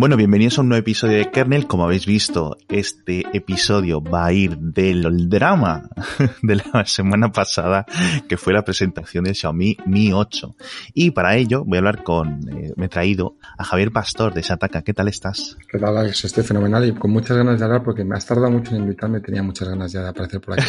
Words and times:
Bueno, 0.00 0.16
bienvenidos 0.16 0.56
a 0.56 0.60
un 0.60 0.68
nuevo 0.68 0.78
episodio 0.78 1.18
de 1.18 1.28
Kernel. 1.32 1.66
Como 1.66 1.82
habéis 1.82 2.06
visto, 2.06 2.56
este 2.68 3.26
episodio 3.36 4.00
va 4.00 4.26
a 4.26 4.32
ir 4.32 4.56
del 4.56 5.28
drama 5.28 5.90
de 6.42 6.54
la 6.54 6.86
semana 6.86 7.32
pasada, 7.32 7.84
que 8.28 8.36
fue 8.36 8.52
la 8.52 8.62
presentación 8.62 9.24
del 9.24 9.34
Xiaomi 9.34 9.76
Mi 9.86 10.12
8. 10.12 10.54
Y 10.94 11.10
para 11.10 11.34
ello 11.34 11.64
voy 11.64 11.78
a 11.78 11.80
hablar 11.80 12.04
con, 12.04 12.48
eh, 12.48 12.72
me 12.76 12.86
he 12.86 12.88
traído 12.88 13.38
a 13.58 13.64
Javier 13.64 13.90
Pastor 13.90 14.32
de 14.34 14.42
Shataka. 14.42 14.82
¿Qué 14.82 14.94
tal 14.94 15.08
estás? 15.08 15.56
¿Qué 15.68 15.80
tal, 15.80 15.96
Alex? 15.96 16.26
Estoy 16.26 16.44
fenomenal 16.44 16.86
y 16.86 16.92
con 16.92 17.10
muchas 17.10 17.36
ganas 17.36 17.58
de 17.58 17.64
hablar 17.64 17.82
porque 17.82 18.04
me 18.04 18.14
has 18.14 18.24
tardado 18.24 18.52
mucho 18.52 18.76
en 18.76 18.82
invitarme. 18.82 19.18
Tenía 19.18 19.42
muchas 19.42 19.68
ganas 19.68 19.90
ya 19.90 20.02
de 20.02 20.10
aparecer 20.10 20.40
por 20.40 20.60
aquí. 20.60 20.64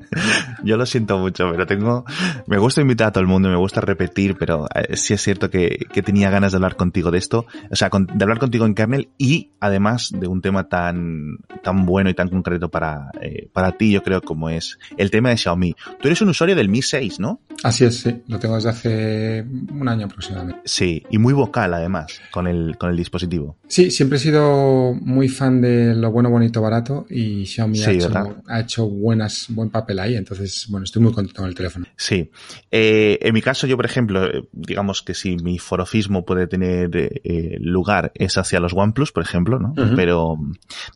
Yo 0.64 0.78
lo 0.78 0.86
siento 0.86 1.18
mucho, 1.18 1.50
pero 1.50 1.66
tengo, 1.66 2.06
me 2.46 2.56
gusta 2.56 2.80
invitar 2.80 3.08
a 3.08 3.12
todo 3.12 3.20
el 3.20 3.28
mundo, 3.28 3.50
me 3.50 3.58
gusta 3.58 3.82
repetir, 3.82 4.36
pero 4.38 4.64
eh, 4.74 4.96
sí 4.96 5.12
es 5.12 5.20
cierto 5.20 5.50
que, 5.50 5.84
que 5.92 6.00
tenía 6.00 6.30
ganas 6.30 6.52
de 6.52 6.56
hablar 6.56 6.76
contigo 6.76 7.10
de 7.10 7.18
esto, 7.18 7.44
o 7.70 7.76
sea, 7.76 7.90
con, 7.90 8.06
de 8.06 8.24
hablar 8.24 8.38
contigo 8.38 8.53
en 8.62 8.74
kernel 8.74 9.08
y 9.18 9.50
además 9.60 10.10
de 10.12 10.26
un 10.26 10.42
tema 10.42 10.68
tan, 10.68 11.38
tan 11.62 11.86
bueno 11.86 12.10
y 12.10 12.14
tan 12.14 12.28
concreto 12.28 12.70
para, 12.70 13.10
eh, 13.20 13.48
para 13.52 13.72
ti, 13.72 13.90
yo 13.90 14.02
creo, 14.02 14.20
como 14.20 14.50
es 14.50 14.78
el 14.96 15.10
tema 15.10 15.30
de 15.30 15.38
Xiaomi. 15.38 15.74
Tú 16.00 16.08
eres 16.08 16.20
un 16.20 16.28
usuario 16.28 16.54
del 16.54 16.68
Mi 16.68 16.82
6, 16.82 17.18
¿no? 17.18 17.40
Así 17.62 17.84
es, 17.84 18.00
sí. 18.00 18.22
Lo 18.28 18.38
tengo 18.38 18.56
desde 18.56 18.68
hace 18.68 19.44
un 19.72 19.88
año 19.88 20.06
aproximadamente. 20.06 20.60
Sí, 20.66 21.02
y 21.10 21.18
muy 21.18 21.32
vocal 21.32 21.72
además 21.74 22.20
con 22.30 22.46
el, 22.46 22.76
con 22.78 22.90
el 22.90 22.96
dispositivo. 22.96 23.56
Sí, 23.66 23.90
siempre 23.90 24.18
he 24.18 24.20
sido 24.20 24.94
muy 25.00 25.28
fan 25.28 25.60
de 25.60 25.94
lo 25.94 26.10
bueno, 26.10 26.30
bonito, 26.30 26.60
barato 26.60 27.06
y 27.08 27.46
Xiaomi 27.46 27.82
ha, 27.82 27.90
hecho, 27.90 28.36
ha, 28.46 28.60
hecho, 28.60 28.88
buenas, 28.88 29.46
buen 29.48 29.70
papel 29.70 29.98
ahí. 29.98 30.14
Entonces, 30.14 30.66
bueno, 30.68 30.84
estoy 30.84 31.02
muy 31.02 31.12
contento 31.12 31.40
con 31.40 31.48
el 31.48 31.54
teléfono. 31.54 31.86
Sí. 31.96 32.30
Eh, 32.70 33.18
en 33.22 33.32
mi 33.32 33.40
caso, 33.40 33.66
yo, 33.66 33.76
por 33.76 33.86
ejemplo, 33.86 34.28
digamos 34.52 35.02
que 35.02 35.14
si 35.14 35.36
mi 35.36 35.58
forofismo 35.58 36.24
puede 36.24 36.46
tener 36.46 36.90
eh, 36.94 37.56
lugar 37.60 38.12
es 38.14 38.36
hacia 38.44 38.60
los 38.60 38.72
OnePlus, 38.74 39.12
por 39.12 39.22
ejemplo, 39.22 39.58
¿no? 39.58 39.70
Uh 39.70 39.74
-huh. 39.74 39.96
Pero, 39.96 40.36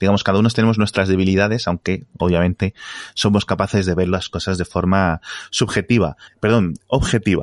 digamos, 0.01 0.23
cada 0.25 0.39
uno 0.39 0.49
tenemos 0.51 0.79
nuestras 0.79 1.09
debilidades, 1.09 1.67
aunque 1.67 2.07
obviamente 2.19 2.75
somos 3.15 3.45
capaces 3.45 3.87
de 3.87 3.95
ver 3.95 4.09
las 4.09 4.29
cosas 4.29 4.59
de 4.59 4.65
forma 4.65 5.21
subjetiva, 5.51 6.17
perdón, 6.41 6.75
objetiva. 6.87 7.43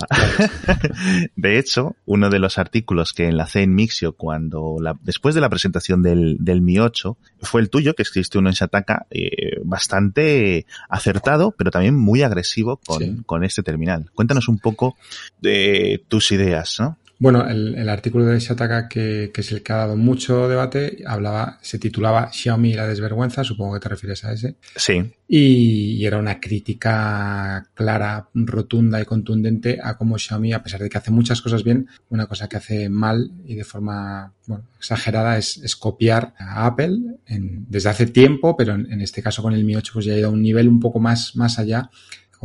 de 1.35 1.59
hecho, 1.59 1.95
uno 2.05 2.29
de 2.29 2.39
los 2.39 2.57
artículos 2.57 3.13
que 3.13 3.27
enlacé 3.27 3.63
en 3.63 3.75
Mixio 3.75 4.13
cuando, 4.13 4.77
la, 4.79 4.97
después 5.01 5.35
de 5.35 5.41
la 5.41 5.49
presentación 5.49 6.01
del, 6.01 6.37
del 6.39 6.61
Mi 6.61 6.79
8, 6.79 7.17
fue 7.41 7.61
el 7.61 7.69
tuyo, 7.69 7.95
que 7.95 8.03
escribiste 8.03 8.37
uno 8.37 8.49
en 8.49 8.55
Shataka, 8.55 9.07
eh, 9.09 9.59
bastante 9.63 10.65
acertado, 10.89 11.51
pero 11.51 11.71
también 11.71 11.95
muy 11.97 12.23
agresivo 12.23 12.77
con, 12.85 12.99
sí. 12.99 13.17
con 13.25 13.43
este 13.43 13.63
terminal. 13.63 14.09
Cuéntanos 14.13 14.47
un 14.47 14.59
poco 14.59 14.95
de 15.41 16.03
tus 16.07 16.31
ideas, 16.31 16.79
¿no? 16.79 16.97
Bueno, 17.17 17.47
el, 17.47 17.75
el, 17.75 17.87
artículo 17.87 18.25
de 18.25 18.39
Shataka, 18.39 18.89
que, 18.89 19.31
que, 19.33 19.41
es 19.41 19.51
el 19.51 19.63
que 19.63 19.71
ha 19.71 19.77
dado 19.77 19.95
mucho 19.95 20.49
debate, 20.49 20.97
hablaba, 21.05 21.59
se 21.61 21.79
titulaba 21.79 22.31
Xiaomi 22.31 22.71
y 22.71 22.73
la 22.73 22.87
desvergüenza, 22.87 23.43
supongo 23.43 23.75
que 23.75 23.79
te 23.79 23.89
refieres 23.89 24.25
a 24.25 24.33
ese. 24.33 24.55
Sí. 24.75 25.13
Y, 25.27 25.97
y, 25.97 26.05
era 26.05 26.17
una 26.17 26.41
crítica 26.41 27.69
clara, 27.73 28.27
rotunda 28.33 29.01
y 29.01 29.05
contundente 29.05 29.79
a 29.81 29.97
cómo 29.97 30.17
Xiaomi, 30.17 30.51
a 30.51 30.61
pesar 30.61 30.81
de 30.81 30.89
que 30.89 30.97
hace 30.97 31.11
muchas 31.11 31.41
cosas 31.41 31.63
bien, 31.63 31.87
una 32.09 32.27
cosa 32.27 32.49
que 32.49 32.57
hace 32.57 32.89
mal 32.89 33.31
y 33.45 33.55
de 33.55 33.63
forma 33.63 34.33
bueno, 34.47 34.65
exagerada 34.77 35.37
es, 35.37 35.57
es 35.57 35.75
copiar 35.75 36.33
a 36.37 36.65
Apple 36.65 36.99
en, 37.27 37.65
desde 37.69 37.89
hace 37.89 38.07
tiempo, 38.07 38.57
pero 38.57 38.73
en, 38.73 38.91
en, 38.91 39.01
este 39.01 39.23
caso 39.23 39.41
con 39.41 39.53
el 39.53 39.63
Mi 39.63 39.75
8 39.75 39.93
pues 39.93 40.05
ya 40.05 40.13
ha 40.13 40.17
ido 40.17 40.27
a 40.27 40.31
un 40.31 40.41
nivel 40.41 40.67
un 40.67 40.79
poco 40.79 40.99
más, 40.99 41.35
más 41.35 41.59
allá 41.59 41.89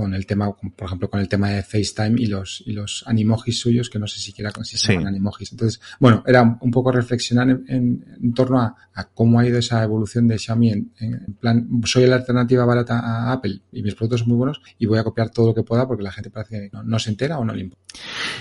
con 0.00 0.14
el 0.14 0.24
tema, 0.24 0.50
por 0.54 0.86
ejemplo, 0.86 1.10
con 1.10 1.20
el 1.20 1.28
tema 1.28 1.50
de 1.50 1.62
FaceTime 1.62 2.20
y 2.20 2.26
los, 2.26 2.62
y 2.64 2.72
los 2.72 3.04
animojis 3.06 3.60
suyos, 3.60 3.90
que 3.90 3.98
no 3.98 4.06
sé 4.06 4.18
siquiera 4.18 4.50
si 4.62 4.78
se 4.78 4.94
llaman 4.94 5.04
sí. 5.04 5.08
animojis. 5.08 5.52
Entonces, 5.52 5.80
bueno, 5.98 6.24
era 6.26 6.58
un 6.60 6.70
poco 6.70 6.90
reflexionar 6.90 7.50
en, 7.50 7.64
en, 7.68 8.04
en 8.22 8.32
torno 8.32 8.60
a, 8.60 8.74
a, 8.94 9.04
cómo 9.04 9.38
ha 9.38 9.46
ido 9.46 9.58
esa 9.58 9.82
evolución 9.82 10.26
de 10.26 10.38
Xiaomi 10.38 10.70
en, 10.70 10.92
en, 11.00 11.34
plan, 11.34 11.68
soy 11.84 12.06
la 12.06 12.16
alternativa 12.16 12.64
barata 12.64 12.98
a 12.98 13.32
Apple 13.32 13.60
y 13.72 13.82
mis 13.82 13.94
productos 13.94 14.20
son 14.20 14.30
muy 14.30 14.38
buenos 14.38 14.62
y 14.78 14.86
voy 14.86 14.98
a 14.98 15.04
copiar 15.04 15.28
todo 15.30 15.48
lo 15.48 15.54
que 15.54 15.62
pueda 15.62 15.86
porque 15.86 16.02
la 16.02 16.12
gente 16.12 16.30
parece 16.30 16.60
que 16.60 16.70
no, 16.72 16.82
no 16.82 16.98
se 16.98 17.10
entera 17.10 17.38
o 17.38 17.44
no 17.44 17.52
le 17.52 17.60
importa. 17.60 17.84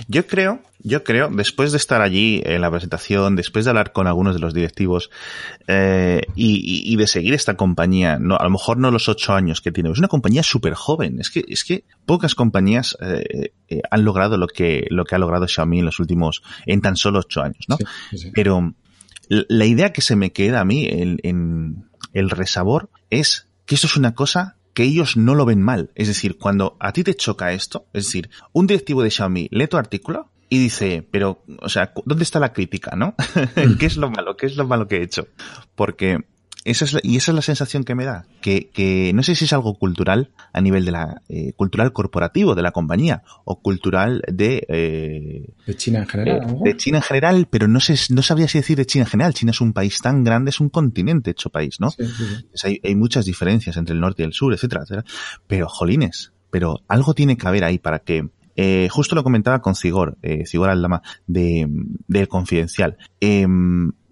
Yo 0.08 0.26
creo, 0.28 0.62
yo 0.80 1.04
creo, 1.04 1.30
después 1.30 1.72
de 1.72 1.78
estar 1.78 2.02
allí 2.02 2.42
en 2.46 2.62
la 2.62 2.72
presentación, 2.72 3.36
después 3.36 3.66
de 3.66 3.72
hablar 3.72 3.92
con 3.92 4.08
algunos 4.08 4.34
de 4.34 4.40
los 4.40 4.54
directivos 4.54 5.10
eh, 5.68 6.22
y, 6.36 6.92
y, 6.92 6.96
de 6.96 7.08
seguir 7.08 7.34
esta 7.34 7.56
compañía, 7.56 8.18
no, 8.18 8.38
a 8.38 8.44
lo 8.44 8.50
mejor 8.50 8.78
no 8.78 8.92
los 8.92 9.10
ocho 9.10 9.34
años 9.34 9.62
que 9.62 9.72
tiene, 9.72 9.92
es 9.92 9.98
una 9.98 10.08
compañía 10.08 10.44
súper 10.44 10.74
joven. 10.74 11.20
Es 11.20 11.30
que, 11.30 11.44
es 11.50 11.64
que 11.64 11.86
pocas 12.06 12.36
compañías 12.36 12.98
eh, 13.02 13.52
eh, 13.68 13.82
han 13.90 14.06
logrado 14.06 14.38
lo 14.38 14.48
que, 14.48 14.88
lo 14.90 15.06
que 15.06 15.16
ha 15.16 15.20
logrado 15.20 15.48
Xiaomi 15.48 15.80
en 15.80 15.86
los 15.86 16.00
últimos, 16.00 16.42
en 16.66 16.82
tan 16.82 16.96
solo 16.96 17.20
ocho 17.20 17.42
años, 17.42 17.66
¿no? 17.68 17.78
Sí, 18.12 18.18
sí. 18.18 18.32
Pero 18.34 18.74
la 19.28 19.66
idea 19.66 19.94
que 19.94 20.02
se 20.02 20.16
me 20.16 20.32
queda 20.32 20.62
a 20.62 20.66
mí 20.66 20.88
en, 20.90 21.20
en 21.24 21.90
el 22.14 22.30
resabor 22.30 22.90
es 23.10 23.48
que 23.66 23.76
esto 23.76 23.88
es 23.88 23.96
una 23.96 24.16
cosa 24.16 24.58
que 24.74 24.84
ellos 24.84 25.18
no 25.18 25.36
lo 25.36 25.46
ven 25.46 25.62
mal. 25.62 25.92
Es 25.96 26.08
decir, 26.08 26.38
cuando 26.38 26.78
a 26.80 26.94
ti 26.94 27.04
te 27.04 27.16
choca 27.16 27.52
esto, 27.52 27.86
es 27.94 28.06
decir, 28.06 28.30
un 28.54 28.66
directivo 28.66 29.04
de 29.04 29.12
Xiaomi 29.12 29.50
lee 29.52 29.68
tu 29.68 29.78
artículo 29.78 30.32
y 30.50 30.58
dice, 30.58 31.08
pero, 31.12 31.44
o 31.62 31.70
sea, 31.70 31.94
¿dónde 32.06 32.24
está 32.24 32.40
la 32.40 32.54
crítica, 32.54 32.96
no? 32.96 33.16
¿Qué 33.80 33.86
es 33.86 33.98
lo 33.98 34.10
malo? 34.10 34.36
¿Qué 34.36 34.48
es 34.48 34.56
lo 34.56 34.66
malo 34.66 34.88
que 34.88 34.98
he 34.98 35.04
hecho? 35.04 35.28
Porque 35.76 36.26
esa 36.72 36.86
es 36.86 36.94
la, 36.94 37.00
y 37.04 37.18
esa 37.18 37.32
es 37.32 37.36
la 37.36 37.42
sensación 37.42 37.84
que 37.84 37.96
me 37.96 38.06
da, 38.06 38.26
que, 38.42 38.70
que 38.70 39.12
no 39.14 39.24
sé 39.24 39.36
si 39.36 39.46
es 39.46 39.54
algo 39.54 39.76
cultural 39.76 40.32
a 40.54 40.62
nivel 40.62 40.86
de 40.86 40.92
la 40.92 41.22
eh, 41.30 41.54
cultural 41.54 41.94
corporativo 41.94 42.56
de 42.56 42.62
la 42.62 42.72
compañía 42.72 43.24
o 43.46 43.62
cultural 43.62 44.22
de 44.28 44.66
eh, 44.68 45.54
de 45.66 45.76
China 45.76 46.00
en 46.00 46.08
general, 46.08 46.50
eh, 46.50 46.60
de 46.64 46.78
China 46.78 46.98
en 46.98 47.04
general, 47.04 47.48
pero 47.50 47.68
no 47.68 47.80
sé 47.80 47.96
no 48.14 48.22
sabría 48.22 48.48
si 48.48 48.60
decir 48.60 48.78
de 48.78 48.86
China 48.86 49.06
en 49.06 49.10
general. 49.10 49.34
China 49.34 49.52
es 49.52 49.62
un 49.62 49.74
país 49.74 50.00
tan 50.02 50.24
grande, 50.24 50.50
es 50.50 50.60
un 50.60 50.70
continente 50.70 51.32
hecho 51.32 51.50
país, 51.50 51.80
¿no? 51.80 51.92
Sí, 51.92 52.06
sí, 52.06 52.14
sí. 52.18 52.46
Pues 52.50 52.66
hay, 52.66 52.80
hay, 52.84 52.96
muchas 52.96 53.26
diferencias 53.26 53.78
entre 53.78 53.94
el 53.94 54.02
norte 54.02 54.24
y 54.24 54.26
el 54.26 54.34
sur, 54.34 54.54
etcétera, 54.54 54.84
etcétera. 54.84 55.06
Pero 55.48 55.68
jolines, 55.68 56.34
pero 56.50 56.82
algo 56.88 57.14
tiene 57.14 57.38
que 57.38 57.48
haber 57.48 57.64
ahí 57.64 57.80
para 57.80 58.00
que 58.00 58.30
eh, 58.62 58.90
justo 58.92 59.16
lo 59.16 59.24
comentaba 59.24 59.62
con 59.62 59.74
Cigor, 59.74 60.18
eh, 60.22 60.46
Cigor 60.46 60.70
Aldama, 60.70 61.02
de, 61.28 61.66
de 62.08 62.28
Confidencial. 62.28 62.98
Eh, 63.22 63.48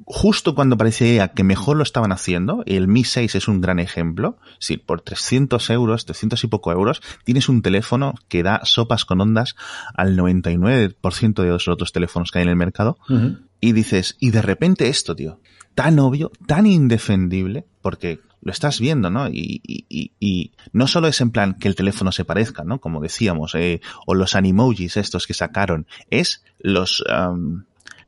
justo 0.09 0.56
cuando 0.56 0.78
parecía 0.78 1.28
que 1.28 1.44
mejor 1.44 1.75
lo 1.75 1.84
estaban 1.84 2.13
haciendo, 2.13 2.63
el 2.66 2.88
Mi 2.88 3.03
6 3.03 3.35
es 3.35 3.50
un 3.50 3.59
gran 3.59 3.78
ejemplo, 3.78 4.38
si 4.57 4.78
por 4.78 5.01
300 5.01 5.69
euros, 5.69 6.06
300 6.06 6.41
y 6.45 6.47
poco 6.47 6.72
euros, 6.72 7.01
tienes 7.25 7.50
un 7.50 7.62
teléfono 7.62 8.16
que 8.29 8.41
da 8.41 8.62
sopas 8.63 9.03
con 9.03 9.19
ondas 9.19 9.57
al 9.94 10.17
99% 10.17 11.44
de 11.44 11.50
los 11.50 11.67
otros 11.67 11.91
teléfonos 11.91 12.31
que 12.31 12.40
hay 12.40 12.44
en 12.44 12.50
el 12.50 12.56
mercado, 12.56 12.97
uh 13.09 13.13
-huh. 13.13 13.40
y 13.59 13.73
dices, 13.73 14.16
y 14.22 14.31
de 14.31 14.41
repente 14.41 14.88
esto, 14.88 15.13
tío, 15.13 15.41
tan 15.75 16.00
obvio, 16.00 16.31
tan 16.47 16.66
indefendible, 16.66 17.66
porque 17.81 18.22
lo 18.41 18.53
estás 18.53 18.79
viendo, 18.79 19.09
¿no? 19.09 19.28
Y, 19.28 19.62
y, 19.67 20.12
y, 20.22 20.51
no 20.72 20.88
solo 20.88 21.09
es 21.09 21.19
en 21.19 21.31
plan 21.31 21.56
que 21.56 21.67
el 21.67 21.75
teléfono 21.75 22.13
se 22.13 22.23
parezca, 22.23 22.63
¿no? 22.63 22.79
Como 22.79 23.01
decíamos, 23.01 23.56
eh, 23.56 23.81
o 24.06 24.16
los 24.16 24.35
animojis 24.35 24.96
estos 24.96 25.28
que 25.28 25.34
sacaron, 25.34 25.85
es 26.09 26.46
los... 26.59 27.03
Um, 27.12 27.63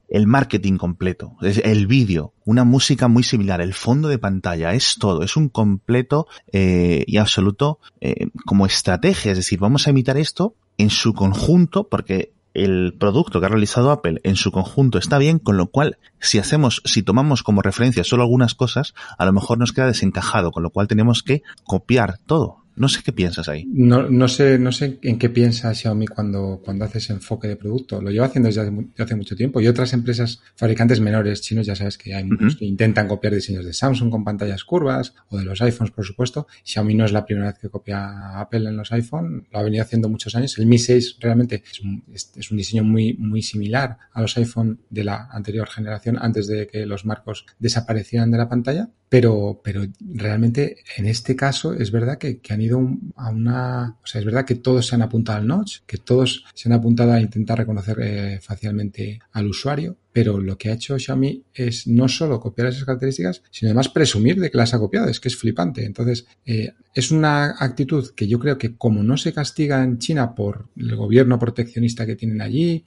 el 0.10 0.28
marketing 0.28 0.78
completo, 0.78 1.38
el 1.42 1.88
vídeo, 1.88 2.34
una 2.46 2.64
música 2.64 3.08
muy 3.08 3.24
similar, 3.24 3.62
el 3.62 3.74
fondo 3.74 4.08
de 4.08 4.18
pantalla, 4.18 4.74
es 4.74 4.96
todo, 5.00 5.24
es 5.24 5.36
un 5.38 5.50
completo 5.50 6.28
eh, 6.52 7.04
y 7.08 7.18
absoluto 7.18 7.80
eh, 8.02 8.28
como 8.46 8.66
estrategia, 8.66 9.32
es 9.32 9.38
decir, 9.38 9.60
vamos 9.60 9.88
a 9.88 9.92
imitar 9.92 10.18
esto 10.18 10.56
en 10.78 10.90
su 10.90 11.14
conjunto 11.14 11.88
porque 11.88 12.34
el 12.54 12.96
producto 13.00 13.40
que 13.40 13.46
ha 13.46 13.50
realizado 13.50 13.92
Apple 13.92 14.20
en 14.24 14.36
su 14.36 14.52
conjunto 14.52 14.98
está 14.98 15.18
bien, 15.18 15.40
con 15.40 15.58
lo 15.58 15.68
cual 15.68 15.98
si 16.20 16.40
hacemos, 16.40 16.82
si 16.86 17.04
tomamos 17.04 17.44
como 17.44 17.62
referencia 17.62 18.04
solo 18.04 18.24
algunas 18.24 18.56
cosas, 18.56 18.94
a 19.18 19.26
lo 19.26 19.34
mejor 19.34 19.60
nos 19.60 19.72
queda 19.72 19.88
desencajado, 19.88 20.52
con 20.52 20.64
lo 20.64 20.72
cual 20.72 20.88
tenemos 20.88 21.24
que 21.24 21.44
copiar 21.64 22.18
todo. 22.26 22.64
No 22.80 22.88
sé 22.88 23.02
qué 23.04 23.12
piensas 23.12 23.50
ahí. 23.50 23.66
No, 23.68 24.10
no 24.10 24.30
sé, 24.30 24.58
no 24.58 24.72
sé 24.72 25.00
en 25.02 25.20
qué 25.20 25.30
piensa 25.30 25.74
Xiaomi 25.74 26.08
cuando, 26.08 26.62
cuando 26.64 26.86
hace 26.86 27.00
ese 27.00 27.12
enfoque 27.12 27.50
de 27.50 27.58
producto. 27.58 28.02
Lo 28.02 28.10
lleva 28.10 28.28
haciendo 28.28 28.48
desde 28.48 28.62
hace, 28.62 28.72
desde 28.72 29.04
hace 29.04 29.16
mucho 29.18 29.36
tiempo. 29.36 29.60
Y 29.60 29.68
otras 29.68 29.92
empresas 29.92 30.42
fabricantes 30.56 31.02
menores 31.02 31.42
chinos, 31.42 31.68
ya 31.68 31.76
sabes 31.76 31.98
que 31.98 32.16
hay 32.16 32.24
muchos 32.24 32.54
uh 32.54 32.56
-huh. 32.56 32.60
que 32.60 32.66
intentan 32.66 33.10
copiar 33.10 33.34
diseños 33.34 33.66
de 33.66 33.74
Samsung 33.74 34.10
con 34.10 34.24
pantallas 34.24 34.64
curvas 34.64 35.14
o 35.28 35.38
de 35.38 35.44
los 35.44 35.62
iPhones, 35.62 35.92
por 35.92 36.06
supuesto. 36.06 36.48
Xiaomi 36.64 36.96
no 36.96 37.04
es 37.04 37.12
la 37.12 37.26
primera 37.26 37.48
vez 37.48 37.60
que 37.60 37.70
copia 37.70 38.00
a 38.00 38.40
Apple 38.40 38.70
en 38.70 38.78
los 38.78 38.92
iPhone, 38.94 39.46
lo 39.52 39.60
ha 39.60 39.64
venido 39.64 39.84
haciendo 39.84 40.08
muchos 40.08 40.34
años. 40.36 40.58
El 40.58 40.66
Mi 40.66 40.78
6 40.78 41.18
realmente 41.20 41.64
es 41.70 41.82
un, 41.82 42.06
es, 42.14 42.32
es 42.36 42.50
un 42.50 42.58
diseño 42.58 42.86
muy, 42.86 43.14
muy 43.16 43.42
similar 43.42 43.98
a 44.14 44.22
los 44.22 44.38
iPhone 44.38 44.80
de 44.90 45.04
la 45.04 45.28
anterior 45.32 45.68
generación, 45.68 46.18
antes 46.18 46.48
de 46.48 46.66
que 46.66 46.86
los 46.86 47.04
marcos 47.06 47.46
desaparecieran 47.60 48.32
de 48.32 48.38
la 48.38 48.48
pantalla. 48.48 48.90
Pero, 49.10 49.60
pero 49.64 49.82
realmente 50.00 50.78
en 50.96 51.08
este 51.08 51.36
caso 51.36 51.74
es 51.74 51.92
verdad 51.92 52.20
que, 52.20 52.40
que 52.40 52.54
han 52.54 52.62
ido 52.62 52.80
a 53.16 53.30
una, 53.30 53.98
o 54.04 54.08
sea, 54.08 54.20
es 54.20 54.26
verdad 54.26 54.46
que 54.46 54.56
todos 54.56 54.86
se 54.86 54.96
han 54.96 55.02
apuntado 55.02 55.40
al 55.40 55.48
notch, 55.48 55.80
que 55.88 55.98
todos 55.98 56.46
se 56.54 56.70
han 56.70 56.74
apuntado 56.74 57.14
a 57.14 57.20
intentar 57.20 57.58
reconocer 57.58 57.98
eh, 58.02 58.40
facialmente 58.42 59.20
al 59.32 59.48
usuario, 59.48 59.98
pero 60.12 60.40
lo 60.40 60.58
que 60.58 60.70
ha 60.70 60.74
hecho 60.74 60.98
Xiaomi 60.98 61.44
es 61.54 61.88
no 61.88 62.08
solo 62.08 62.40
copiar 62.40 62.68
esas 62.68 62.86
características, 62.86 63.44
sino 63.52 63.70
además 63.70 63.90
presumir 63.90 64.40
de 64.40 64.50
que 64.50 64.58
las 64.58 64.74
ha 64.74 64.80
copiado. 64.80 65.08
Es 65.08 65.20
que 65.20 65.28
es 65.28 65.36
flipante. 65.36 65.86
Entonces, 65.86 66.26
eh, 66.46 66.74
es 66.94 67.12
una 67.12 67.56
actitud 67.60 68.10
que 68.16 68.28
yo 68.28 68.40
creo 68.40 68.58
que 68.58 68.76
como 68.76 69.04
no 69.04 69.18
se 69.18 69.34
castiga 69.34 69.84
en 69.84 70.00
China 70.00 70.36
por 70.36 70.68
el 70.76 70.96
gobierno 70.96 71.38
proteccionista 71.38 72.06
que 72.06 72.16
tienen 72.16 72.42
allí, 72.42 72.86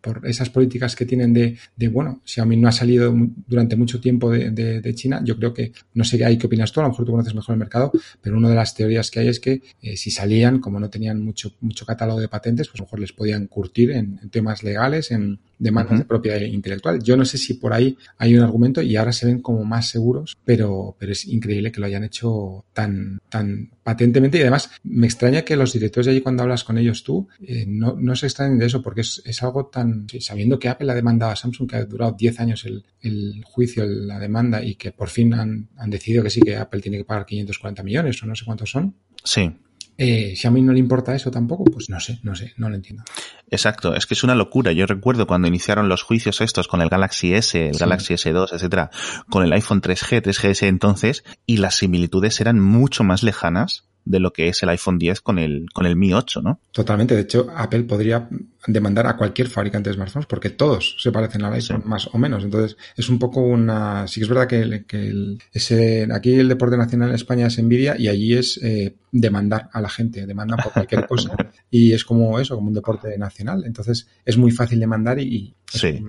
por, 0.00 0.26
esas 0.26 0.50
políticas 0.50 0.96
que 0.96 1.06
tienen 1.06 1.32
de, 1.32 1.56
de, 1.76 1.88
bueno, 1.88 2.20
Xiaomi 2.24 2.56
no 2.56 2.68
ha 2.68 2.72
salido 2.72 3.14
durante 3.46 3.76
mucho 3.76 4.00
tiempo 4.00 4.30
de, 4.30 4.94
China, 4.94 5.20
yo 5.24 5.36
creo 5.36 5.52
que, 5.52 5.72
no 5.94 6.04
sé 6.04 6.18
qué 6.18 6.46
opinas 6.46 6.72
tú, 6.72 6.80
a 6.80 6.84
lo 6.84 6.90
mejor 6.90 7.04
tú 7.04 7.12
conoces 7.12 7.34
mejor 7.34 7.54
el 7.54 7.58
mercado, 7.58 7.92
pero 8.20 8.36
una 8.36 8.48
de 8.48 8.54
las 8.54 8.74
teorías 8.74 9.10
que 9.10 9.20
hay 9.20 9.28
es 9.28 9.40
que 9.40 9.62
eh, 9.82 9.96
si 9.96 10.10
salían, 10.10 10.60
como 10.60 10.80
no 10.80 10.90
tenían 10.90 11.20
mucho, 11.20 11.54
mucho 11.60 11.84
catálogo 11.86 12.20
de 12.20 12.28
patentes, 12.28 12.68
pues 12.68 12.80
a 12.80 12.82
lo 12.82 12.86
mejor 12.86 13.00
les 13.00 13.12
podían 13.12 13.46
curtir 13.46 13.90
en, 13.90 14.18
temas 14.30 14.62
legales, 14.62 15.10
en 15.10 15.40
demandas 15.58 15.98
de 15.98 16.04
propiedad 16.04 16.38
intelectual. 16.46 17.02
Yo 17.02 17.16
no 17.16 17.24
sé 17.24 17.38
si 17.38 17.54
por 17.54 17.72
ahí 17.72 17.96
hay 18.18 18.36
un 18.36 18.42
argumento 18.42 18.82
y 18.82 18.96
ahora 18.96 19.12
se 19.12 19.26
ven 19.26 19.40
como 19.40 19.64
más 19.64 19.88
seguros, 19.88 20.36
pero, 20.44 20.96
pero 20.98 21.12
es 21.12 21.26
increíble 21.26 21.72
que 21.72 21.80
lo 21.80 21.86
hayan 21.86 22.04
hecho 22.04 22.64
tan, 22.72 23.20
tan 23.28 23.70
patentemente 23.82 24.38
y 24.38 24.42
además 24.42 24.70
me 24.82 25.06
extraña 25.06 25.42
que 25.42 25.56
los 25.56 25.72
directores 25.72 26.06
de 26.06 26.12
allí 26.12 26.20
cuando 26.20 26.42
hablas 26.42 26.64
con 26.64 26.78
ellos 26.78 27.04
tú 27.04 27.28
eh, 27.46 27.64
no, 27.66 27.94
no 27.98 28.16
se 28.16 28.26
extrañen 28.26 28.58
de 28.58 28.66
eso 28.66 28.82
porque 28.82 29.02
es, 29.02 29.22
es 29.24 29.42
algo 29.42 29.66
tan... 29.66 30.06
sabiendo 30.20 30.58
que 30.58 30.68
Apple 30.68 30.90
ha 30.90 30.94
demandado 30.94 31.32
a 31.32 31.36
Samsung, 31.36 31.68
que 31.68 31.76
ha 31.76 31.84
durado 31.84 32.12
10 32.12 32.40
años 32.40 32.64
el, 32.64 33.42
juicio, 33.44 33.84
la 33.86 34.18
demanda 34.18 34.62
y 34.62 34.76
que 34.76 34.92
por 34.92 35.08
fin 35.08 35.34
han, 35.34 35.68
han, 35.76 35.90
decidido 35.90 36.22
que 36.22 36.30
sí, 36.30 36.40
que 36.40 36.56
Apple 36.56 36.80
tiene 36.80 36.98
que 36.98 37.04
pagar 37.04 37.26
540 37.26 37.82
millones 37.82 38.22
o 38.22 38.26
no 38.26 38.34
sé 38.34 38.44
cuántos 38.44 38.70
son. 38.70 38.94
Sí. 39.22 39.50
Eh, 39.96 40.34
si 40.36 40.46
a 40.46 40.50
mí 40.50 40.60
no 40.60 40.72
le 40.72 40.80
importa 40.80 41.14
eso 41.14 41.30
tampoco, 41.30 41.64
pues 41.64 41.88
no 41.88 42.00
sé, 42.00 42.18
no 42.22 42.34
sé, 42.34 42.52
no 42.56 42.68
lo 42.68 42.74
entiendo. 42.74 43.04
Exacto, 43.48 43.94
es 43.94 44.06
que 44.06 44.14
es 44.14 44.24
una 44.24 44.34
locura. 44.34 44.72
Yo 44.72 44.86
recuerdo 44.86 45.26
cuando 45.26 45.46
iniciaron 45.46 45.88
los 45.88 46.02
juicios 46.02 46.40
estos 46.40 46.66
con 46.66 46.82
el 46.82 46.88
Galaxy 46.88 47.34
S, 47.34 47.68
el 47.68 47.78
Galaxy 47.78 48.14
S2, 48.14 48.52
etcétera, 48.52 48.90
con 49.30 49.44
el 49.44 49.52
iPhone 49.52 49.80
3G, 49.80 50.22
3GS 50.22 50.66
entonces, 50.66 51.24
y 51.46 51.58
las 51.58 51.76
similitudes 51.76 52.40
eran 52.40 52.58
mucho 52.60 53.04
más 53.04 53.22
lejanas 53.22 53.84
de 54.04 54.20
lo 54.20 54.32
que 54.32 54.48
es 54.48 54.62
el 54.62 54.68
iPhone 54.68 54.98
10 54.98 55.20
con 55.20 55.38
el, 55.38 55.66
con 55.72 55.86
el 55.86 55.96
Mi 55.96 56.12
8, 56.12 56.42
¿no? 56.42 56.60
Totalmente. 56.72 57.14
De 57.14 57.22
hecho, 57.22 57.46
Apple 57.54 57.84
podría 57.84 58.28
demandar 58.66 59.06
a 59.06 59.16
cualquier 59.16 59.48
fabricante 59.48 59.90
de 59.90 59.94
smartphones 59.94 60.26
porque 60.26 60.50
todos 60.50 60.96
se 60.98 61.12
parecen 61.12 61.44
al 61.44 61.54
iPhone, 61.54 61.82
más 61.84 62.08
o 62.12 62.18
menos. 62.18 62.44
Entonces, 62.44 62.76
es 62.96 63.08
un 63.08 63.18
poco 63.18 63.40
una... 63.40 64.06
Sí 64.06 64.20
que 64.20 64.24
es 64.24 64.28
verdad 64.28 64.46
que, 64.46 64.84
que 64.86 65.36
ese, 65.52 66.08
aquí 66.12 66.34
el 66.34 66.48
deporte 66.48 66.76
nacional 66.76 67.10
en 67.10 67.14
España 67.14 67.46
es 67.46 67.58
envidia 67.58 67.96
y 67.98 68.08
allí 68.08 68.34
es 68.34 68.58
eh, 68.62 68.96
demandar 69.10 69.70
a 69.72 69.80
la 69.80 69.88
gente, 69.88 70.26
demandar 70.26 70.62
por 70.62 70.72
cualquier 70.72 71.06
cosa. 71.06 71.34
y 71.70 71.92
es 71.92 72.04
como 72.04 72.38
eso, 72.38 72.56
como 72.56 72.68
un 72.68 72.74
deporte 72.74 73.16
nacional. 73.18 73.64
Entonces, 73.66 74.08
es 74.24 74.36
muy 74.36 74.50
fácil 74.50 74.80
demandar 74.80 75.18
y... 75.18 75.54
sí. 75.78 76.04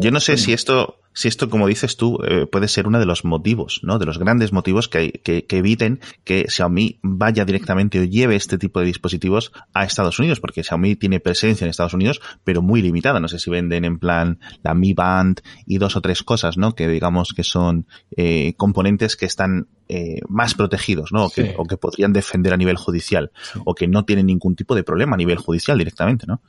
Yo 0.00 0.10
no 0.10 0.20
sé 0.20 0.36
si 0.36 0.52
esto 0.52 0.98
si 1.18 1.26
esto, 1.26 1.50
como 1.50 1.66
dices 1.66 1.96
tú, 1.96 2.20
eh, 2.22 2.46
puede 2.46 2.68
ser 2.68 2.86
uno 2.86 3.00
de 3.00 3.04
los 3.04 3.24
motivos, 3.24 3.80
¿no? 3.82 3.98
De 3.98 4.06
los 4.06 4.18
grandes 4.18 4.52
motivos 4.52 4.88
que, 4.88 5.20
que, 5.24 5.46
que, 5.46 5.58
eviten 5.58 5.98
que 6.22 6.44
Xiaomi 6.48 7.00
vaya 7.02 7.44
directamente 7.44 7.98
o 7.98 8.04
lleve 8.04 8.36
este 8.36 8.56
tipo 8.56 8.78
de 8.78 8.86
dispositivos 8.86 9.50
a 9.74 9.84
Estados 9.84 10.20
Unidos, 10.20 10.38
porque 10.38 10.62
Xiaomi 10.62 10.94
tiene 10.94 11.18
presencia 11.18 11.64
en 11.64 11.70
Estados 11.70 11.94
Unidos, 11.94 12.20
pero 12.44 12.62
muy 12.62 12.82
limitada. 12.82 13.18
No 13.18 13.26
sé 13.26 13.40
si 13.40 13.50
venden 13.50 13.84
en 13.84 13.98
plan 13.98 14.38
la 14.62 14.74
Mi 14.74 14.92
Band 14.94 15.40
y 15.66 15.78
dos 15.78 15.96
o 15.96 16.00
tres 16.00 16.22
cosas, 16.22 16.56
¿no? 16.56 16.76
Que 16.76 16.86
digamos 16.86 17.32
que 17.34 17.42
son 17.42 17.88
eh, 18.16 18.54
componentes 18.56 19.16
que 19.16 19.26
están 19.26 19.66
eh, 19.88 20.20
más 20.28 20.54
protegidos, 20.54 21.12
¿no? 21.12 21.26
O 21.26 21.30
que, 21.30 21.54
o 21.56 21.64
que, 21.64 21.76
podrían 21.76 22.12
defender 22.12 22.52
a 22.52 22.56
nivel 22.56 22.76
judicial, 22.76 23.30
o 23.64 23.74
que 23.74 23.88
no 23.88 24.04
tienen 24.04 24.26
ningún 24.26 24.54
tipo 24.54 24.74
de 24.74 24.84
problema 24.84 25.14
a 25.14 25.16
nivel 25.16 25.38
judicial 25.38 25.78
directamente, 25.78 26.26
¿no? 26.26 26.42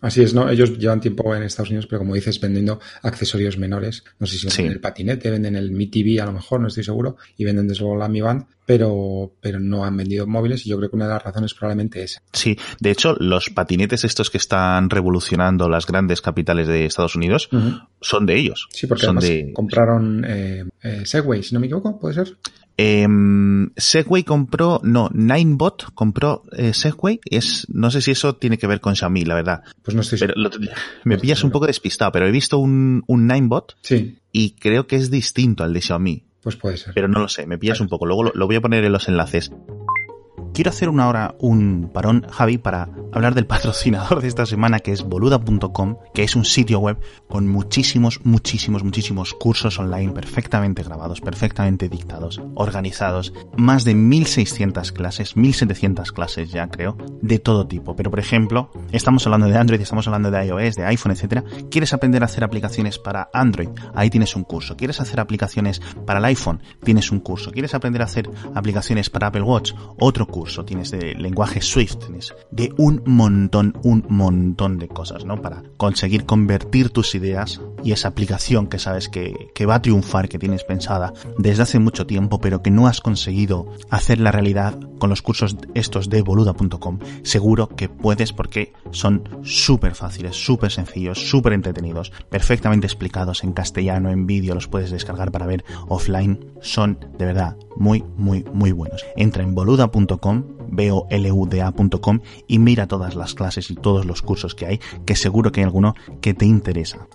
Así 0.00 0.22
es, 0.22 0.34
¿no? 0.34 0.50
Ellos 0.50 0.76
llevan 0.78 1.00
tiempo 1.00 1.34
en 1.34 1.44
Estados 1.44 1.70
Unidos, 1.70 1.86
pero 1.86 2.00
como 2.00 2.14
dices, 2.14 2.38
vendiendo 2.38 2.80
accesorios 3.02 3.56
menores. 3.56 4.04
No 4.18 4.26
sé 4.26 4.36
si 4.36 4.46
venden 4.46 4.72
el 4.72 4.80
patinete, 4.80 5.30
venden 5.30 5.56
el 5.56 5.70
Mi 5.70 5.86
TV 5.86 6.20
a 6.20 6.26
lo 6.26 6.32
mejor, 6.32 6.60
no 6.60 6.68
estoy 6.68 6.84
seguro, 6.84 7.16
y 7.38 7.44
venden 7.44 7.68
desde 7.68 7.80
luego 7.80 7.96
la 7.96 8.08
Mi 8.08 8.20
Band, 8.20 8.44
pero, 8.66 9.32
pero 9.40 9.60
no 9.60 9.84
han 9.84 9.96
vendido 9.96 10.26
móviles 10.26 10.66
y 10.66 10.70
yo 10.70 10.76
creo 10.78 10.90
que 10.90 10.96
una 10.96 11.06
de 11.06 11.14
las 11.14 11.22
razones 11.22 11.54
probablemente 11.54 12.02
es 12.02 12.20
Sí, 12.32 12.58
de 12.80 12.90
hecho, 12.90 13.14
los 13.18 13.50
patinetes 13.50 14.04
estos 14.04 14.30
que 14.30 14.38
están 14.38 14.90
revolucionando 14.90 15.68
las 15.68 15.86
grandes 15.86 16.20
capitales 16.20 16.66
de 16.68 16.86
Estados 16.86 17.16
Unidos 17.16 17.48
son 18.00 18.26
de 18.26 18.36
ellos. 18.36 18.68
Sí, 18.70 18.86
porque 18.86 19.06
son 19.06 19.16
de... 19.16 19.52
compraron 19.54 20.24
eh, 20.26 20.64
eh, 20.82 21.02
Segway, 21.04 21.42
si 21.42 21.54
no 21.54 21.60
me 21.60 21.66
equivoco, 21.66 21.98
¿puede 21.98 22.14
ser? 22.14 22.36
Eh, 22.76 23.06
Segway 23.76 24.24
compró, 24.24 24.80
no, 24.82 25.08
Ninebot 25.12 25.92
compró 25.94 26.42
eh, 26.52 26.74
Segway. 26.74 27.20
Es, 27.24 27.66
no 27.68 27.90
sé 27.90 28.00
si 28.00 28.10
eso 28.10 28.36
tiene 28.36 28.58
que 28.58 28.66
ver 28.66 28.80
con 28.80 28.96
Xiaomi, 28.96 29.24
la 29.24 29.34
verdad. 29.34 29.62
Pues 29.82 29.94
no 29.94 30.00
estoy 30.00 30.18
pero 30.18 30.34
lo, 30.36 30.50
Me 31.04 31.18
pillas 31.18 31.44
un 31.44 31.50
poco 31.50 31.66
despistado, 31.66 32.10
pero 32.12 32.26
he 32.26 32.32
visto 32.32 32.58
un, 32.58 33.04
un 33.06 33.26
Ninebot 33.26 33.76
sí. 33.82 34.18
y 34.32 34.52
creo 34.52 34.86
que 34.86 34.96
es 34.96 35.10
distinto 35.10 35.62
al 35.62 35.72
de 35.72 35.80
Xiaomi. 35.80 36.24
Pues 36.44 36.56
puede 36.56 36.76
ser. 36.76 36.94
Pero 36.94 37.08
no 37.08 37.18
lo 37.18 37.28
sé, 37.28 37.46
me 37.46 37.58
pillas 37.58 37.80
un 37.80 37.88
poco. 37.88 38.06
Luego 38.06 38.22
lo, 38.22 38.32
lo 38.34 38.46
voy 38.46 38.56
a 38.56 38.60
poner 38.60 38.84
en 38.84 38.92
los 38.92 39.08
enlaces. 39.08 39.50
Quiero 40.54 40.70
hacer 40.70 40.88
una 40.88 41.08
hora 41.08 41.34
un 41.40 41.90
parón, 41.92 42.24
Javi, 42.30 42.58
para 42.58 42.88
hablar 43.12 43.34
del 43.34 43.44
patrocinador 43.44 44.22
de 44.22 44.28
esta 44.28 44.46
semana, 44.46 44.78
que 44.78 44.92
es 44.92 45.02
boluda.com, 45.02 45.96
que 46.14 46.22
es 46.22 46.36
un 46.36 46.44
sitio 46.44 46.78
web 46.78 46.96
con 47.28 47.48
muchísimos, 47.48 48.20
muchísimos, 48.22 48.84
muchísimos 48.84 49.34
cursos 49.34 49.80
online 49.80 50.12
perfectamente 50.12 50.84
grabados, 50.84 51.20
perfectamente 51.20 51.88
dictados, 51.88 52.40
organizados, 52.54 53.32
más 53.56 53.82
de 53.82 53.96
1600 53.96 54.92
clases, 54.92 55.36
1700 55.36 56.12
clases 56.12 56.52
ya 56.52 56.68
creo, 56.68 56.96
de 57.20 57.40
todo 57.40 57.66
tipo. 57.66 57.96
Pero 57.96 58.12
por 58.12 58.20
ejemplo, 58.20 58.70
estamos 58.92 59.26
hablando 59.26 59.48
de 59.48 59.58
Android, 59.58 59.80
estamos 59.80 60.06
hablando 60.06 60.30
de 60.30 60.46
iOS, 60.46 60.76
de 60.76 60.84
iPhone, 60.84 61.10
etcétera. 61.10 61.42
¿Quieres 61.68 61.92
aprender 61.92 62.22
a 62.22 62.26
hacer 62.26 62.44
aplicaciones 62.44 63.00
para 63.00 63.28
Android? 63.32 63.70
Ahí 63.92 64.08
tienes 64.08 64.36
un 64.36 64.44
curso. 64.44 64.76
¿Quieres 64.76 65.00
hacer 65.00 65.18
aplicaciones 65.18 65.80
para 66.06 66.20
el 66.20 66.24
iPhone? 66.26 66.62
Tienes 66.84 67.10
un 67.10 67.18
curso. 67.18 67.50
¿Quieres 67.50 67.74
aprender 67.74 68.02
a 68.02 68.04
hacer 68.04 68.30
aplicaciones 68.54 69.10
para 69.10 69.26
Apple 69.26 69.42
Watch? 69.42 69.72
Otro 69.98 70.28
curso 70.28 70.43
tienes 70.66 70.90
de 70.90 71.14
lenguaje 71.14 71.60
Swift, 71.60 71.98
tienes 71.98 72.34
de 72.50 72.72
un 72.76 73.02
montón, 73.06 73.76
un 73.82 74.04
montón 74.08 74.78
de 74.78 74.88
cosas, 74.88 75.24
¿no? 75.24 75.40
Para 75.40 75.62
conseguir 75.76 76.24
convertir 76.24 76.90
tus 76.90 77.14
ideas 77.14 77.60
y 77.84 77.92
esa 77.92 78.08
aplicación 78.08 78.66
que 78.66 78.78
sabes 78.78 79.08
que, 79.08 79.66
va 79.66 79.76
a 79.76 79.82
triunfar, 79.82 80.28
que 80.28 80.38
tienes 80.38 80.64
pensada 80.64 81.12
desde 81.38 81.62
hace 81.62 81.78
mucho 81.78 82.06
tiempo, 82.06 82.40
pero 82.40 82.62
que 82.62 82.70
no 82.70 82.86
has 82.86 83.00
conseguido 83.00 83.68
hacer 83.90 84.18
la 84.18 84.32
realidad 84.32 84.78
con 84.98 85.10
los 85.10 85.22
cursos 85.22 85.56
estos 85.74 86.08
de 86.08 86.22
boluda.com. 86.22 86.98
Seguro 87.22 87.68
que 87.68 87.88
puedes 87.88 88.32
porque 88.32 88.72
son 88.90 89.28
súper 89.42 89.94
fáciles, 89.94 90.34
súper 90.36 90.72
sencillos, 90.72 91.28
súper 91.28 91.52
entretenidos, 91.52 92.10
perfectamente 92.30 92.86
explicados 92.86 93.44
en 93.44 93.52
castellano, 93.52 94.10
en 94.10 94.26
vídeo, 94.26 94.54
los 94.54 94.68
puedes 94.68 94.90
descargar 94.90 95.30
para 95.30 95.46
ver 95.46 95.64
offline. 95.88 96.52
Son 96.62 96.98
de 97.18 97.26
verdad 97.26 97.56
muy, 97.76 98.02
muy, 98.16 98.44
muy 98.52 98.72
buenos. 98.72 99.04
Entra 99.16 99.42
en 99.42 99.54
boluda.com, 99.54 100.44
bolda.com 100.70 102.20
y 102.46 102.58
mira 102.58 102.86
todas 102.86 103.14
las 103.14 103.34
clases 103.34 103.70
y 103.70 103.74
todos 103.74 104.06
los 104.06 104.22
cursos 104.22 104.54
que 104.54 104.66
hay, 104.66 104.80
que 105.04 105.16
seguro 105.16 105.52
que 105.52 105.60
hay 105.60 105.64
alguno 105.64 105.94
que 106.20 106.34
te 106.34 106.46
interesa. 106.46 107.06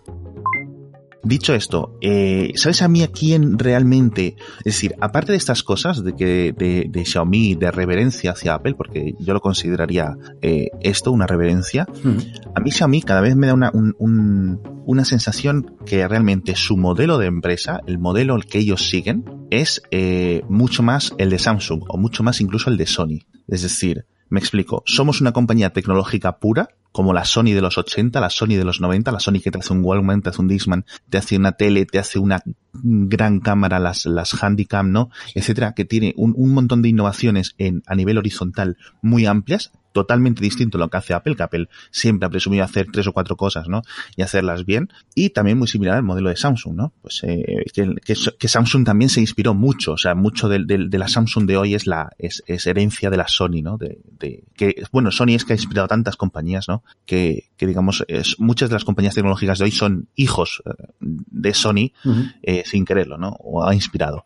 Dicho 1.24 1.54
esto, 1.54 1.98
eh, 2.02 2.54
¿sabes 2.56 2.82
a 2.82 2.88
mí 2.88 3.04
a 3.04 3.12
quién 3.12 3.60
realmente? 3.60 4.38
Es 4.60 4.76
decir, 4.76 4.96
aparte 5.02 5.34
de 5.34 5.38
estas 5.38 5.64
cosas 5.64 6.02
de 6.04 6.16
que 6.16 6.54
de, 6.58 6.88
de 6.90 7.06
Xiaomi, 7.06 7.56
de 7.56 7.72
reverencia 7.72 8.32
hacia 8.32 8.54
Apple, 8.54 8.76
porque 8.76 9.16
yo 9.20 9.34
lo 9.34 9.42
consideraría 9.42 10.16
eh, 10.42 10.70
esto 10.82 11.12
una 11.12 11.28
reverencia, 11.28 11.88
mm. 12.04 12.18
a 12.56 12.60
mí 12.62 12.72
Xiaomi 12.72 13.02
cada 13.02 13.20
vez 13.20 13.36
me 13.36 13.48
da 13.48 13.54
una, 13.54 13.70
un, 13.74 13.96
un, 14.00 14.62
una 14.86 15.04
sensación 15.04 15.76
que 15.86 16.08
realmente 16.08 16.56
su 16.56 16.78
modelo 16.78 17.18
de 17.18 17.28
empresa, 17.28 17.82
el 17.86 18.00
modelo 18.00 18.38
que 18.40 18.60
ellos 18.60 18.88
siguen, 18.88 19.26
es 19.50 19.82
eh, 19.92 20.44
mucho 20.48 20.84
más 20.84 21.14
el 21.18 21.30
de 21.30 21.40
Samsung 21.40 21.84
o 21.90 21.98
mucho 21.98 22.24
más 22.24 22.40
incluso 22.40 22.70
el 22.70 22.78
de 22.78 22.86
Sony. 22.86 23.20
Es 23.48 23.64
decir, 23.64 24.06
me 24.30 24.40
explico, 24.40 24.84
somos 24.86 25.22
una 25.22 25.32
compañía 25.32 25.72
tecnológica 25.72 26.38
pura, 26.38 26.70
como 26.92 27.14
la 27.14 27.26
Sony 27.26 27.54
de 27.54 27.62
los 27.62 27.78
80, 27.78 28.20
la 28.20 28.30
Sony 28.30 28.56
de 28.56 28.64
los 28.64 28.82
90, 28.82 29.12
la 29.12 29.20
Sony 29.20 29.42
que 29.44 29.52
te 29.52 29.60
hace 29.60 29.74
un 29.74 29.84
Walkman, 29.84 30.22
te 30.22 30.30
hace 30.30 30.42
un 30.42 30.48
Discman, 30.48 30.86
te 31.10 31.18
hace 31.18 31.38
una 31.38 31.54
tele, 31.54 31.86
te 31.86 32.00
hace 32.00 32.20
una 32.20 32.42
gran 32.84 33.40
cámara, 33.40 33.80
las, 33.80 34.06
las 34.06 34.42
Handicam, 34.42 34.92
¿no? 34.92 35.10
Etcétera, 35.36 35.74
que 35.74 35.86
tiene 35.86 36.14
un, 36.18 36.34
un 36.36 36.54
montón 36.54 36.82
de 36.82 36.90
innovaciones 36.90 37.56
en, 37.58 37.84
a 37.88 37.96
nivel 37.96 38.18
horizontal 38.18 38.78
muy 39.02 39.26
amplias, 39.26 39.72
totalmente 39.92 40.42
distinto 40.42 40.78
a 40.78 40.80
lo 40.80 40.90
que 40.90 40.98
hace 40.98 41.14
Apple, 41.14 41.36
que 41.36 41.44
Apple 41.44 41.70
siempre 41.92 42.26
ha 42.26 42.30
presumido 42.30 42.64
hacer 42.64 42.88
tres 42.92 43.08
o 43.08 43.14
cuatro 43.14 43.36
cosas, 43.36 43.68
¿no? 43.68 43.82
Y 44.16 44.22
hacerlas 44.22 44.66
bien. 44.66 44.90
Y 45.16 45.32
también 45.32 45.58
muy 45.58 45.68
similar 45.68 45.96
al 45.96 46.04
modelo 46.04 46.30
de 46.30 46.36
Samsung, 46.36 46.76
¿no? 46.76 46.94
Pues 47.02 47.22
eh, 47.24 47.66
que, 47.74 47.96
que, 48.04 48.16
que, 48.38 48.48
Samsung 48.48 48.86
también 48.86 49.10
se 49.10 49.20
inspiró 49.20 49.54
mucho, 49.54 49.94
o 49.94 49.98
sea, 49.98 50.16
mucho 50.16 50.48
de, 50.48 50.64
de, 50.66 50.88
de 50.90 50.98
la 50.98 51.08
Samsung 51.08 51.46
de 51.46 51.58
hoy 51.58 51.74
es 51.74 51.88
la 51.88 52.12
es, 52.18 52.44
es, 52.48 52.68
herencia 52.68 53.10
de 53.10 53.18
la 53.18 53.28
Sony, 53.28 53.62
¿no? 53.64 53.78
De, 53.78 54.00
de, 54.20 54.44
que 54.56 54.84
bueno, 54.92 55.12
Sony 55.12 55.30
es 55.30 55.46
que 55.46 55.54
ha 55.54 55.56
inspirado 55.56 55.86
a 55.86 55.90
tantas 55.90 56.16
compañías, 56.16 56.68
¿no? 56.68 56.84
Que, 57.06 57.50
que 57.58 57.66
digamos, 57.66 58.06
es, 58.08 58.40
muchas 58.40 58.70
de 58.70 58.76
las 58.76 58.86
compañías 58.86 59.16
tecnológicas 59.16 59.60
de 59.60 59.66
hoy 59.66 59.72
son 59.72 60.08
hijos 60.16 60.62
eh, 60.66 60.86
de 61.00 61.54
Sony 61.54 61.92
uh 62.06 62.10
-huh. 62.10 62.34
eh, 62.44 62.64
sin 62.70 62.86
quererlo, 62.86 63.18
¿no? 63.18 63.36
O 63.40 63.64
ha 63.64 63.74
inspirado. 63.74 64.26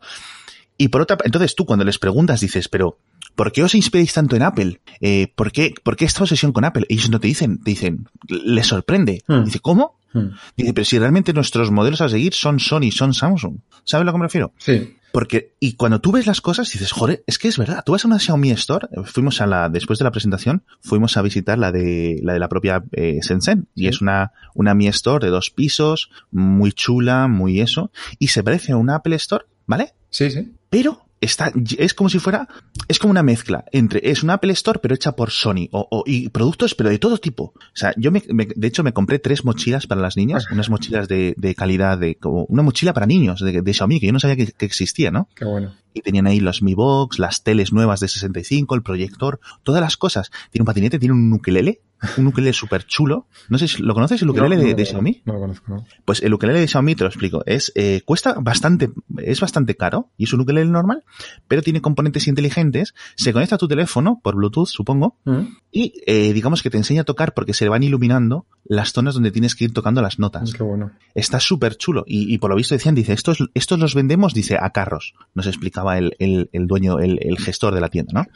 Y 0.77 0.89
por 0.89 1.01
otra, 1.01 1.17
entonces 1.23 1.55
tú 1.55 1.65
cuando 1.65 1.85
les 1.85 1.99
preguntas 1.99 2.41
dices, 2.41 2.67
pero 2.67 2.97
¿por 3.35 3.51
qué 3.51 3.63
os 3.63 3.75
inspiráis 3.75 4.13
tanto 4.13 4.35
en 4.35 4.41
Apple? 4.41 4.81
Eh, 5.01 5.31
¿por, 5.35 5.51
qué, 5.51 5.73
¿Por 5.83 5.95
qué 5.95 6.05
esta 6.05 6.23
obsesión 6.23 6.51
con 6.51 6.65
Apple? 6.65 6.85
Ellos 6.89 7.09
no 7.09 7.19
te 7.19 7.27
dicen, 7.27 7.63
te 7.63 7.71
dicen, 7.71 8.07
les 8.27 8.67
sorprende. 8.67 9.23
Hmm. 9.27 9.43
Dice, 9.45 9.59
¿cómo? 9.59 9.99
Hmm. 10.13 10.29
Dice, 10.57 10.73
pero 10.73 10.85
si 10.85 10.99
realmente 10.99 11.33
nuestros 11.33 11.71
modelos 11.71 12.01
a 12.01 12.09
seguir 12.09 12.33
son 12.33 12.59
Sony, 12.59 12.91
son 12.91 13.13
Samsung. 13.13 13.57
¿Sabes 13.83 14.01
a 14.01 14.05
lo 14.05 14.11
que 14.11 14.17
me 14.17 14.25
refiero? 14.25 14.53
Sí. 14.57 14.95
Porque, 15.13 15.53
y 15.59 15.73
cuando 15.73 16.01
tú 16.01 16.11
ves 16.11 16.25
las 16.25 16.41
cosas, 16.41 16.71
dices, 16.71 16.91
joder, 16.91 17.23
es 17.27 17.37
que 17.37 17.47
es 17.47 17.59
verdad. 17.59 17.83
Tú 17.85 17.91
vas 17.91 18.03
a 18.03 18.07
una 18.07 18.17
Xiaomi 18.17 18.49
Store, 18.49 18.87
fuimos 19.05 19.41
a 19.41 19.45
la, 19.45 19.69
después 19.69 19.99
de 19.99 20.05
la 20.05 20.09
presentación, 20.09 20.63
fuimos 20.81 21.17
a 21.17 21.21
visitar 21.21 21.59
la 21.59 21.71
de, 21.71 22.19
la 22.23 22.33
de 22.33 22.39
la 22.39 22.49
propia 22.49 22.83
eh, 22.93 23.19
Shenzhen. 23.21 23.67
Y 23.75 23.89
es 23.89 24.01
una, 24.01 24.31
una 24.55 24.73
Mi 24.73 24.87
Store 24.87 25.23
de 25.23 25.29
dos 25.29 25.51
pisos, 25.51 26.09
muy 26.31 26.71
chula, 26.71 27.27
muy 27.27 27.61
eso. 27.61 27.91
Y 28.17 28.29
se 28.29 28.41
parece 28.41 28.71
a 28.71 28.77
una 28.77 28.95
Apple 28.95 29.15
Store, 29.17 29.45
¿vale? 29.67 29.93
Sí, 30.09 30.31
sí. 30.31 30.51
Pero 30.71 31.02
está, 31.23 31.51
es 31.77 31.93
como 31.93 32.09
si 32.09 32.19
fuera, 32.19 32.47
es 32.87 32.99
como 32.99 33.11
una 33.11 33.23
mezcla 33.23 33.65
entre, 33.71 34.01
es 34.09 34.23
una 34.23 34.33
Apple 34.33 34.53
Store 34.53 34.79
pero 34.81 34.95
hecha 34.95 35.15
por 35.15 35.31
Sony, 35.31 35.69
o, 35.71 36.03
y 36.05 36.29
productos 36.29 36.75
pero 36.75 36.89
de 36.89 36.99
todo 36.99 37.17
tipo. 37.17 37.53
O 37.55 37.75
sea, 37.75 37.93
yo 37.97 38.11
me, 38.11 38.21
de 38.21 38.67
hecho 38.67 38.83
me 38.83 38.93
compré 38.93 39.19
tres 39.19 39.45
mochilas 39.45 39.87
para 39.87 40.01
las 40.01 40.17
niñas, 40.17 40.45
unas 40.51 40.69
mochilas 40.69 41.07
de, 41.07 41.33
de 41.37 41.55
calidad, 41.55 41.97
de, 41.97 42.15
como 42.15 42.45
una 42.45 42.63
mochila 42.63 42.93
para 42.93 43.05
niños 43.05 43.39
de, 43.41 43.61
de 43.61 43.73
Xiaomi, 43.73 43.99
que 43.99 44.07
yo 44.07 44.13
no 44.13 44.19
sabía 44.19 44.35
que, 44.35 44.51
que 44.51 44.65
existía, 44.65 45.11
¿no? 45.11 45.27
Qué 45.35 45.45
bueno 45.45 45.73
y 45.93 46.01
tenían 46.01 46.27
ahí 46.27 46.39
los 46.39 46.61
Mi 46.61 46.73
Box, 46.73 47.19
las 47.19 47.43
teles 47.43 47.71
nuevas 47.71 47.99
de 47.99 48.07
65, 48.07 48.75
el 48.75 48.81
proyector, 48.81 49.39
todas 49.61 49.81
las 49.81 49.97
cosas. 49.97 50.31
Tiene 50.51 50.63
un 50.63 50.65
patinete, 50.65 50.99
tiene 50.99 51.13
un 51.13 51.31
ukelele, 51.31 51.81
un 52.17 52.27
ukelele 52.27 52.53
súper 52.53 52.85
chulo. 52.85 53.27
No 53.49 53.57
sé 53.57 53.67
si 53.67 53.81
lo 53.81 53.93
conoces, 53.93 54.21
el 54.21 54.29
ukelele 54.29 54.73
de, 54.73 54.85
Xiaomi. 54.85 55.21
No 55.25 55.33
lo 55.33 55.39
conozco, 55.39 55.71
no. 55.71 55.85
Pues 56.05 56.21
el 56.21 56.33
ukelele 56.33 56.59
de 56.59 56.67
Xiaomi, 56.67 56.95
te 56.95 57.03
lo 57.03 57.09
explico, 57.09 57.43
es, 57.45 57.71
eh, 57.75 58.01
cuesta 58.05 58.35
bastante, 58.39 58.91
es 59.17 59.39
bastante 59.39 59.75
caro 59.75 60.09
y 60.17 60.25
es 60.25 60.33
un 60.33 60.41
ukelele 60.41 60.69
normal, 60.69 61.03
pero 61.47 61.61
tiene 61.61 61.81
componentes 61.81 62.27
inteligentes, 62.27 62.93
se 63.15 63.33
conecta 63.33 63.55
a 63.55 63.57
tu 63.57 63.67
teléfono 63.67 64.19
por 64.23 64.35
Bluetooth, 64.35 64.67
supongo, 64.67 65.17
mm. 65.25 65.41
y 65.71 65.93
eh, 66.05 66.33
digamos 66.33 66.61
que 66.61 66.69
te 66.69 66.77
enseña 66.77 67.01
a 67.01 67.05
tocar 67.05 67.33
porque 67.33 67.53
se 67.53 67.65
le 67.65 67.69
van 67.69 67.83
iluminando 67.83 68.45
las 68.75 68.93
zonas 68.93 69.13
donde 69.13 69.31
tienes 69.31 69.55
que 69.55 69.65
ir 69.65 69.73
tocando 69.73 70.01
las 70.01 70.19
notas. 70.19 70.53
Qué 70.53 70.63
bueno. 70.63 70.91
Está 71.15 71.39
súper 71.39 71.77
chulo 71.77 72.03
y, 72.07 72.33
y, 72.33 72.37
por 72.37 72.49
lo 72.49 72.55
visto 72.55 72.75
decían, 72.75 72.95
dice, 72.95 73.13
estos, 73.13 73.37
estos 73.53 73.79
los 73.79 73.95
vendemos, 73.95 74.33
dice, 74.33 74.57
a 74.59 74.69
carros. 74.71 75.13
Nos 75.33 75.47
explicaba 75.47 75.97
el, 75.97 76.15
el, 76.19 76.49
el 76.53 76.67
dueño, 76.67 76.99
el, 76.99 77.19
el, 77.21 77.37
gestor 77.37 77.73
de 77.73 77.81
la 77.81 77.89
tienda, 77.89 78.13
¿no? 78.13 78.27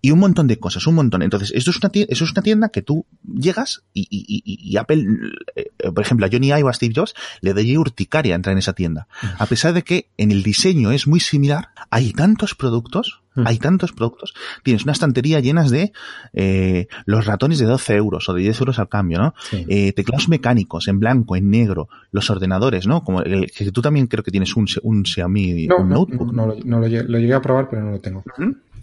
Y 0.00 0.10
un 0.10 0.18
montón 0.18 0.46
de 0.46 0.58
cosas, 0.58 0.86
un 0.86 0.94
montón. 0.94 1.22
Entonces, 1.22 1.52
esto 1.54 1.70
es 1.70 1.78
una 1.78 1.90
tienda, 1.90 2.12
eso 2.12 2.24
es 2.24 2.32
una 2.32 2.42
tienda 2.42 2.68
que 2.68 2.82
tú 2.82 3.06
llegas 3.24 3.82
y, 3.92 4.06
y, 4.10 4.42
y 4.44 4.76
Apple, 4.76 5.04
eh, 5.56 5.70
por 5.92 6.00
ejemplo, 6.02 6.26
a 6.26 6.28
Johnny 6.30 6.48
Ive 6.48 6.64
o 6.64 6.68
a 6.68 6.72
Steve 6.72 6.94
Jobs 6.94 7.14
le 7.40 7.52
doy 7.52 7.76
urticaria 7.76 8.34
entrar 8.34 8.52
en 8.52 8.58
esa 8.58 8.72
tienda. 8.72 9.06
A 9.38 9.46
pesar 9.46 9.72
de 9.72 9.82
que 9.82 10.08
en 10.16 10.30
el 10.30 10.42
diseño 10.42 10.92
es 10.92 11.06
muy 11.06 11.20
similar, 11.20 11.68
hay 11.90 12.12
tantos 12.12 12.54
productos 12.54 13.23
hay 13.36 13.58
tantos 13.58 13.92
productos. 13.92 14.34
Tienes 14.62 14.84
una 14.84 14.92
estantería 14.92 15.40
llenas 15.40 15.70
de 15.70 15.92
eh, 16.32 16.86
los 17.06 17.26
ratones 17.26 17.58
de 17.58 17.66
12 17.66 17.94
euros 17.94 18.28
o 18.28 18.34
de 18.34 18.42
10 18.42 18.60
euros 18.60 18.78
al 18.78 18.88
cambio, 18.88 19.18
¿no? 19.18 19.34
Eh, 19.52 19.92
teclados 19.92 20.28
mecánicos 20.28 20.88
en 20.88 21.00
blanco, 21.00 21.36
en 21.36 21.50
negro, 21.50 21.88
los 22.12 22.30
ordenadores, 22.30 22.86
¿no? 22.86 23.02
Como 23.02 23.22
el, 23.22 23.50
que 23.50 23.72
tú 23.72 23.82
también 23.82 24.06
creo 24.06 24.22
que 24.22 24.30
tienes 24.30 24.54
un, 24.56 24.66
un 24.82 25.04
Xiaomi 25.04 25.66
no, 25.66 25.78
un 25.78 25.88
no, 25.88 25.94
notebook. 25.96 26.32
No, 26.32 26.46
no, 26.46 26.80
lo, 26.80 26.88
lo, 26.88 27.18
llegué 27.18 27.34
a 27.34 27.42
probar, 27.42 27.68
pero 27.68 27.82
no 27.82 27.90
lo 27.92 28.00
tengo. 28.00 28.22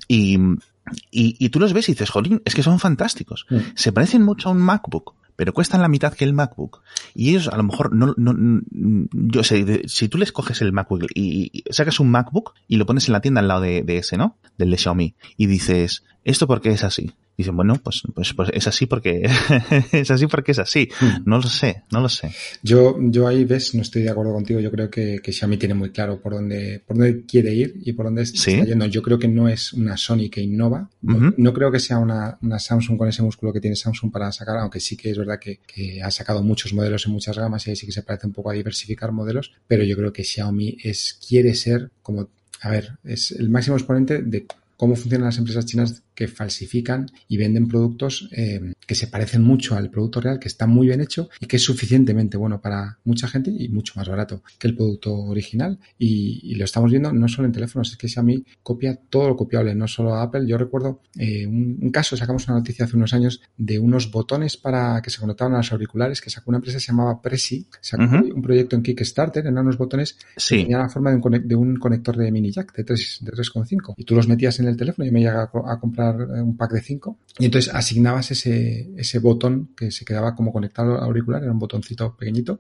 Y, 0.08 0.38
y, 1.10 1.36
y, 1.44 1.50
tú 1.50 1.60
los 1.60 1.74
ves 1.74 1.90
y 1.90 1.94
dices, 1.94 2.10
jolín, 2.10 2.42
es 2.46 2.56
que 2.56 2.64
son 2.64 2.80
fantásticos. 2.80 3.46
Se 3.76 3.92
parecen 3.92 4.24
mucho 4.24 4.50
a 4.50 4.52
un 4.52 4.60
MacBook 4.60 5.16
pero 5.42 5.54
cuestan 5.54 5.82
la 5.82 5.88
mitad 5.88 6.14
que 6.14 6.24
el 6.24 6.34
MacBook. 6.34 6.84
Y 7.16 7.32
ellos 7.32 7.48
a 7.48 7.58
lo 7.58 7.64
mejor 7.64 7.96
no, 7.96 8.14
no, 8.16 8.62
yo 9.12 9.44
sé, 9.44 9.82
si 9.88 10.08
tú 10.08 10.20
les 10.20 10.32
coges 10.32 10.62
el 10.62 10.72
MacBook 10.72 11.08
y, 11.16 11.64
sacas 11.72 12.00
un 12.00 12.12
MacBook 12.12 12.54
y 12.68 12.76
lo 12.76 12.86
pones 12.86 13.08
en 13.08 13.14
la 13.14 13.22
tienda 13.22 13.42
al 13.42 13.48
lado 13.48 13.62
de, 13.62 13.82
de 13.82 13.98
ese, 13.98 14.18
¿no? 14.18 14.38
Del 14.60 14.70
de 14.70 14.78
Xiaomi, 14.78 15.16
y 15.38 15.48
dices, 15.48 16.04
¿esto 16.24 16.46
por 16.46 16.62
qué 16.62 16.70
es 16.70 16.84
así? 16.84 17.14
Dicen, 17.42 17.56
bueno, 17.56 17.76
pues, 17.84 18.04
pues, 18.14 18.34
pues 18.34 18.50
es 18.54 18.68
así 18.68 18.86
porque 18.86 19.30
es 19.92 20.12
así 20.12 20.28
porque 20.28 20.52
es 20.52 20.60
así. 20.60 20.90
Hmm. 21.00 21.24
No 21.26 21.38
lo 21.38 21.48
sé, 21.48 21.84
no 21.92 22.02
lo 22.02 22.10
sé. 22.10 22.32
Yo, 22.64 22.98
yo 23.00 23.28
ahí 23.28 23.46
ves, 23.46 23.76
no 23.76 23.82
estoy 23.82 24.04
de 24.04 24.10
acuerdo 24.10 24.34
contigo. 24.34 24.60
Yo 24.60 24.72
creo 24.72 24.90
que, 24.90 25.20
que 25.22 25.32
Xiaomi 25.32 25.58
tiene 25.58 25.74
muy 25.74 25.92
claro 25.92 26.20
por 26.20 26.34
dónde, 26.34 26.82
por 26.86 26.98
dónde 26.98 27.26
quiere 27.26 27.54
ir 27.54 27.76
y 27.84 27.94
por 27.94 28.06
dónde 28.06 28.24
está 28.24 28.52
yendo. 28.52 28.86
Yo 28.86 29.02
creo 29.02 29.20
que 29.20 29.28
no 29.28 29.48
es 29.48 29.74
una 29.74 29.98
Sony 29.98 30.30
que 30.32 30.42
innova. 30.42 30.90
no, 31.02 31.54
creo 31.54 31.72
que 31.72 31.80
sea 31.80 31.98
una, 31.98 32.38
una, 32.42 32.60
Samsung 32.60 32.98
con 32.98 33.08
ese 33.10 33.24
músculo 33.24 33.52
que 33.52 33.60
tiene 33.60 33.76
Samsung 33.76 34.12
para 34.12 34.32
sacar, 34.32 34.58
aunque 34.58 34.80
sí 34.80 34.96
que 34.96 35.10
es 35.10 35.18
verdad 35.18 35.40
que, 35.40 35.60
que, 35.66 36.02
ha 36.02 36.12
sacado 36.12 36.44
muchos 36.44 36.74
modelos 36.74 37.06
en 37.06 37.12
muchas 37.12 37.38
gamas 37.38 37.66
y 37.68 37.72
ahí 37.72 37.76
sí 37.76 37.86
que 37.86 37.92
se 37.92 38.04
parece 38.04 38.28
un 38.28 38.34
poco 38.34 38.50
a 38.50 38.54
diversificar 38.54 39.12
modelos. 39.12 39.52
Pero 39.68 39.84
yo 39.84 39.96
creo 39.96 40.14
que 40.14 40.24
Xiaomi 40.24 40.78
es, 40.84 41.20
quiere 41.28 41.56
ser 41.56 41.92
como 42.02 42.30
a 42.62 42.70
ver, 42.70 42.98
es 43.04 43.32
el 43.32 43.50
máximo 43.50 43.76
exponente 43.76 44.22
de 44.22 44.46
cómo 44.78 44.96
funcionan 44.96 45.28
las 45.28 45.38
empresas 45.38 45.66
chinas 45.66 46.04
que 46.14 46.28
falsifican 46.28 47.08
y 47.28 47.38
venden 47.38 47.68
productos 47.68 48.30
eh, 48.32 48.74
que 48.86 48.96
se 48.96 49.08
parecen 49.08 49.42
mucho 49.42 49.76
al 49.76 49.90
producto 49.90 50.22
real, 50.22 50.40
que 50.40 50.48
está 50.48 50.68
muy 50.68 50.88
bien 50.88 51.02
hecho 51.02 51.30
y 51.40 51.46
que 51.46 51.56
es 51.56 51.64
suficientemente 51.64 52.38
bueno 52.38 52.62
para 52.62 53.00
mucha 53.06 53.28
gente 53.28 53.52
y 53.58 53.70
mucho 53.70 53.94
más 53.96 54.10
barato 54.10 54.44
que 54.60 54.68
el 54.68 54.76
producto 54.76 55.14
original. 55.14 55.80
Y, 55.98 56.56
lo 56.56 56.66
estamos 56.66 56.92
viendo 56.92 57.12
no 57.12 57.28
solo 57.28 57.48
en 57.48 57.54
teléfonos, 57.54 57.90
es 57.92 57.98
que 57.98 58.08
Xiaomi 58.08 58.44
copia 58.62 58.96
todo 58.96 59.30
lo 59.30 59.36
copiable, 59.36 59.74
no 59.74 59.88
solo 59.88 60.16
Apple. 60.16 60.46
Yo 60.46 60.58
recuerdo 60.58 61.02
eh, 61.18 61.48
un, 61.48 61.90
caso, 61.92 62.18
sacamos 62.18 62.48
una 62.48 62.58
noticia 62.58 62.86
hace 62.86 62.98
unos 62.98 63.14
años 63.14 63.42
de 63.58 63.80
unos 63.80 64.12
botones 64.12 64.58
para 64.58 65.02
que 65.02 65.10
se 65.10 65.20
conectaban 65.20 65.54
a 65.54 65.58
los 65.58 65.72
auriculares 65.72 66.22
que 66.22 66.30
sacó 66.30 66.52
una 66.52 66.58
empresa 66.58 66.78
que 66.78 66.82
se 66.82 66.92
llamaba 66.92 67.22
Prezi, 67.22 67.66
sacó 67.80 68.04
un 68.04 68.42
proyecto 68.42 68.76
en 68.76 68.84
Kickstarter, 68.84 69.46
eran 69.46 69.58
unos 69.58 69.78
botones 69.78 70.18
que 70.36 70.58
tenían 70.58 70.82
la 70.82 70.90
forma 70.90 71.12
de 71.12 71.16
un, 71.16 71.48
de 71.48 71.56
un, 71.56 71.78
conector 71.78 72.18
de 72.18 72.32
mini 72.32 72.52
jack 72.52 72.76
de 72.76 72.86
3,5 72.86 73.66
de 73.66 73.94
y 73.98 74.04
tú 74.04 74.16
los 74.16 74.28
metías 74.28 74.60
en 74.60 74.68
el 74.68 74.78
teléfono 74.78 75.08
y 75.08 75.12
me 75.12 75.22
llega 75.22 75.44
a, 75.44 75.74
a 75.74 75.80
comprar 75.80 76.01
eh, 76.10 76.42
un 76.42 76.58
pack 76.58 76.74
de 76.74 76.82
5 76.82 77.18
y 77.40 77.46
entonces 77.46 77.74
asignabas 77.74 78.32
ese, 78.32 78.92
ese 78.98 79.20
botón 79.20 79.70
que 79.76 79.92
se 79.92 80.04
quedaba 80.06 80.36
como 80.36 80.52
conectado 80.52 80.98
al 80.98 81.04
auricular, 81.04 81.44
era 81.44 81.52
un 81.52 81.60
botoncito 81.60 82.16
pequeñito, 82.16 82.60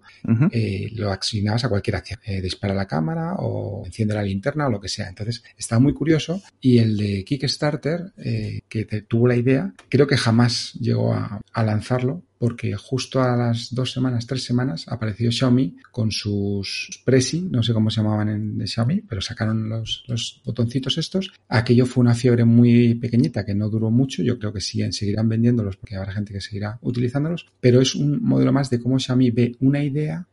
eh, 0.51 0.89
lo 0.93 1.11
asignabas 1.11 1.65
a 1.65 1.69
cualquier 1.69 1.97
acción, 1.97 2.19
eh, 2.25 2.41
dispara 2.41 2.73
la 2.73 2.87
cámara 2.87 3.35
o 3.39 3.83
enciende 3.85 4.13
la 4.13 4.23
linterna 4.23 4.67
o 4.67 4.69
lo 4.69 4.79
que 4.79 4.87
sea. 4.87 5.09
Entonces 5.09 5.43
estaba 5.57 5.79
muy 5.79 5.93
curioso. 5.93 6.41
Y 6.59 6.77
el 6.77 6.97
de 6.97 7.23
Kickstarter, 7.23 8.13
que 8.67 8.85
tuvo 9.07 9.27
la 9.27 9.35
idea, 9.35 9.73
creo 9.89 10.07
que 10.07 10.17
jamás 10.17 10.73
llegó 10.73 11.13
a, 11.13 11.41
a 11.51 11.63
lanzarlo 11.63 12.23
porque 12.41 12.75
justo 12.75 13.21
a 13.21 13.37
las 13.37 13.71
dos 13.71 13.91
semanas, 13.91 14.25
tres 14.25 14.43
semanas, 14.43 14.85
apareció 14.87 15.31
Xiaomi 15.31 15.75
con 15.91 16.11
sus 16.11 16.89
Prezi, 17.05 17.41
no 17.41 17.61
sé 17.61 17.71
cómo 17.71 17.91
se 17.91 18.01
llamaban 18.01 18.29
en 18.29 18.67
Xiaomi, 18.67 19.01
pero 19.01 19.21
sacaron 19.21 19.69
los, 19.69 20.03
los, 20.07 20.41
botoncitos 20.43 20.97
estos. 20.97 21.31
Aquello 21.47 21.85
fue 21.85 22.01
una 22.01 22.15
fiebre 22.15 22.43
muy 22.43 22.95
pequeñita 22.95 23.45
que 23.45 23.53
no 23.53 23.69
duró 23.69 23.91
mucho, 23.91 24.23
yo 24.23 24.39
creo 24.39 24.51
que 24.51 24.59
siguen, 24.59 24.91
seguirán 24.91 25.29
vendiéndolos 25.29 25.77
porque 25.77 25.95
habrá 25.95 26.13
gente 26.13 26.33
que 26.33 26.41
seguirá 26.41 26.79
utilizándolos, 26.81 27.45
pero 27.59 27.79
es 27.79 27.93
un 27.93 28.23
modelo 28.23 28.51
más 28.51 28.71
de 28.71 28.79
cómo 28.79 28.97
Xiaomi 28.97 29.29
ve 29.29 29.55
una 29.59 29.83
idea 29.83 30.25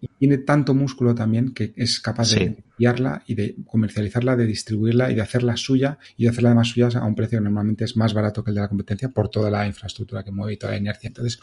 y 0.00 0.06
tiene 0.20 0.38
tanto 0.38 0.72
músculo 0.72 1.16
también 1.16 1.52
que 1.52 1.72
es 1.74 1.98
capaz 1.98 2.30
de 2.30 2.62
copiarla 2.76 3.22
y 3.26 3.34
de 3.34 3.56
comercializarla, 3.66 4.36
de 4.36 4.46
distribuirla 4.46 5.10
y 5.10 5.14
de 5.14 5.22
hacerla 5.22 5.56
suya 5.56 5.98
y 6.16 6.24
de 6.24 6.30
hacerla 6.30 6.50
además 6.50 6.68
suya 6.68 6.88
a 6.94 7.06
un 7.06 7.14
precio 7.14 7.38
que 7.38 7.44
normalmente 7.44 7.84
es 7.84 7.96
más 7.96 8.12
barato 8.12 8.44
que 8.44 8.50
el 8.50 8.56
de 8.56 8.60
la 8.60 8.68
competencia 8.68 9.08
por 9.08 9.30
toda 9.30 9.50
la 9.50 9.66
infraestructura 9.66 10.22
que 10.22 10.30
mueve 10.30 10.52
y 10.52 10.56
toda 10.58 10.72
la 10.72 10.78
inercia. 10.78 11.08
Entonces, 11.08 11.38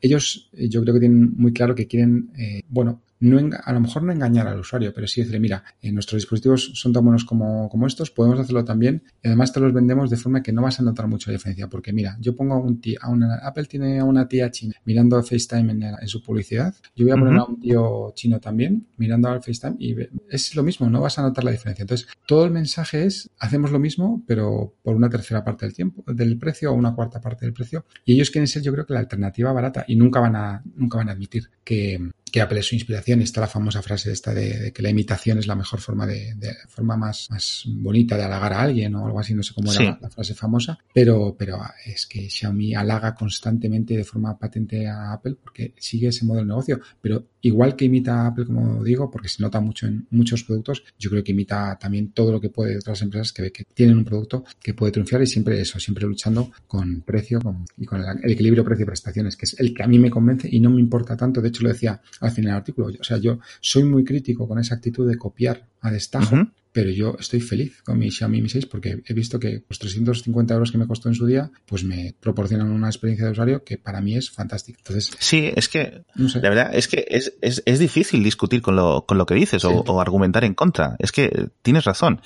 ellos 0.00 0.50
eh, 0.52 0.68
yo 0.68 0.82
creo 0.82 0.94
que 0.94 1.00
tienen 1.00 1.32
muy 1.36 1.52
claro 1.52 1.76
que 1.76 1.86
quieren, 1.86 2.32
eh, 2.36 2.62
bueno, 2.68 3.02
no 3.24 3.50
a 3.64 3.72
lo 3.72 3.80
mejor 3.80 4.02
no 4.02 4.12
engañar 4.12 4.46
al 4.46 4.60
usuario, 4.60 4.92
pero 4.94 5.06
sí 5.06 5.20
decirle, 5.20 5.40
mira, 5.40 5.64
eh, 5.80 5.92
nuestros 5.92 6.20
dispositivos 6.20 6.72
son 6.74 6.92
tan 6.92 7.04
buenos 7.04 7.24
como, 7.24 7.68
como, 7.68 7.86
estos, 7.86 8.10
podemos 8.10 8.38
hacerlo 8.38 8.64
también 8.64 9.02
y 9.22 9.28
además 9.28 9.52
te 9.52 9.60
los 9.60 9.72
vendemos 9.72 10.10
de 10.10 10.16
forma 10.16 10.42
que 10.42 10.52
no 10.52 10.62
vas 10.62 10.80
a 10.80 10.82
notar 10.82 11.08
mucha 11.08 11.32
diferencia, 11.32 11.68
porque 11.68 11.92
mira, 11.92 12.16
yo 12.20 12.36
pongo 12.36 12.54
a 12.54 12.58
un 12.58 12.80
tío, 12.80 12.98
a 13.00 13.10
una, 13.10 13.36
Apple 13.36 13.64
tiene 13.64 13.98
a 13.98 14.04
una 14.04 14.28
tía 14.28 14.50
china 14.50 14.74
mirando 14.84 15.22
FaceTime 15.22 15.72
en, 15.72 15.82
en 15.82 16.08
su 16.08 16.22
publicidad, 16.22 16.74
yo 16.94 17.06
voy 17.06 17.12
a 17.12 17.16
poner 17.16 17.38
a 17.38 17.44
un 17.44 17.60
tío 17.60 18.12
chino 18.14 18.40
también 18.40 18.86
mirando 18.96 19.28
al 19.28 19.42
FaceTime 19.42 19.76
y 19.78 19.96
es 20.28 20.54
lo 20.54 20.62
mismo, 20.62 20.88
no 20.90 21.00
vas 21.00 21.18
a 21.18 21.22
notar 21.22 21.44
la 21.44 21.50
diferencia. 21.50 21.82
Entonces, 21.82 22.08
todo 22.26 22.44
el 22.44 22.50
mensaje 22.50 23.04
es, 23.04 23.30
hacemos 23.38 23.70
lo 23.70 23.78
mismo, 23.78 24.22
pero 24.26 24.74
por 24.82 24.94
una 24.94 25.08
tercera 25.08 25.44
parte 25.44 25.66
del 25.66 25.74
tiempo, 25.74 26.04
del 26.12 26.38
precio 26.38 26.72
o 26.72 26.74
una 26.74 26.94
cuarta 26.94 27.20
parte 27.20 27.46
del 27.46 27.54
precio 27.54 27.84
y 28.04 28.14
ellos 28.14 28.30
quieren 28.30 28.48
ser, 28.48 28.62
yo 28.62 28.72
creo 28.72 28.86
que 28.86 28.94
la 28.94 29.00
alternativa 29.00 29.52
barata 29.52 29.84
y 29.88 29.96
nunca 29.96 30.20
van 30.20 30.36
a, 30.36 30.62
nunca 30.76 30.98
van 30.98 31.08
a 31.08 31.12
admitir 31.12 31.50
que, 31.64 32.10
que 32.34 32.40
Apple 32.40 32.58
es 32.58 32.66
su 32.66 32.74
inspiración 32.74 33.20
está 33.22 33.40
la 33.42 33.46
famosa 33.46 33.80
frase 33.80 34.10
esta 34.10 34.34
de, 34.34 34.72
que 34.72 34.82
la 34.82 34.90
imitación 34.90 35.38
es 35.38 35.46
la 35.46 35.54
mejor 35.54 35.78
forma 35.78 36.04
de, 36.04 36.34
de, 36.34 36.52
forma 36.66 36.96
más, 36.96 37.30
más 37.30 37.62
bonita 37.64 38.16
de 38.16 38.24
halagar 38.24 38.52
a 38.54 38.60
alguien 38.62 38.92
o 38.96 39.06
algo 39.06 39.20
así, 39.20 39.34
no 39.34 39.44
sé 39.44 39.54
cómo 39.54 39.72
era 39.72 39.84
la, 39.84 39.98
la, 40.02 40.10
frase 40.10 40.34
famosa, 40.34 40.76
pero, 40.92 41.36
pero 41.38 41.60
es 41.86 42.08
que 42.08 42.28
Xiaomi 42.28 42.74
halaga 42.74 43.14
constantemente 43.14 43.96
de 43.96 44.02
forma 44.02 44.36
patente 44.36 44.84
a 44.88 45.12
Apple 45.12 45.36
porque 45.40 45.74
sigue 45.78 46.08
ese 46.08 46.24
modelo 46.24 46.42
de 46.42 46.48
negocio, 46.48 46.80
pero 47.00 47.24
igual 47.44 47.76
que 47.76 47.84
imita 47.84 48.26
Apple, 48.26 48.46
como 48.46 48.82
digo, 48.82 49.10
porque 49.10 49.28
se 49.28 49.42
nota 49.42 49.60
mucho 49.60 49.86
en 49.86 50.06
muchos 50.10 50.44
productos, 50.44 50.82
yo 50.98 51.10
creo 51.10 51.22
que 51.22 51.32
imita 51.32 51.78
también 51.78 52.12
todo 52.12 52.32
lo 52.32 52.40
que 52.40 52.48
puede 52.48 52.72
de 52.72 52.78
otras 52.78 53.00
empresas 53.02 53.32
que 53.32 53.42
ve 53.42 53.52
que 53.52 53.64
tienen 53.64 53.98
un 53.98 54.04
producto 54.04 54.44
que 54.62 54.74
puede 54.74 54.92
triunfar 54.92 55.22
y 55.22 55.26
siempre 55.26 55.60
eso, 55.60 55.78
siempre 55.78 56.06
luchando 56.06 56.50
con 56.66 57.02
precio 57.02 57.40
con, 57.40 57.66
y 57.76 57.84
con 57.84 58.00
el, 58.00 58.06
el 58.22 58.30
equilibrio 58.30 58.64
precio-prestaciones, 58.64 59.36
que 59.36 59.44
es 59.44 59.60
el 59.60 59.74
que 59.74 59.82
a 59.82 59.86
mí 59.86 59.98
me 59.98 60.10
convence 60.10 60.48
y 60.50 60.58
no 60.58 60.70
me 60.70 60.80
importa 60.80 61.16
tanto, 61.16 61.40
de 61.40 61.48
hecho 61.48 61.62
lo 61.62 61.68
decía 61.68 62.00
al 62.20 62.30
final 62.30 62.52
del 62.52 62.56
artículo. 62.56 62.88
O 62.98 63.04
sea, 63.04 63.18
yo 63.18 63.38
soy 63.60 63.84
muy 63.84 64.04
crítico 64.04 64.48
con 64.48 64.58
esa 64.58 64.74
actitud 64.76 65.08
de 65.08 65.16
copiar 65.16 65.66
a 65.80 65.90
destajo, 65.90 66.36
pero 66.74 66.90
yo 66.90 67.16
estoy 67.20 67.40
feliz 67.40 67.80
con 67.84 67.98
mi 68.00 68.10
Xiaomi 68.10 68.42
Mi 68.42 68.48
6 68.48 68.66
porque 68.66 69.00
he 69.06 69.14
visto 69.14 69.38
que 69.38 69.62
los 69.68 69.78
350 69.78 70.54
euros 70.54 70.72
que 70.72 70.76
me 70.76 70.88
costó 70.88 71.08
en 71.08 71.14
su 71.14 71.24
día, 71.24 71.48
pues 71.66 71.84
me 71.84 72.16
proporcionan 72.18 72.68
una 72.72 72.88
experiencia 72.88 73.26
de 73.26 73.30
usuario 73.30 73.62
que 73.62 73.78
para 73.78 74.00
mí 74.00 74.16
es 74.16 74.28
fantástica. 74.28 74.78
Entonces, 74.80 75.12
sí, 75.20 75.52
es 75.54 75.68
que, 75.68 76.02
la 76.16 76.48
verdad 76.48 76.74
es 76.74 76.88
que 76.88 77.06
es, 77.08 77.34
es, 77.40 77.62
es, 77.64 77.78
difícil 77.78 78.24
discutir 78.24 78.60
con 78.60 78.74
lo, 78.74 79.06
con 79.06 79.18
lo 79.18 79.24
que 79.24 79.36
dices 79.36 79.64
o, 79.64 79.70
o, 79.70 80.00
argumentar 80.00 80.42
en 80.42 80.54
contra. 80.54 80.96
Es 80.98 81.12
que 81.12 81.48
tienes 81.62 81.84
razón. 81.84 82.20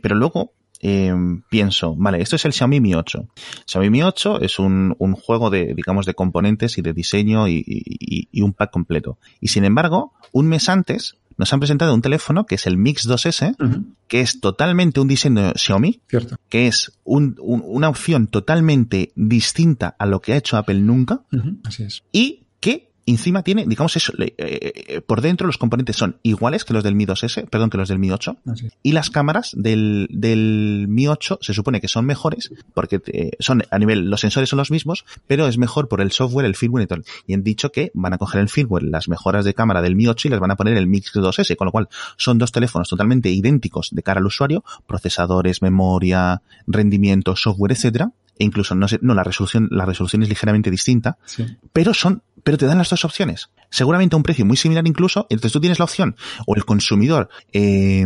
pero 0.00 0.14
luego, 0.14 0.54
eh, 0.80 1.12
pienso, 1.48 1.96
vale, 1.96 2.22
esto 2.22 2.36
es 2.36 2.44
el 2.44 2.52
Xiaomi 2.52 2.80
Mi 2.80 2.94
8. 2.94 3.28
Xiaomi 3.66 3.90
Mi 3.90 4.04
8 4.04 4.40
es 4.40 4.60
un, 4.60 4.94
un 5.00 5.14
juego 5.14 5.50
de, 5.50 5.74
digamos, 5.74 6.06
de 6.06 6.14
componentes 6.14 6.78
y 6.78 6.82
de 6.82 6.92
diseño 6.92 7.48
y, 7.48 7.64
y, 7.66 8.28
y, 8.30 8.40
un 8.42 8.52
pack 8.52 8.70
completo. 8.70 9.18
Y 9.40 9.48
sin 9.48 9.64
embargo, 9.64 10.12
un 10.30 10.46
mes 10.46 10.68
antes 10.68 11.16
nos 11.40 11.52
han 11.54 11.58
presentado 11.58 11.94
un 11.94 12.02
teléfono 12.02 12.44
que 12.44 12.54
es 12.56 12.66
el 12.66 12.76
Mix 12.76 13.08
2S, 13.08 13.56
uh 13.58 13.64
-huh. 13.64 13.84
que 14.06 14.20
es 14.20 14.40
totalmente 14.40 15.00
un 15.00 15.08
diseño 15.08 15.52
Xiaomi, 15.56 16.02
Cierto. 16.06 16.36
que 16.50 16.66
es 16.66 16.92
un, 17.02 17.34
un, 17.40 17.62
una 17.64 17.88
opción 17.88 18.26
totalmente 18.28 19.10
distinta 19.16 19.96
a 19.98 20.04
lo 20.04 20.20
que 20.20 20.34
ha 20.34 20.36
hecho 20.36 20.58
Apple 20.58 20.80
nunca. 20.80 21.22
Uh 21.32 21.36
-huh. 21.38 21.58
Así 21.64 21.82
es. 21.84 22.02
Y 22.12 22.44
que 22.60 22.89
encima 23.10 23.42
tiene, 23.42 23.64
digamos 23.66 23.96
eso, 23.96 24.12
eh, 24.18 24.34
eh, 24.38 25.00
por 25.00 25.20
dentro 25.20 25.46
los 25.46 25.58
componentes 25.58 25.96
son 25.96 26.18
iguales 26.22 26.64
que 26.64 26.72
los 26.72 26.84
del 26.84 26.94
Mi 26.94 27.06
2S, 27.06 27.48
perdón, 27.48 27.70
que 27.70 27.78
los 27.78 27.88
del 27.88 27.98
Mi 27.98 28.10
8. 28.10 28.36
Así 28.46 28.66
es. 28.66 28.72
Y 28.82 28.92
las 28.92 29.10
cámaras 29.10 29.52
del, 29.56 30.08
del 30.10 30.86
Mi 30.88 31.08
8 31.08 31.38
se 31.40 31.54
supone 31.54 31.80
que 31.80 31.88
son 31.88 32.06
mejores 32.06 32.50
porque 32.74 33.00
eh, 33.06 33.30
son 33.38 33.64
a 33.70 33.78
nivel, 33.78 34.10
los 34.10 34.20
sensores 34.20 34.48
son 34.48 34.58
los 34.58 34.70
mismos, 34.70 35.04
pero 35.26 35.46
es 35.46 35.58
mejor 35.58 35.88
por 35.88 36.00
el 36.00 36.12
software, 36.12 36.46
el 36.46 36.56
firmware 36.56 36.84
y 36.84 36.86
todo. 36.86 37.02
Y 37.26 37.34
han 37.34 37.42
dicho 37.42 37.70
que 37.72 37.90
van 37.94 38.12
a 38.12 38.18
coger 38.18 38.40
el 38.40 38.48
firmware, 38.48 38.84
las 38.84 39.08
mejoras 39.08 39.44
de 39.44 39.54
cámara 39.54 39.82
del 39.82 39.96
Mi 39.96 40.06
8 40.06 40.28
y 40.28 40.30
les 40.30 40.40
van 40.40 40.50
a 40.50 40.56
poner 40.56 40.76
el 40.76 40.86
Mix 40.86 41.12
2S, 41.14 41.56
con 41.56 41.66
lo 41.66 41.72
cual 41.72 41.88
son 42.16 42.38
dos 42.38 42.52
teléfonos 42.52 42.88
totalmente 42.88 43.30
idénticos 43.30 43.90
de 43.92 44.02
cara 44.02 44.20
al 44.20 44.26
usuario, 44.26 44.64
procesadores, 44.86 45.62
memoria, 45.62 46.42
rendimiento, 46.66 47.36
software, 47.36 47.72
etcétera, 47.72 48.12
e 48.40 48.44
incluso 48.44 48.74
no 48.74 48.88
sé, 48.88 48.98
no 49.02 49.14
la 49.14 49.22
resolución 49.22 49.68
la 49.70 49.84
resolución 49.84 50.22
es 50.22 50.28
ligeramente 50.28 50.70
distinta, 50.70 51.18
sí. 51.26 51.46
pero 51.72 51.94
son 51.94 52.22
pero 52.42 52.56
te 52.56 52.66
dan 52.66 52.78
las 52.78 52.88
dos 52.88 53.04
opciones. 53.04 53.50
Seguramente 53.70 54.16
a 54.16 54.18
un 54.18 54.22
precio 54.22 54.46
muy 54.46 54.56
similar 54.56 54.86
incluso, 54.88 55.26
entonces 55.28 55.52
tú 55.52 55.60
tienes 55.60 55.78
la 55.78 55.84
opción 55.84 56.16
o 56.46 56.56
el 56.56 56.64
consumidor 56.64 57.28
eh, 57.52 58.04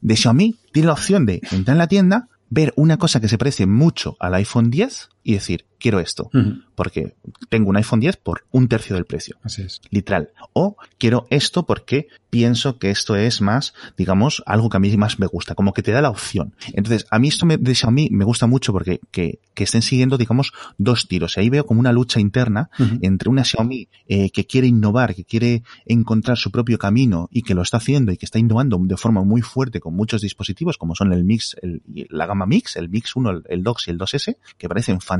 de 0.00 0.16
Xiaomi 0.16 0.54
tiene 0.72 0.86
la 0.86 0.92
opción 0.92 1.24
de 1.26 1.40
entrar 1.50 1.74
en 1.74 1.78
la 1.78 1.88
tienda, 1.88 2.28
ver 2.50 2.72
una 2.76 2.98
cosa 2.98 3.18
que 3.18 3.28
se 3.28 3.38
parece 3.38 3.66
mucho 3.66 4.16
al 4.20 4.34
iPhone 4.34 4.70
10 4.70 5.08
y 5.26 5.32
decir, 5.34 5.64
quiero 5.80 5.98
esto, 5.98 6.30
uh 6.32 6.38
-huh. 6.38 6.64
porque 6.76 7.16
tengo 7.48 7.68
un 7.68 7.76
iPhone 7.76 7.98
10 7.98 8.16
por 8.18 8.44
un 8.52 8.68
tercio 8.68 8.94
del 8.94 9.06
precio. 9.06 9.36
Así 9.42 9.62
es. 9.62 9.80
Literal. 9.90 10.30
O 10.52 10.76
quiero 10.98 11.26
esto 11.30 11.66
porque 11.66 12.06
pienso 12.30 12.78
que 12.78 12.90
esto 12.90 13.16
es 13.16 13.40
más, 13.40 13.74
digamos, 13.96 14.42
algo 14.46 14.68
que 14.68 14.76
a 14.76 14.80
mí 14.80 14.94
más 14.96 15.18
me 15.18 15.26
gusta, 15.26 15.54
como 15.54 15.72
que 15.72 15.82
te 15.82 15.90
da 15.90 16.00
la 16.00 16.10
opción. 16.10 16.54
Entonces, 16.74 17.06
a 17.10 17.18
mí 17.18 17.28
esto 17.28 17.46
me, 17.46 17.56
de 17.56 17.74
Xiaomi 17.74 18.08
me 18.12 18.24
gusta 18.24 18.46
mucho 18.46 18.72
porque 18.72 19.00
que, 19.10 19.40
que 19.54 19.64
estén 19.64 19.82
siguiendo, 19.82 20.16
digamos, 20.16 20.52
dos 20.78 21.08
tiros. 21.08 21.36
Y 21.36 21.40
ahí 21.40 21.50
veo 21.50 21.66
como 21.66 21.80
una 21.80 21.92
lucha 21.92 22.20
interna 22.20 22.70
uh 22.78 22.82
-huh. 22.82 22.98
entre 23.02 23.28
una 23.28 23.42
Xiaomi 23.42 23.88
eh, 24.06 24.30
que 24.30 24.44
quiere 24.46 24.66
innovar, 24.68 25.14
que 25.14 25.24
quiere 25.24 25.62
encontrar 25.86 26.36
su 26.36 26.50
propio 26.52 26.78
camino 26.78 27.28
y 27.32 27.42
que 27.42 27.54
lo 27.54 27.62
está 27.62 27.78
haciendo 27.78 28.12
y 28.12 28.16
que 28.16 28.26
está 28.26 28.38
innovando 28.38 28.78
de 28.80 28.96
forma 28.96 29.24
muy 29.24 29.42
fuerte 29.42 29.80
con 29.80 29.94
muchos 29.96 30.20
dispositivos, 30.20 30.78
como 30.78 30.94
son 30.94 31.12
el 31.12 31.24
Mix, 31.24 31.56
el, 31.62 31.82
la 32.10 32.26
gama 32.26 32.46
Mix, 32.46 32.76
el 32.76 32.88
Mix 32.88 33.16
1, 33.16 33.30
el, 33.30 33.42
el 33.48 33.62
Dox 33.62 33.88
y 33.88 33.90
el 33.90 33.98
2S, 33.98 34.36
que 34.58 34.68
parecen 34.68 35.00
fantásticos, 35.00 35.15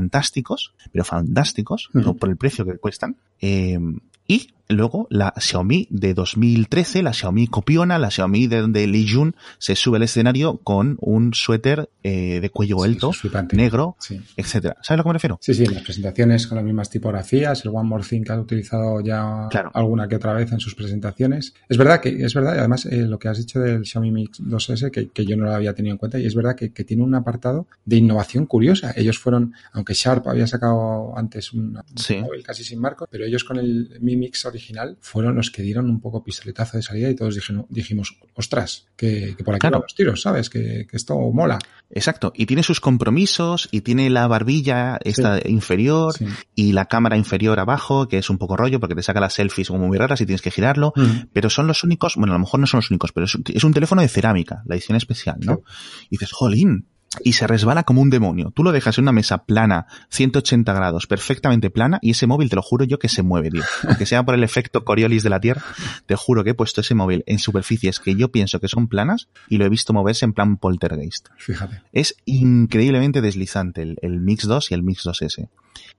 pero 0.91 1.03
fantásticos, 1.03 1.89
uh 1.93 1.99
-huh. 1.99 2.17
por 2.17 2.29
el 2.29 2.37
precio 2.37 2.65
que 2.65 2.77
cuestan. 2.77 3.17
Eh, 3.41 3.79
y 4.27 4.53
luego 4.69 5.07
la 5.09 5.33
Xiaomi 5.37 5.87
de 5.89 6.13
2013, 6.13 7.03
la 7.03 7.13
Xiaomi 7.13 7.47
copiona, 7.47 7.97
la 7.97 8.09
Xiaomi 8.09 8.47
de 8.47 8.61
donde 8.61 8.87
Li 8.87 9.07
Jun 9.09 9.35
se 9.57 9.75
sube 9.75 9.97
al 9.97 10.03
escenario 10.03 10.57
con 10.57 10.97
un 10.99 11.33
suéter 11.33 11.89
eh, 12.03 12.39
de 12.41 12.49
cuello 12.49 12.83
alto, 12.83 13.13
sí, 13.13 13.29
negro, 13.53 13.95
sí. 13.99 14.19
etcétera. 14.35 14.77
¿Sabes 14.81 14.91
a 14.91 14.97
lo 14.97 15.03
que 15.03 15.09
me 15.09 15.13
refiero? 15.13 15.39
Sí, 15.41 15.53
sí, 15.53 15.65
las 15.65 15.83
presentaciones 15.83 16.47
con 16.47 16.57
las 16.57 16.65
mismas 16.65 16.89
tipografías, 16.89 17.63
el 17.63 17.71
One 17.73 17.87
More 17.87 18.03
Thing 18.03 18.23
que 18.23 18.31
ha 18.31 18.39
utilizado 18.39 19.01
ya 19.01 19.47
claro. 19.49 19.71
alguna 19.73 20.07
que 20.07 20.15
otra 20.15 20.33
vez 20.33 20.51
en 20.51 20.59
sus 20.59 20.75
presentaciones. 20.75 21.53
Es 21.69 21.77
verdad 21.77 22.01
que, 22.01 22.09
es 22.09 22.33
verdad, 22.33 22.59
además 22.59 22.85
eh, 22.85 22.97
lo 23.03 23.19
que 23.19 23.29
has 23.29 23.37
dicho 23.37 23.59
del 23.59 23.85
Xiaomi 23.85 24.11
Mix 24.11 24.41
2S, 24.41 24.91
que, 24.91 25.09
que, 25.09 25.25
yo 25.25 25.35
no 25.37 25.45
lo 25.45 25.53
había 25.53 25.73
tenido 25.73 25.93
en 25.93 25.97
cuenta, 25.97 26.19
y 26.19 26.25
es 26.25 26.35
verdad 26.35 26.55
que, 26.55 26.71
que, 26.71 26.83
tiene 26.83 27.03
un 27.03 27.15
apartado 27.15 27.67
de 27.85 27.97
innovación 27.97 28.45
curiosa. 28.45 28.93
Ellos 28.95 29.19
fueron, 29.19 29.53
aunque 29.73 29.93
Sharp 29.93 30.27
había 30.27 30.47
sacado 30.47 31.17
antes 31.17 31.51
un, 31.53 31.77
sí. 31.95 32.17
móvil 32.17 32.43
casi 32.43 32.63
sin 32.63 32.79
marco, 32.79 33.07
pero 33.09 33.25
ellos 33.25 33.43
con 33.43 33.57
el 33.57 33.97
Mi 33.99 34.15
Mix 34.15 34.45
original 34.45 34.56
fueron 34.99 35.35
los 35.35 35.51
que 35.51 35.61
dieron 35.61 35.89
un 35.89 35.99
poco 35.99 36.23
pistoletazo 36.23 36.77
de 36.77 36.83
salida 36.83 37.09
y 37.09 37.15
todos 37.15 37.35
dijimos, 37.35 37.65
dijimos 37.69 38.17
ostras, 38.33 38.87
que, 38.95 39.35
que 39.37 39.43
por 39.43 39.55
aquí 39.55 39.61
claro. 39.61 39.77
van 39.77 39.83
los 39.83 39.95
tiros, 39.95 40.21
¿sabes? 40.21 40.49
Que, 40.49 40.87
que, 40.89 40.97
esto 40.97 41.17
mola. 41.31 41.59
Exacto, 41.89 42.33
y 42.35 42.45
tiene 42.45 42.63
sus 42.63 42.79
compromisos 42.79 43.69
y 43.71 43.81
tiene 43.81 44.09
la 44.09 44.27
barbilla 44.27 44.99
esta 45.03 45.37
sí. 45.37 45.43
inferior 45.47 46.13
sí. 46.13 46.25
y 46.55 46.73
la 46.73 46.85
cámara 46.85 47.17
inferior 47.17 47.59
abajo, 47.59 48.07
que 48.07 48.17
es 48.17 48.29
un 48.29 48.37
poco 48.37 48.57
rollo 48.57 48.79
porque 48.79 48.95
te 48.95 49.03
saca 49.03 49.19
las 49.19 49.33
selfies 49.33 49.69
como 49.69 49.87
muy 49.87 49.97
raras 49.97 50.21
y 50.21 50.25
tienes 50.25 50.41
que 50.41 50.51
girarlo, 50.51 50.93
uh 50.95 50.99
-huh. 50.99 51.29
pero 51.31 51.49
son 51.49 51.67
los 51.67 51.83
únicos, 51.83 52.15
bueno, 52.15 52.33
a 52.33 52.35
lo 52.35 52.41
mejor 52.41 52.59
no 52.59 52.67
son 52.67 52.79
los 52.79 52.91
únicos, 52.91 53.11
pero 53.11 53.25
es, 53.25 53.37
es 53.53 53.63
un 53.63 53.73
teléfono 53.73 54.01
de 54.01 54.07
cerámica, 54.07 54.63
la 54.65 54.75
edición 54.75 54.97
especial, 54.97 55.37
¿no? 55.39 55.55
Sí. 55.55 56.05
Y 56.05 56.17
dices, 56.17 56.31
jolín, 56.31 56.87
y 57.23 57.33
se 57.33 57.47
resbala 57.47 57.83
como 57.83 58.01
un 58.01 58.09
demonio. 58.09 58.51
Tú 58.51 58.63
lo 58.63 58.71
dejas 58.71 58.97
en 58.97 59.05
una 59.05 59.11
mesa 59.11 59.45
plana, 59.45 59.87
180 60.09 60.73
grados, 60.73 61.07
perfectamente 61.07 61.69
plana, 61.69 61.99
y 62.01 62.11
ese 62.11 62.27
móvil 62.27 62.49
te 62.49 62.55
lo 62.55 62.61
juro 62.61 62.85
yo 62.85 62.99
que 62.99 63.09
se 63.09 63.23
mueve, 63.23 63.49
tío. 63.49 63.63
Aunque 63.87 64.05
sea 64.05 64.23
por 64.23 64.35
el 64.35 64.43
efecto 64.43 64.83
Coriolis 64.83 65.23
de 65.23 65.29
la 65.29 65.39
Tierra, 65.39 65.63
te 66.05 66.15
juro 66.15 66.43
que 66.43 66.51
he 66.51 66.53
puesto 66.53 66.81
ese 66.81 66.95
móvil 66.95 67.23
en 67.25 67.39
superficies 67.39 67.99
que 67.99 68.15
yo 68.15 68.31
pienso 68.31 68.59
que 68.59 68.67
son 68.67 68.87
planas 68.87 69.29
y 69.49 69.57
lo 69.57 69.65
he 69.65 69.69
visto 69.69 69.93
moverse 69.93 70.25
en 70.25 70.33
plan 70.33 70.57
poltergeist. 70.57 71.29
Fíjate. 71.37 71.81
Es 71.91 72.15
increíblemente 72.25 73.21
deslizante 73.21 73.81
el, 73.81 73.97
el 74.01 74.19
Mix 74.19 74.47
2 74.47 74.71
y 74.71 74.73
el 74.73 74.83
Mix 74.83 75.05
2S. 75.05 75.49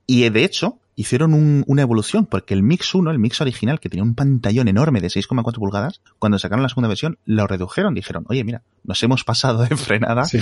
Y 0.06 0.28
de 0.28 0.44
hecho, 0.44 0.78
hicieron 0.98 1.32
un, 1.32 1.62
una 1.68 1.82
evolución, 1.82 2.26
porque 2.26 2.54
el 2.54 2.64
Mix 2.64 2.92
1, 2.92 3.12
el 3.12 3.20
Mix 3.20 3.40
original, 3.40 3.78
que 3.78 3.88
tenía 3.88 4.02
un 4.02 4.16
pantallón 4.16 4.66
enorme 4.66 5.00
de 5.00 5.06
6,4 5.06 5.54
pulgadas, 5.54 6.02
cuando 6.18 6.40
sacaron 6.40 6.64
la 6.64 6.68
segunda 6.68 6.88
versión, 6.88 7.18
lo 7.24 7.46
redujeron. 7.46 7.94
Dijeron, 7.94 8.24
oye, 8.28 8.42
mira, 8.42 8.64
nos 8.82 9.00
hemos 9.04 9.22
pasado 9.22 9.62
de 9.62 9.68
frenada, 9.76 10.24
sí. 10.24 10.40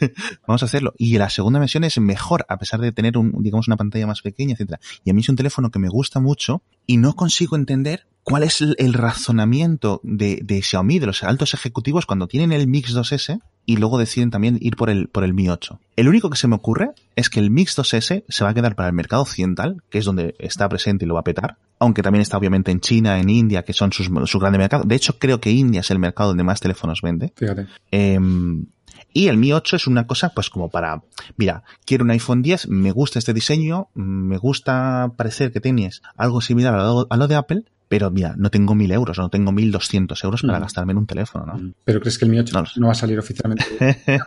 vamos 0.46 0.62
a 0.62 0.66
hacerlo. 0.66 0.94
Y 0.96 1.18
la 1.18 1.28
segunda 1.28 1.58
versión 1.58 1.82
es 1.82 1.98
mejor, 1.98 2.46
a 2.48 2.56
pesar 2.56 2.80
de 2.80 2.92
tener, 2.92 3.18
un, 3.18 3.42
digamos, 3.42 3.66
una 3.66 3.76
pantalla 3.76 4.06
más 4.06 4.22
pequeña, 4.22 4.52
etcétera. 4.52 4.78
Y 5.02 5.10
a 5.10 5.12
mí 5.12 5.22
es 5.22 5.28
un 5.28 5.34
teléfono 5.34 5.72
que 5.72 5.80
me 5.80 5.88
gusta 5.88 6.20
mucho 6.20 6.62
y 6.86 6.98
no 6.98 7.16
consigo 7.16 7.56
entender 7.56 8.06
cuál 8.22 8.44
es 8.44 8.60
el 8.60 8.92
razonamiento 8.92 10.00
de, 10.04 10.38
de 10.40 10.62
Xiaomi, 10.62 11.00
de 11.00 11.06
los 11.06 11.24
altos 11.24 11.52
ejecutivos, 11.52 12.06
cuando 12.06 12.28
tienen 12.28 12.52
el 12.52 12.68
Mix 12.68 12.94
2S 12.94 13.40
y 13.66 13.76
luego 13.76 13.98
deciden 13.98 14.30
también 14.30 14.58
ir 14.60 14.76
por 14.76 14.88
el, 14.88 15.08
por 15.08 15.24
el 15.24 15.34
Mi 15.34 15.48
8. 15.48 15.80
El 15.96 16.08
único 16.08 16.30
que 16.30 16.36
se 16.36 16.46
me 16.46 16.54
ocurre 16.54 16.90
es 17.16 17.28
que 17.28 17.40
el 17.40 17.50
Mix 17.50 17.76
2S 17.76 18.24
se 18.26 18.44
va 18.44 18.50
a 18.50 18.54
quedar 18.54 18.76
para 18.76 18.88
el 18.88 18.94
mercado 18.94 19.22
occidental, 19.22 19.82
que 19.90 19.98
es 19.98 20.04
donde 20.04 20.36
está 20.38 20.68
presente 20.68 21.04
y 21.04 21.08
lo 21.08 21.14
va 21.14 21.20
a 21.20 21.24
petar, 21.24 21.58
aunque 21.80 22.02
también 22.02 22.22
está 22.22 22.38
obviamente 22.38 22.70
en 22.70 22.80
China, 22.80 23.18
en 23.18 23.28
India, 23.28 23.64
que 23.64 23.72
son 23.72 23.92
sus, 23.92 24.08
su 24.26 24.38
grande 24.38 24.58
mercado. 24.58 24.84
De 24.84 24.94
hecho, 24.94 25.18
creo 25.18 25.40
que 25.40 25.50
India 25.50 25.80
es 25.80 25.90
el 25.90 25.98
mercado 25.98 26.30
donde 26.30 26.44
más 26.44 26.60
teléfonos 26.60 27.02
vende. 27.02 27.32
Fíjate. 27.36 27.66
Eh, 27.90 28.18
y 29.12 29.28
el 29.28 29.38
Mi 29.38 29.52
8 29.52 29.76
es 29.76 29.86
una 29.86 30.06
cosa, 30.06 30.30
pues 30.34 30.50
como 30.50 30.68
para, 30.68 31.02
mira, 31.36 31.62
quiero 31.86 32.04
un 32.04 32.10
iPhone 32.10 32.42
10, 32.42 32.68
me 32.68 32.92
gusta 32.92 33.18
este 33.18 33.32
diseño, 33.32 33.88
me 33.94 34.36
gusta 34.36 35.12
parecer 35.16 35.52
que 35.52 35.60
tienes 35.60 36.02
algo 36.16 36.42
similar 36.42 36.74
a 36.74 36.84
lo, 36.84 37.06
a 37.08 37.16
lo 37.16 37.26
de 37.26 37.34
Apple, 37.34 37.64
pero 37.88 38.10
mira, 38.10 38.34
no 38.36 38.50
tengo 38.50 38.74
mil 38.74 38.90
euros, 38.90 39.18
no 39.18 39.28
tengo 39.28 39.52
mil 39.52 39.70
doscientos 39.70 40.24
euros 40.24 40.42
para 40.42 40.58
mm. 40.58 40.62
gastarme 40.62 40.92
en 40.92 40.98
un 40.98 41.06
teléfono, 41.06 41.46
¿no? 41.46 41.74
Pero 41.84 42.00
crees 42.00 42.18
que 42.18 42.24
el 42.24 42.30
Mi 42.32 42.38
8 42.38 42.52
no, 42.52 42.64
no 42.76 42.86
va 42.86 42.92
a 42.92 42.96
salir 42.96 43.18
oficialmente. 43.18 43.64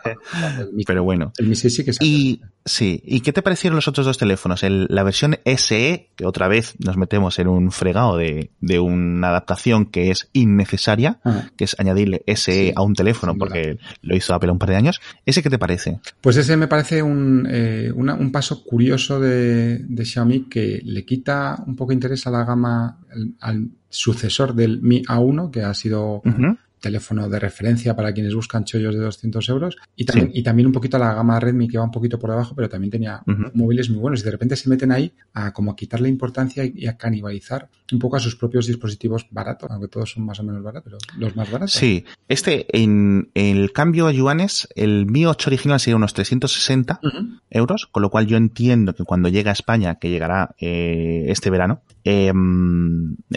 Pero 0.88 1.04
bueno. 1.04 1.34
El 1.38 1.48
Mi 1.48 1.56
6 1.56 1.76
sí 1.76 1.84
que 1.84 1.94
sale. 1.94 2.10
Y, 2.10 2.42
sí. 2.70 3.02
¿Y 3.06 3.22
qué 3.22 3.34
te 3.34 3.42
parecieron 3.42 3.76
los 3.76 3.88
otros 3.88 4.06
dos 4.06 4.18
teléfonos? 4.18 4.64
El, 4.64 4.88
la 4.90 5.04
versión 5.04 5.38
SE, 5.46 6.10
que 6.16 6.26
otra 6.26 6.48
vez 6.48 6.76
nos 6.80 6.98
metemos 6.98 7.40
en 7.40 7.48
un 7.48 7.72
fregado 7.72 8.18
de, 8.18 8.52
de 8.62 8.80
una 8.80 9.30
adaptación 9.30 9.86
que 9.86 10.12
es 10.12 10.30
innecesaria, 10.34 11.20
que 11.58 11.66
es 11.66 11.76
añadirle 11.80 12.24
SE 12.28 12.36
sí, 12.36 12.74
a 12.76 12.82
un 12.82 12.94
teléfono, 12.94 13.36
porque 13.36 13.78
lo 14.02 14.16
hizo 14.16 14.34
Apple 14.34 14.52
un 14.52 14.60
par 14.60 14.70
de 14.70 14.76
años. 14.76 15.02
¿Ese 15.26 15.44
qué 15.44 15.50
te 15.50 15.60
parece? 15.60 16.00
Pues 16.22 16.38
ese 16.38 16.56
me 16.58 16.68
parece 16.68 17.04
un, 17.04 17.48
eh, 17.50 17.92
una, 17.94 18.14
un 18.16 18.32
paso 18.32 18.64
curioso 18.64 19.20
de, 19.20 19.80
de 19.80 20.06
Xiaomi 20.06 20.48
que 20.50 20.82
le 20.84 21.06
quita 21.06 21.62
un 21.66 21.76
poco 21.76 21.90
de 21.90 21.96
interés 21.96 22.26
a 22.28 22.32
la 22.32 22.46
gama, 22.46 23.00
al 23.40 23.70
sucesor 23.90 24.54
del 24.54 24.82
Mi 24.82 25.04
A1, 25.04 25.52
que 25.52 25.64
ha 25.64 25.74
sido 25.74 26.16
uh 26.18 26.22
-huh. 26.24 26.58
Teléfono 26.80 27.30
de 27.30 27.40
referencia 27.40 27.96
para 27.96 28.14
quienes 28.14 28.34
buscan 28.34 28.64
chollos 28.64 28.96
de 28.96 29.02
200 29.02 29.50
euros, 29.50 29.78
y 29.96 30.06
también, 30.06 30.32
sí. 30.34 30.40
y 30.40 30.44
también 30.44 30.68
un 30.68 30.74
poquito 30.74 30.98
a 30.98 31.00
la 31.00 31.14
gama 31.14 31.40
Redmi, 31.40 31.68
que 31.68 31.78
va 31.78 31.84
un 31.84 31.92
poquito 31.92 32.18
por 32.20 32.30
debajo, 32.32 32.56
pero 32.56 32.70
también 32.70 32.92
tenía 32.92 33.22
uh 33.26 33.32
-huh. 33.32 33.52
móviles 33.54 33.90
muy 33.90 34.00
buenos, 34.00 34.22
y 34.22 34.24
de 34.24 34.32
repente 34.32 34.56
se 34.56 34.70
meten 34.70 34.92
ahí 34.92 35.14
a 35.34 35.52
como 35.54 35.72
a 35.72 35.76
quitarle 35.76 36.10
importancia 36.10 36.64
y 36.66 36.88
a 36.88 36.98
canibalizar 36.98 37.70
un 37.92 38.00
poco 38.00 38.18
a 38.18 38.20
sus 38.20 38.36
propios 38.36 38.68
dispositivos 38.68 39.26
baratos, 39.32 39.70
aunque 39.72 39.88
todos 39.88 40.12
son 40.12 40.24
más 40.26 40.40
o 40.40 40.44
menos 40.44 40.62
baratos, 40.64 40.84
pero 40.84 40.98
los 41.18 41.36
más 41.36 41.50
baratos. 41.52 41.74
Sí, 41.74 42.06
este, 42.28 42.66
en, 42.78 43.30
en 43.34 43.58
el 43.58 43.72
cambio 43.72 44.08
a 44.08 44.12
yuanes, 44.12 44.68
el 44.76 45.06
Mi 45.06 45.26
8 45.26 45.50
original 45.50 45.80
sería 45.80 45.96
unos 45.96 46.14
360 46.14 47.00
uh 47.02 47.08
-huh. 47.08 47.40
euros, 47.50 47.88
con 47.88 48.02
lo 48.04 48.10
cual 48.10 48.28
yo 48.28 48.38
entiendo 48.38 48.94
que 48.94 49.04
cuando 49.04 49.30
llega 49.30 49.50
a 49.52 49.54
España, 49.54 49.96
que 49.96 50.10
llegará 50.10 50.56
eh, 50.60 51.26
este 51.30 51.50
verano, 51.50 51.82
eh, 52.04 52.32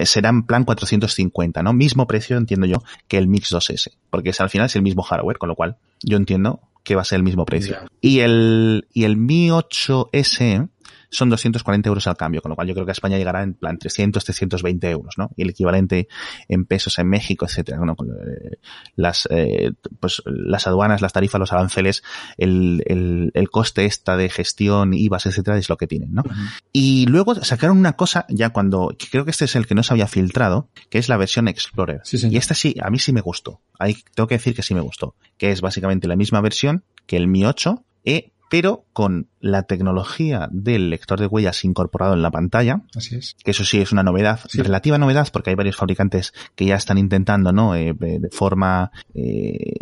será 0.04 0.28
en 0.30 0.44
plan 0.44 0.64
450, 0.64 1.62
¿no? 1.62 1.72
Mismo 1.72 2.06
precio, 2.06 2.36
entiendo 2.36 2.66
yo, 2.66 2.82
que 3.08 3.18
el 3.18 3.26
Mix 3.32 3.52
2S, 3.52 3.92
porque 4.10 4.30
es, 4.30 4.40
al 4.40 4.50
final 4.50 4.66
es 4.66 4.76
el 4.76 4.82
mismo 4.82 5.02
hardware, 5.02 5.38
con 5.38 5.48
lo 5.48 5.56
cual 5.56 5.76
yo 6.02 6.16
entiendo 6.16 6.60
que 6.84 6.94
va 6.94 7.02
a 7.02 7.04
ser 7.04 7.16
el 7.16 7.22
mismo 7.22 7.44
precio. 7.44 7.76
Y 8.00 8.20
el, 8.20 8.86
y 8.92 9.04
el 9.04 9.16
Mi 9.16 9.48
8S 9.48 10.68
son 11.12 11.28
240 11.28 11.88
euros 11.88 12.06
al 12.06 12.16
cambio, 12.16 12.40
con 12.42 12.48
lo 12.50 12.56
cual 12.56 12.66
yo 12.66 12.74
creo 12.74 12.86
que 12.86 12.90
a 12.90 12.92
España 12.92 13.18
llegará 13.18 13.42
en 13.42 13.54
plan 13.54 13.78
300, 13.78 14.24
320 14.24 14.90
euros, 14.90 15.14
¿no? 15.18 15.30
Y 15.36 15.42
el 15.42 15.50
equivalente 15.50 16.08
en 16.48 16.64
pesos 16.64 16.98
en 16.98 17.08
México, 17.08 17.44
etcétera, 17.44 17.78
¿no? 17.84 17.94
Con, 17.94 18.08
eh, 18.08 18.56
las, 18.96 19.28
eh, 19.30 19.72
pues 20.00 20.22
las 20.26 20.66
aduanas, 20.66 21.02
las 21.02 21.12
tarifas, 21.12 21.38
los 21.38 21.52
aranceles, 21.52 22.02
el, 22.38 22.82
el, 22.86 23.30
el, 23.34 23.50
coste 23.50 23.84
esta 23.84 24.16
de 24.16 24.30
gestión, 24.30 24.94
IVAs, 24.94 25.26
etcétera, 25.26 25.58
es 25.58 25.68
lo 25.68 25.76
que 25.76 25.86
tienen, 25.86 26.14
¿no? 26.14 26.22
Uh 26.22 26.30
-huh. 26.30 26.50
Y 26.72 27.06
luego 27.06 27.34
sacaron 27.36 27.78
una 27.78 27.92
cosa, 27.92 28.24
ya 28.28 28.50
cuando, 28.50 28.96
creo 29.10 29.24
que 29.24 29.30
este 29.30 29.44
es 29.44 29.54
el 29.54 29.66
que 29.66 29.74
no 29.74 29.82
se 29.82 29.92
había 29.92 30.08
filtrado, 30.08 30.70
que 30.88 30.98
es 30.98 31.08
la 31.08 31.18
versión 31.18 31.46
Explorer. 31.46 32.00
Sí, 32.04 32.16
sí. 32.18 32.28
Y 32.30 32.38
esta 32.38 32.54
sí, 32.54 32.74
a 32.82 32.88
mí 32.88 32.98
sí 32.98 33.12
me 33.12 33.20
gustó. 33.20 33.60
Ahí 33.78 33.96
tengo 34.14 34.26
que 34.26 34.36
decir 34.36 34.54
que 34.54 34.62
sí 34.62 34.74
me 34.74 34.80
gustó. 34.80 35.14
Que 35.36 35.52
es 35.52 35.60
básicamente 35.60 36.08
la 36.08 36.16
misma 36.16 36.40
versión 36.40 36.84
que 37.06 37.16
el 37.16 37.28
Mi 37.28 37.44
8, 37.44 37.84
e 38.04 38.32
pero 38.52 38.84
con 38.92 39.28
la 39.40 39.62
tecnología 39.62 40.46
del 40.52 40.90
lector 40.90 41.18
de 41.18 41.26
huellas 41.26 41.64
incorporado 41.64 42.12
en 42.12 42.20
la 42.20 42.30
pantalla. 42.30 42.82
Así 42.94 43.16
es. 43.16 43.34
Que 43.42 43.52
eso 43.52 43.64
sí 43.64 43.80
es 43.80 43.92
una 43.92 44.02
novedad, 44.02 44.40
sí. 44.46 44.60
relativa 44.60 44.98
novedad, 44.98 45.26
porque 45.32 45.48
hay 45.48 45.56
varios 45.56 45.76
fabricantes 45.76 46.34
que 46.54 46.66
ya 46.66 46.74
están 46.74 46.98
intentando, 46.98 47.50
¿no? 47.50 47.74
Eh, 47.74 47.94
de 47.98 48.28
forma 48.30 48.92
eh, 49.14 49.72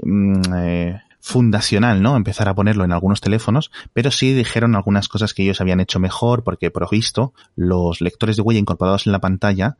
eh, 0.54 1.00
fundacional, 1.18 2.00
¿no? 2.00 2.14
Empezar 2.14 2.48
a 2.48 2.54
ponerlo 2.54 2.84
en 2.84 2.92
algunos 2.92 3.20
teléfonos, 3.20 3.72
pero 3.92 4.12
sí 4.12 4.34
dijeron 4.34 4.76
algunas 4.76 5.08
cosas 5.08 5.34
que 5.34 5.42
ellos 5.42 5.60
habían 5.60 5.80
hecho 5.80 5.98
mejor, 5.98 6.44
porque 6.44 6.70
por 6.70 6.88
visto, 6.88 7.34
los 7.56 8.00
lectores 8.00 8.36
de 8.36 8.42
huella 8.42 8.60
incorporados 8.60 9.04
en 9.04 9.10
la 9.10 9.18
pantalla, 9.18 9.78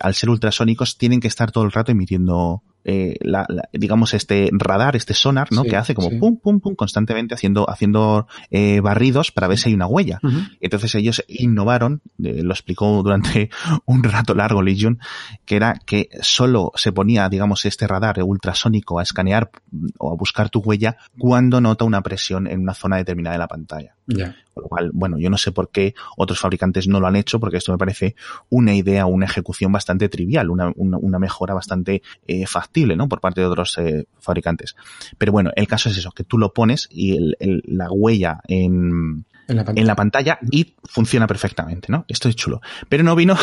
al 0.00 0.14
ser 0.14 0.30
ultrasónicos, 0.30 0.98
tienen 0.98 1.18
que 1.18 1.26
estar 1.26 1.50
todo 1.50 1.64
el 1.64 1.72
rato 1.72 1.90
emitiendo 1.90 2.62
eh, 2.84 3.16
la, 3.20 3.44
la, 3.48 3.68
digamos 3.72 4.14
este 4.14 4.48
radar, 4.52 4.96
este 4.96 5.14
sonar, 5.14 5.52
¿no? 5.52 5.62
Sí, 5.62 5.70
que 5.70 5.76
hace 5.76 5.94
como 5.94 6.10
sí. 6.10 6.16
pum, 6.16 6.38
pum, 6.38 6.60
pum, 6.60 6.74
constantemente 6.74 7.34
haciendo, 7.34 7.68
haciendo 7.68 8.26
eh, 8.50 8.80
barridos 8.80 9.32
para 9.32 9.48
ver 9.48 9.58
si 9.58 9.68
hay 9.68 9.74
una 9.74 9.86
huella. 9.86 10.18
Uh 10.22 10.28
-huh. 10.28 10.56
Entonces 10.60 10.94
ellos 10.94 11.24
innovaron, 11.28 12.02
eh, 12.22 12.42
lo 12.42 12.52
explicó 12.52 13.02
durante 13.02 13.50
un 13.84 14.02
rato 14.02 14.34
largo 14.34 14.62
Legion, 14.62 14.98
que 15.44 15.56
era 15.56 15.74
que 15.84 16.08
solo 16.22 16.72
se 16.74 16.92
ponía, 16.92 17.28
digamos, 17.28 17.64
este 17.66 17.86
radar 17.86 18.22
ultrasónico 18.22 18.98
a 18.98 19.02
escanear 19.02 19.50
o 19.98 20.12
a 20.12 20.16
buscar 20.16 20.50
tu 20.50 20.60
huella 20.60 20.96
cuando 21.18 21.60
nota 21.60 21.84
una 21.84 22.02
presión 22.02 22.46
en 22.46 22.60
una 22.60 22.74
zona 22.74 22.96
determinada 22.96 23.34
de 23.34 23.38
la 23.38 23.48
pantalla. 23.48 23.94
Yeah. 24.16 24.36
Con 24.52 24.64
lo 24.64 24.68
cual, 24.68 24.90
bueno, 24.92 25.18
yo 25.18 25.30
no 25.30 25.38
sé 25.38 25.52
por 25.52 25.70
qué 25.70 25.94
otros 26.16 26.40
fabricantes 26.40 26.88
no 26.88 27.00
lo 27.00 27.06
han 27.06 27.16
hecho, 27.16 27.38
porque 27.38 27.58
esto 27.58 27.72
me 27.72 27.78
parece 27.78 28.16
una 28.48 28.74
idea, 28.74 29.06
una 29.06 29.26
ejecución 29.26 29.72
bastante 29.72 30.08
trivial, 30.08 30.50
una, 30.50 30.72
una, 30.76 30.98
una 30.98 31.18
mejora 31.18 31.54
bastante 31.54 32.02
eh, 32.26 32.46
factible, 32.46 32.96
¿no? 32.96 33.08
Por 33.08 33.20
parte 33.20 33.40
de 33.40 33.46
otros 33.46 33.78
eh, 33.78 34.06
fabricantes. 34.18 34.74
Pero 35.18 35.32
bueno, 35.32 35.50
el 35.54 35.68
caso 35.68 35.88
es 35.88 35.96
eso, 35.96 36.10
que 36.12 36.24
tú 36.24 36.38
lo 36.38 36.52
pones 36.52 36.88
y 36.90 37.16
el, 37.16 37.36
el, 37.38 37.62
la 37.66 37.90
huella 37.90 38.40
en, 38.48 39.24
en 39.48 39.56
la, 39.56 39.64
en 39.74 39.86
la, 39.86 39.96
pantalla 39.96 40.38
y 40.50 40.74
funciona 40.84 41.26
perfectamente, 41.26 41.86
¿no? 41.90 42.04
Esto 42.08 42.28
es 42.28 42.36
chulo. 42.36 42.60
Pero 42.88 43.04
no 43.04 43.14
vino 43.14 43.36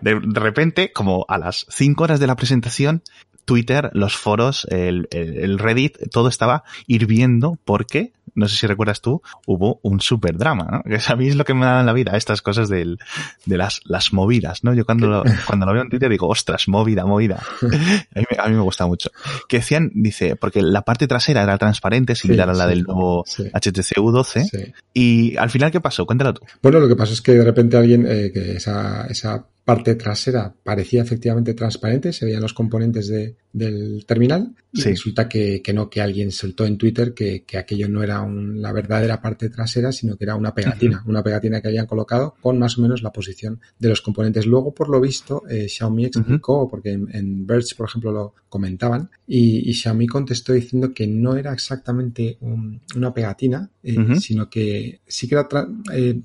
de, 0.00 0.20
de 0.20 0.40
repente, 0.40 0.92
como 0.92 1.24
a 1.28 1.38
las 1.38 1.66
5 1.70 2.02
horas 2.02 2.20
de 2.20 2.26
la 2.26 2.36
presentación, 2.36 3.02
Twitter, 3.44 3.90
los 3.92 4.16
foros, 4.16 4.66
el, 4.70 5.08
el, 5.10 5.36
el, 5.38 5.58
Reddit, 5.58 5.98
todo 6.10 6.28
estaba 6.28 6.64
hirviendo 6.86 7.58
porque, 7.64 8.12
no 8.34 8.48
sé 8.48 8.56
si 8.56 8.66
recuerdas 8.66 9.00
tú, 9.00 9.22
hubo 9.46 9.80
un 9.82 10.00
super 10.00 10.36
drama, 10.36 10.68
¿no? 10.70 10.82
Que 10.82 11.00
a 11.06 11.16
mí 11.16 11.28
es 11.28 11.36
lo 11.36 11.44
que 11.44 11.54
me 11.54 11.66
da 11.66 11.80
en 11.80 11.86
la 11.86 11.92
vida, 11.92 12.16
estas 12.16 12.42
cosas 12.42 12.68
del, 12.68 12.98
de 13.46 13.56
las, 13.56 13.80
las 13.84 14.12
movidas, 14.12 14.64
¿no? 14.64 14.74
Yo 14.74 14.84
cuando 14.84 15.06
lo, 15.06 15.22
cuando 15.46 15.66
lo 15.66 15.72
veo 15.72 15.82
en 15.82 15.90
Twitter 15.90 16.10
digo, 16.10 16.28
ostras, 16.28 16.68
movida, 16.68 17.04
movida. 17.06 17.42
A 17.62 18.18
mí, 18.18 18.26
a 18.38 18.48
mí 18.48 18.54
me 18.54 18.62
gusta 18.62 18.86
mucho. 18.86 19.10
Que 19.48 19.58
decían, 19.58 19.90
dice, 19.94 20.36
porque 20.36 20.62
la 20.62 20.82
parte 20.82 21.06
trasera 21.06 21.42
era 21.42 21.58
transparente, 21.58 22.14
similar 22.14 22.48
sí, 22.48 22.54
a 22.54 22.54
la 22.54 22.66
del 22.66 22.84
nuevo 22.84 23.24
sí. 23.26 23.44
HTC 23.44 23.96
U12. 23.96 24.72
Y 24.92 25.36
al 25.36 25.50
final, 25.50 25.70
¿qué 25.70 25.80
pasó? 25.80 26.06
Cuéntalo 26.06 26.34
tú. 26.34 26.42
Bueno, 26.62 26.80
lo 26.80 26.88
que 26.88 26.96
pasó 26.96 27.12
es 27.12 27.22
que 27.22 27.32
de 27.32 27.44
repente 27.44 27.76
alguien, 27.76 28.06
eh, 28.08 28.30
que 28.32 28.56
esa, 28.56 29.06
esa 29.06 29.44
parte 29.64 29.94
trasera 29.94 30.54
parecía 30.62 31.02
efectivamente 31.02 31.54
transparente, 31.54 32.12
se 32.12 32.26
veían 32.26 32.42
los 32.42 32.52
componentes 32.52 33.08
de, 33.08 33.36
del 33.52 34.04
terminal 34.06 34.54
y 34.72 34.82
sí. 34.82 34.90
resulta 34.90 35.26
que, 35.26 35.62
que, 35.62 35.72
no, 35.72 35.88
que 35.88 36.02
alguien 36.02 36.32
soltó 36.32 36.66
en 36.66 36.76
Twitter 36.76 37.14
que, 37.14 37.44
que 37.44 37.56
aquello 37.56 37.88
no 37.88 38.02
era 38.02 38.20
un, 38.20 38.60
la 38.60 38.72
verdadera 38.72 39.22
parte 39.22 39.48
trasera, 39.48 39.90
sino 39.90 40.16
que 40.16 40.24
era 40.24 40.36
una 40.36 40.54
pegatina, 40.54 40.98
uh 40.98 41.06
-huh. 41.06 41.10
una 41.10 41.22
pegatina 41.22 41.62
que 41.62 41.68
habían 41.68 41.86
colocado 41.86 42.34
con 42.42 42.58
más 42.58 42.76
o 42.76 42.82
menos 42.82 43.02
la 43.02 43.12
posición 43.12 43.60
de 43.78 43.88
los 43.88 44.02
componentes. 44.02 44.44
Luego, 44.44 44.74
por 44.74 44.90
lo 44.90 45.00
visto, 45.00 45.42
eh, 45.48 45.68
Xiaomi 45.68 46.06
explicó, 46.06 46.62
uh 46.62 46.66
-huh. 46.66 46.70
porque 46.70 46.92
en, 46.92 47.08
en 47.12 47.46
Verge, 47.46 47.74
por 47.74 47.88
ejemplo, 47.88 48.12
lo 48.12 48.34
comentaban, 48.50 49.10
y, 49.26 49.68
y, 49.68 49.72
Xiaomi 49.72 50.06
contestó 50.06 50.52
diciendo 50.52 50.92
que 50.92 51.06
no 51.06 51.36
era 51.36 51.52
exactamente 51.52 52.36
un, 52.40 52.80
una 52.94 53.14
pegatina, 53.14 53.70
eh, 53.84 53.98
uh 53.98 54.02
-huh. 54.02 54.20
sino 54.20 54.48
que 54.48 55.00
sí 55.06 55.28
que 55.28 55.34
era, 55.34 55.46
eh, 55.92 56.18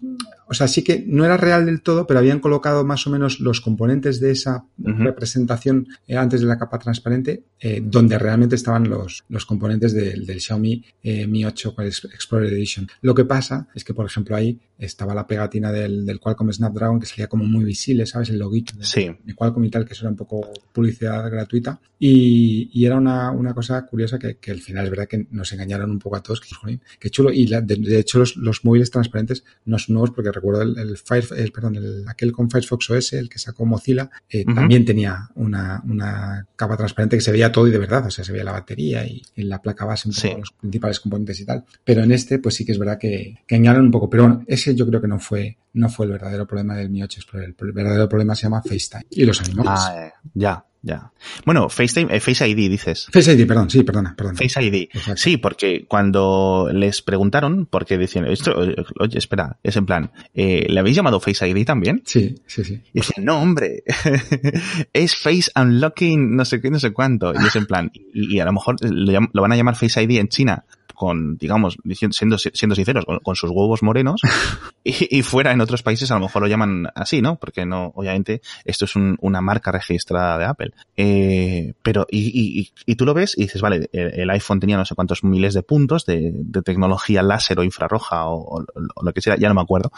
o 0.48 0.54
sea, 0.56 0.68
sí 0.68 0.84
que 0.84 1.04
no 1.06 1.26
era 1.26 1.38
real 1.38 1.66
del 1.66 1.82
todo, 1.82 2.08
pero 2.08 2.20
habían 2.20 2.40
colocado 2.40 2.84
más 2.84 3.06
o 3.06 3.12
menos 3.12 3.40
los 3.40 3.62
componentes 3.62 4.20
de 4.20 4.32
esa 4.32 4.66
uh 4.80 4.84
-huh. 4.84 5.04
representación 5.04 5.88
eh, 6.08 6.16
antes 6.18 6.42
de 6.42 6.48
la 6.48 6.58
capa 6.58 6.80
transparente, 6.80 7.44
eh, 7.60 7.82
donde 7.84 8.18
realmente 8.18 8.56
estaban 8.56 8.90
los, 8.90 9.26
los 9.30 9.46
componentes 9.46 9.94
del, 9.94 10.26
del 10.26 10.40
Xiaomi 10.42 10.84
eh, 11.04 11.28
Mi 11.28 11.46
8 11.46 11.76
Explorer 11.78 12.54
Edition. 12.54 12.88
Lo 13.02 13.14
que 13.14 13.26
pasa 13.26 13.68
es 13.76 13.84
que, 13.84 13.94
por 13.94 14.06
ejemplo, 14.06 14.36
ahí 14.36 14.58
estaba 14.80 15.14
la 15.14 15.28
pegatina 15.28 15.72
del, 15.72 16.06
del 16.06 16.20
Qualcomm 16.20 16.52
Snapdragon 16.52 17.00
que 17.00 17.06
salía 17.06 17.28
como 17.28 17.44
muy 17.44 17.66
visible, 17.66 18.06
¿sabes? 18.06 18.30
El 18.30 18.40
loguito 18.40 18.78
de, 18.78 18.86
sí. 18.86 19.12
de 19.24 19.36
Qualcomm 19.36 19.66
y 19.66 19.70
tal, 19.70 19.86
que 19.86 19.94
eso 19.94 20.04
era 20.04 20.10
un 20.10 20.16
poco 20.16 20.52
publicidad 20.72 21.30
gratuita. 21.30 21.80
Y, 22.00 22.70
y 22.74 22.86
era 22.86 22.96
una, 22.96 23.30
una, 23.32 23.54
cosa 23.54 23.86
curiosa 23.86 24.18
que, 24.18 24.38
que, 24.38 24.52
al 24.52 24.62
final 24.62 24.86
es 24.86 24.90
verdad 24.90 25.08
que 25.08 25.28
nos 25.32 25.52
engañaron 25.52 25.92
un 25.92 26.00
poco 26.00 26.16
a 26.16 26.24
todos, 26.24 26.40
que, 26.40 26.80
qué 26.98 27.10
chulo. 27.10 27.30
Y 27.30 27.46
la, 27.50 27.62
de, 27.62 27.76
de, 27.76 28.00
hecho 28.00 28.20
los, 28.20 28.36
los, 28.38 28.64
móviles 28.64 28.92
transparentes 28.92 29.44
no 29.66 29.78
son 29.80 29.94
nuevos 29.96 30.12
porque 30.12 30.32
recuerdo 30.32 30.62
el, 30.62 30.78
el, 30.78 30.98
Fire, 30.98 31.26
el 31.38 31.52
perdón, 31.52 31.76
el, 31.76 32.06
aquel 32.08 32.32
con 32.32 32.50
Firefox 32.50 32.90
OS, 32.90 33.14
el 33.14 33.30
que 33.30 33.40
sacó 33.40 33.66
Mozilla, 33.66 34.10
eh, 34.30 34.44
uh 34.46 34.52
-huh. 34.52 34.56
también 34.56 34.86
tenía 34.86 35.30
una, 35.36 35.82
una 35.86 36.48
capa 36.56 36.78
transparente 36.78 37.18
que 37.18 37.22
se 37.22 37.32
veía 37.32 37.52
todo 37.52 37.68
y 37.68 37.72
de 37.72 37.80
verdad, 37.80 38.06
o 38.06 38.12
sea, 38.12 38.24
se 38.24 38.32
veía 38.32 38.44
la 38.44 38.52
batería 38.52 39.06
y, 39.06 39.22
y 39.36 39.44
la 39.44 39.62
placa 39.62 39.86
base, 39.86 40.08
un 40.10 40.16
poco 40.16 40.28
sí. 40.28 40.40
los 40.40 40.52
principales 40.52 41.00
componentes 41.00 41.40
y 41.40 41.46
tal. 41.46 41.66
Pero 41.84 42.04
en 42.04 42.12
este, 42.12 42.40
pues 42.40 42.56
sí 42.56 42.66
que 42.66 42.72
es 42.72 42.80
verdad 42.80 42.98
que, 42.98 43.40
que 43.48 43.56
engañaron 43.56 43.86
un 43.86 43.92
poco. 43.92 44.10
Pero 44.10 44.24
bueno, 44.24 44.44
ese 44.48 44.76
yo 44.76 44.88
creo 44.88 45.02
que 45.02 45.08
no 45.08 45.20
fue, 45.20 45.58
no 45.74 45.90
fue 45.90 46.06
el 46.06 46.12
verdadero 46.14 46.48
problema 46.48 46.76
del 46.76 46.90
Mi 46.90 47.04
8 47.04 47.20
Explorer. 47.20 47.56
El 47.60 47.72
verdadero 47.72 48.10
problema 48.10 48.36
se 48.36 48.44
llama 48.44 48.62
FaceTime 48.62 49.06
y 49.10 49.26
los 49.26 49.42
animales. 49.42 49.72
Ah, 49.76 50.06
eh, 50.08 50.12
ya, 50.34 50.66
ya. 50.82 51.12
Bueno, 51.46 51.70
FaceTime, 51.70 52.16
eh, 52.16 52.20
Face 52.20 52.48
ID 52.48 52.70
dices. 52.70 53.08
Face 53.12 53.34
ID, 53.34 53.46
perdón, 53.46 53.70
sí, 53.70 53.84
perdona, 53.84 54.16
perdona. 54.16 54.38
Face 54.38 54.64
ID. 54.64 54.90
Exacto. 54.94 55.18
Sí, 55.18 55.38
porque 55.38 55.86
cuando 55.88 56.70
les 56.74 57.02
preguntaron, 57.02 57.66
porque 57.66 57.98
decían, 57.98 58.26
esto, 58.26 58.56
oye, 59.00 59.18
espera, 59.18 59.58
es 59.64 59.76
en 59.76 59.86
plan, 59.86 60.12
eh, 60.34 60.66
¿le 60.70 60.80
habéis 60.80 60.96
llamado 60.96 61.20
Face 61.20 61.48
ID 61.48 61.66
también? 61.66 62.02
Sí, 62.06 62.36
sí, 62.48 62.64
sí. 62.64 62.82
Y 62.94 63.00
decían, 63.00 63.26
no, 63.26 63.42
hombre, 63.42 63.84
es 64.94 65.16
Face 65.16 65.52
Unlocking, 65.56 66.36
no 66.36 66.46
sé 66.46 66.62
qué, 66.62 66.72
no 66.72 66.80
sé 66.80 66.92
cuánto. 66.92 67.34
Y 67.34 67.46
es 67.46 67.56
en 67.56 67.66
plan, 67.66 67.92
y, 67.94 68.36
y 68.36 68.40
a 68.40 68.46
lo 68.46 68.54
mejor 68.54 68.78
lo, 68.82 69.20
lo 69.34 69.42
van 69.42 69.52
a 69.52 69.56
llamar 69.56 69.76
Face 69.76 70.02
ID 70.02 70.18
en 70.18 70.30
China 70.30 70.66
con, 71.00 71.38
digamos, 71.38 71.78
siendo, 72.12 72.38
siendo 72.38 72.76
sinceros, 72.76 73.06
con, 73.06 73.20
con 73.20 73.34
sus 73.38 73.50
huevos 73.52 73.82
morenos, 73.84 74.20
y, 74.84 75.18
y, 75.18 75.22
fuera 75.22 75.54
en 75.54 75.62
otros 75.62 75.82
países 75.82 76.12
a 76.12 76.16
lo 76.16 76.20
mejor 76.20 76.42
lo 76.42 76.50
llaman 76.50 76.88
así, 76.94 77.22
¿no? 77.22 77.38
Porque 77.38 77.66
no, 77.66 77.94
obviamente, 77.96 78.42
esto 78.66 78.84
es 78.84 78.98
un, 78.98 79.16
una 79.22 79.40
marca 79.40 79.72
registrada 79.72 80.38
de 80.38 80.44
Apple. 80.44 80.74
Eh, 80.98 81.72
pero, 81.84 82.06
y, 82.12 82.60
y, 82.60 82.70
y, 82.86 82.96
tú 82.96 83.06
lo 83.06 83.14
ves 83.14 83.34
y 83.38 83.44
dices, 83.44 83.62
vale, 83.62 83.90
el, 83.94 84.20
el, 84.20 84.30
iPhone 84.32 84.60
tenía 84.60 84.76
no 84.76 84.84
sé 84.84 84.94
cuántos 84.94 85.24
miles 85.24 85.54
de 85.54 85.64
puntos 85.64 86.06
de, 86.06 86.32
de 86.34 86.62
tecnología 86.64 87.24
láser 87.24 87.58
o 87.60 87.64
infrarroja 87.64 88.28
o, 88.28 88.60
o, 88.60 88.66
o, 88.96 89.02
lo 89.02 89.14
que 89.14 89.22
sea, 89.22 89.38
ya 89.38 89.48
no 89.48 89.56
me 89.56 89.62
acuerdo. 89.62 89.94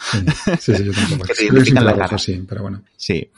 Sí, 0.60 0.76
sí, 0.76 0.84
yo 0.84 0.92
tampoco. 0.92 1.24
que 1.36 1.62
te 1.64 1.72
la 1.80 1.96
cara. 1.96 2.16
Sí, 2.16 2.44
pero 2.48 2.62
bueno. 2.62 2.84
Sí. 2.96 3.28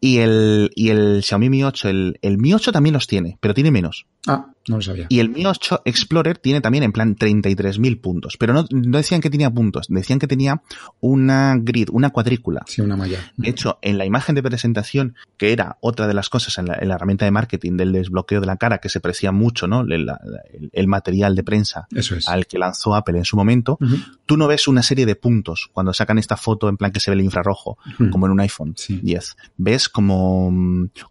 Y 0.00 0.18
el, 0.18 0.70
y 0.76 0.90
el 0.90 1.24
Xiaomi 1.24 1.50
Mi 1.50 1.64
8, 1.64 1.88
el, 1.88 2.18
el 2.22 2.38
Mi 2.38 2.54
8 2.54 2.70
también 2.70 2.92
los 2.92 3.08
tiene, 3.08 3.38
pero 3.40 3.54
tiene 3.54 3.72
menos. 3.72 4.06
Ah, 4.26 4.46
no 4.68 4.76
lo 4.76 4.82
sabía. 4.82 5.06
Y 5.08 5.20
el 5.20 5.30
Mi 5.30 5.46
8 5.46 5.82
Explorer 5.84 6.36
tiene 6.38 6.60
también 6.60 6.84
en 6.84 6.92
plan 6.92 7.16
33.000 7.16 8.00
puntos, 8.00 8.36
pero 8.38 8.52
no, 8.52 8.66
no 8.70 8.98
decían 8.98 9.20
que 9.22 9.30
tenía 9.30 9.48
puntos, 9.50 9.86
decían 9.88 10.18
que 10.18 10.26
tenía 10.26 10.60
una 11.00 11.56
grid, 11.58 11.88
una 11.92 12.10
cuadrícula. 12.10 12.62
Sí, 12.66 12.82
una 12.82 12.96
malla. 12.96 13.32
De 13.36 13.48
hecho, 13.48 13.78
en 13.80 13.96
la 13.96 14.04
imagen 14.04 14.34
de 14.34 14.42
presentación, 14.42 15.14
que 15.38 15.52
era 15.52 15.78
otra 15.80 16.06
de 16.06 16.14
las 16.14 16.28
cosas 16.28 16.58
en 16.58 16.66
la, 16.66 16.76
en 16.78 16.88
la 16.88 16.96
herramienta 16.96 17.24
de 17.24 17.30
marketing 17.30 17.76
del 17.76 17.92
desbloqueo 17.92 18.40
de 18.40 18.46
la 18.46 18.56
cara, 18.56 18.78
que 18.78 18.88
se 18.90 19.00
parecía 19.00 19.32
mucho, 19.32 19.66
¿no? 19.66 19.80
El, 19.82 19.92
el, 19.92 20.70
el 20.72 20.86
material 20.88 21.34
de 21.34 21.44
prensa 21.44 21.86
Eso 21.94 22.16
es. 22.16 22.28
al 22.28 22.46
que 22.46 22.58
lanzó 22.58 22.94
Apple 22.94 23.16
en 23.18 23.24
su 23.24 23.36
momento, 23.36 23.78
uh 23.80 23.84
-huh. 23.86 24.18
tú 24.26 24.36
no 24.36 24.46
ves 24.48 24.68
una 24.68 24.82
serie 24.82 25.06
de 25.06 25.14
puntos 25.16 25.70
cuando 25.72 25.94
sacan 25.94 26.18
esta 26.18 26.36
foto 26.36 26.68
en 26.68 26.76
plan 26.76 26.92
que 26.92 27.00
se 27.00 27.10
ve 27.10 27.14
el 27.14 27.22
infrarrojo, 27.22 27.78
uh 27.86 27.90
-huh. 28.04 28.10
como 28.10 28.26
en 28.26 28.32
un 28.32 28.40
iPhone 28.40 28.74
sí. 28.76 29.00
10. 29.02 29.36
Ves 29.56 29.88
como, 29.88 30.52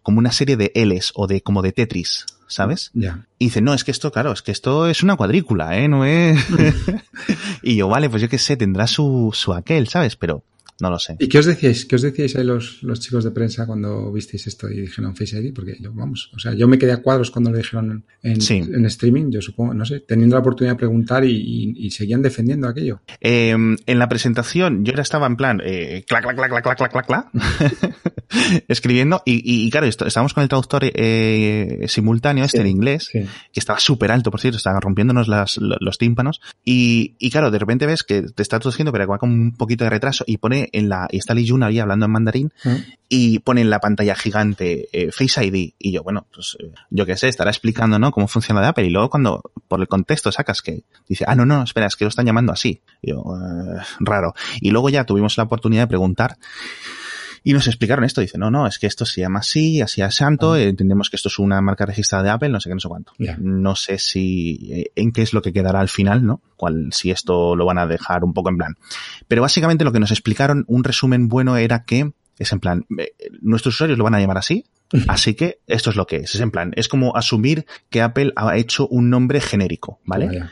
como 0.02 0.18
una 0.18 0.30
serie 0.30 0.56
de 0.56 0.70
Ls 0.74 1.12
o 1.16 1.26
de 1.26 1.40
como 1.40 1.62
de 1.62 1.72
Tetris, 1.72 2.26
¿sabes? 2.48 2.90
Yeah. 2.94 3.26
Y 3.38 3.46
dice, 3.46 3.60
no, 3.60 3.74
es 3.74 3.84
que 3.84 3.90
esto, 3.90 4.10
claro, 4.10 4.32
es 4.32 4.42
que 4.42 4.52
esto 4.52 4.88
es 4.88 5.02
una 5.02 5.16
cuadrícula, 5.16 5.78
¿eh? 5.78 5.88
No 5.88 6.04
es... 6.04 6.44
y 7.62 7.76
yo, 7.76 7.88
vale, 7.88 8.10
pues 8.10 8.22
yo 8.22 8.28
qué 8.28 8.38
sé, 8.38 8.56
tendrá 8.56 8.86
su, 8.86 9.30
su 9.32 9.52
aquel, 9.52 9.88
¿sabes? 9.88 10.16
Pero 10.16 10.44
no 10.80 10.90
lo 10.90 10.98
sé. 10.98 11.16
¿Y 11.18 11.28
qué 11.28 11.38
os 11.40 11.46
decíais? 11.46 11.86
¿Qué 11.86 11.96
os 11.96 12.02
decíais 12.02 12.36
ahí 12.36 12.44
los, 12.44 12.82
los 12.84 13.00
chicos 13.00 13.24
de 13.24 13.32
prensa 13.32 13.66
cuando 13.66 14.12
visteis 14.12 14.46
esto 14.46 14.70
y 14.70 14.82
dijeron 14.82 15.16
Face 15.16 15.36
ID? 15.36 15.52
Porque 15.52 15.76
yo, 15.80 15.92
vamos, 15.92 16.30
o 16.36 16.38
sea, 16.38 16.54
yo 16.54 16.68
me 16.68 16.78
quedé 16.78 16.92
a 16.92 16.98
cuadros 16.98 17.32
cuando 17.32 17.50
lo 17.50 17.56
dijeron 17.56 18.04
en, 18.22 18.38
en 18.40 18.86
streaming, 18.86 19.30
yo 19.30 19.42
supongo, 19.42 19.74
no 19.74 19.84
sé, 19.84 20.00
teniendo 20.00 20.36
la 20.36 20.40
oportunidad 20.40 20.74
de 20.74 20.78
preguntar 20.78 21.24
y, 21.24 21.74
y, 21.76 21.90
seguían 21.90 22.22
defendiendo 22.22 22.68
aquello. 22.68 23.00
Eh, 23.20 23.50
en 23.50 23.98
la 23.98 24.08
presentación 24.08 24.84
yo 24.84 24.92
ya 24.92 25.02
estaba 25.02 25.26
en 25.26 25.36
plan, 25.36 25.60
eh, 25.64 26.04
clac, 26.06 26.22
clac, 26.22 26.36
clac, 26.36 26.50
clac, 26.50 26.78
clac, 26.78 26.92
clac, 26.92 27.06
clac, 27.06 27.26
escribiendo 28.68 29.22
y, 29.24 29.66
y, 29.66 29.70
claro, 29.70 29.86
estábamos 29.86 30.34
con 30.34 30.42
el 30.42 30.48
traductor 30.48 30.82
eh, 30.84 31.84
simultáneo 31.88 32.44
este 32.44 32.60
en 32.60 32.66
inglés, 32.66 33.08
que 33.12 33.26
estaba 33.54 33.78
súper 33.78 34.10
alto, 34.10 34.30
por 34.30 34.40
cierto, 34.40 34.56
estaba 34.56 34.80
rompiéndonos 34.80 35.28
las, 35.28 35.58
los 35.58 35.98
tímpanos 35.98 36.40
y, 36.64 37.14
y 37.18 37.30
claro, 37.30 37.50
de 37.50 37.58
repente 37.58 37.86
ves 37.86 38.02
que 38.02 38.22
te 38.22 38.42
está 38.42 38.58
traduciendo 38.58 38.92
pero 38.92 39.06
va 39.06 39.18
con 39.18 39.30
un 39.30 39.52
poquito 39.52 39.84
de 39.84 39.90
retraso 39.90 40.24
y 40.26 40.38
pone 40.38 40.68
en 40.72 40.88
la, 40.88 41.08
y 41.10 41.18
está 41.18 41.34
Lee 41.34 41.48
Jun 41.48 41.62
ahí 41.62 41.78
hablando 41.78 42.06
en 42.06 42.12
mandarín 42.12 42.52
mm. 42.64 42.76
y 43.08 43.38
pone 43.40 43.60
en 43.60 43.70
la 43.70 43.80
pantalla 43.80 44.14
gigante 44.14 44.88
eh, 44.92 45.10
Face 45.12 45.44
ID 45.44 45.72
y 45.78 45.92
yo, 45.92 46.02
bueno, 46.02 46.26
pues 46.32 46.56
eh, 46.60 46.72
yo 46.90 47.06
qué 47.06 47.16
sé, 47.16 47.28
estará 47.28 47.50
explicando, 47.50 47.98
¿no? 47.98 48.10
Cómo 48.10 48.28
funciona 48.28 48.60
de 48.60 48.68
Apple 48.68 48.86
y 48.86 48.90
luego 48.90 49.10
cuando 49.10 49.42
por 49.68 49.80
el 49.80 49.88
contexto 49.88 50.32
sacas 50.32 50.62
que 50.62 50.84
dice, 51.08 51.24
ah, 51.26 51.34
no, 51.34 51.46
no, 51.46 51.62
espera, 51.62 51.86
es 51.86 51.96
que 51.96 52.04
lo 52.04 52.08
están 52.10 52.26
llamando 52.26 52.52
así. 52.52 52.82
Y 53.02 53.10
yo, 53.10 53.24
raro. 54.00 54.34
Y 54.60 54.70
luego 54.70 54.88
ya 54.88 55.04
tuvimos 55.04 55.36
la 55.36 55.44
oportunidad 55.44 55.84
de 55.84 55.88
preguntar 55.88 56.36
y 57.42 57.52
nos 57.52 57.66
explicaron 57.66 58.04
esto. 58.04 58.20
Dice, 58.20 58.38
no, 58.38 58.50
no, 58.50 58.66
es 58.66 58.78
que 58.78 58.86
esto 58.86 59.04
se 59.04 59.20
llama 59.20 59.40
así, 59.40 59.80
así 59.80 60.02
es 60.02 60.14
santo, 60.14 60.52
ah. 60.52 60.60
entendemos 60.60 61.10
que 61.10 61.16
esto 61.16 61.28
es 61.28 61.38
una 61.38 61.60
marca 61.60 61.86
registrada 61.86 62.24
de 62.24 62.30
Apple, 62.30 62.48
no 62.48 62.60
sé 62.60 62.70
qué, 62.70 62.74
no 62.74 62.80
sé 62.80 62.88
cuánto. 62.88 63.12
No 63.38 63.76
sé 63.76 63.98
si, 63.98 64.68
eh, 64.70 64.92
en 64.96 65.12
qué 65.12 65.22
es 65.22 65.32
lo 65.32 65.42
que 65.42 65.52
quedará 65.52 65.80
al 65.80 65.88
final, 65.88 66.24
¿no? 66.24 66.40
Cuál, 66.56 66.92
si 66.92 67.10
esto 67.10 67.56
lo 67.56 67.64
van 67.64 67.78
a 67.78 67.86
dejar 67.86 68.24
un 68.24 68.32
poco 68.32 68.50
en 68.50 68.58
plan. 68.58 68.76
Pero 69.28 69.42
básicamente 69.42 69.84
lo 69.84 69.92
que 69.92 70.00
nos 70.00 70.10
explicaron, 70.10 70.64
un 70.66 70.84
resumen 70.84 71.28
bueno 71.28 71.56
era 71.56 71.84
que 71.84 72.12
es 72.38 72.52
en 72.52 72.60
plan, 72.60 72.86
eh, 72.98 73.12
nuestros 73.40 73.74
usuarios 73.74 73.98
lo 73.98 74.04
van 74.04 74.14
a 74.14 74.20
llamar 74.20 74.38
así, 74.38 74.64
Así 75.06 75.34
que 75.34 75.60
esto 75.66 75.90
es 75.90 75.96
lo 75.96 76.06
que 76.06 76.16
es. 76.16 76.34
Es 76.34 76.40
en 76.40 76.50
plan, 76.50 76.72
es 76.76 76.88
como 76.88 77.14
asumir 77.16 77.66
que 77.90 78.00
Apple 78.00 78.32
ha 78.36 78.56
hecho 78.56 78.88
un 78.88 79.10
nombre 79.10 79.40
genérico, 79.40 80.00
¿vale? 80.04 80.44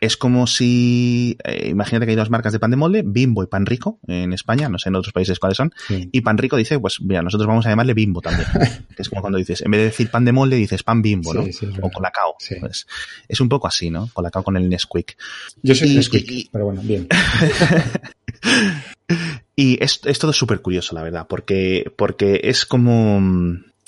Es 0.00 0.16
como 0.16 0.46
si, 0.46 1.38
eh, 1.44 1.68
imagínate 1.70 2.06
que 2.06 2.10
hay 2.10 2.16
dos 2.16 2.30
marcas 2.30 2.52
de 2.52 2.58
pan 2.58 2.70
de 2.70 2.76
molde, 2.76 3.02
Bimbo 3.04 3.42
y 3.42 3.46
Pan 3.46 3.66
Rico 3.66 3.98
en 4.06 4.32
España, 4.32 4.68
no 4.68 4.78
sé 4.78 4.90
en 4.90 4.96
otros 4.96 5.12
países 5.12 5.38
cuáles 5.38 5.56
son, 5.56 5.72
y 5.88 6.20
Pan 6.20 6.38
Rico 6.38 6.56
dice, 6.56 6.78
pues 6.78 7.00
mira, 7.00 7.22
nosotros 7.22 7.46
vamos 7.46 7.66
a 7.66 7.70
llamarle 7.70 7.94
Bimbo 7.94 8.20
también. 8.20 8.46
es 8.96 9.08
como 9.08 9.22
cuando 9.22 9.38
dices, 9.38 9.62
en 9.62 9.70
vez 9.70 9.80
de 9.80 9.84
decir 9.86 10.10
pan 10.10 10.24
de 10.24 10.32
molde, 10.32 10.56
dices 10.56 10.82
pan 10.82 11.00
Bimbo, 11.00 11.32
¿no? 11.32 11.44
o 11.80 11.90
Colacao. 11.90 12.36
Pues, 12.60 12.86
es 13.26 13.40
un 13.40 13.48
poco 13.48 13.66
así, 13.66 13.90
¿no? 13.90 14.10
Colacao 14.12 14.42
con 14.42 14.56
el 14.56 14.68
Nesquik. 14.68 15.16
Yo 15.62 15.74
soy 15.74 15.94
Nesquik, 15.94 16.50
pero 16.52 16.66
bueno, 16.66 16.82
bien. 16.82 17.08
y 19.56 19.82
es, 19.82 20.00
es 20.04 20.18
todo 20.18 20.32
súper 20.32 20.60
curioso, 20.60 20.94
la 20.94 21.02
verdad, 21.02 21.26
porque, 21.28 21.92
porque 21.96 22.40
es 22.44 22.64
como 22.64 23.20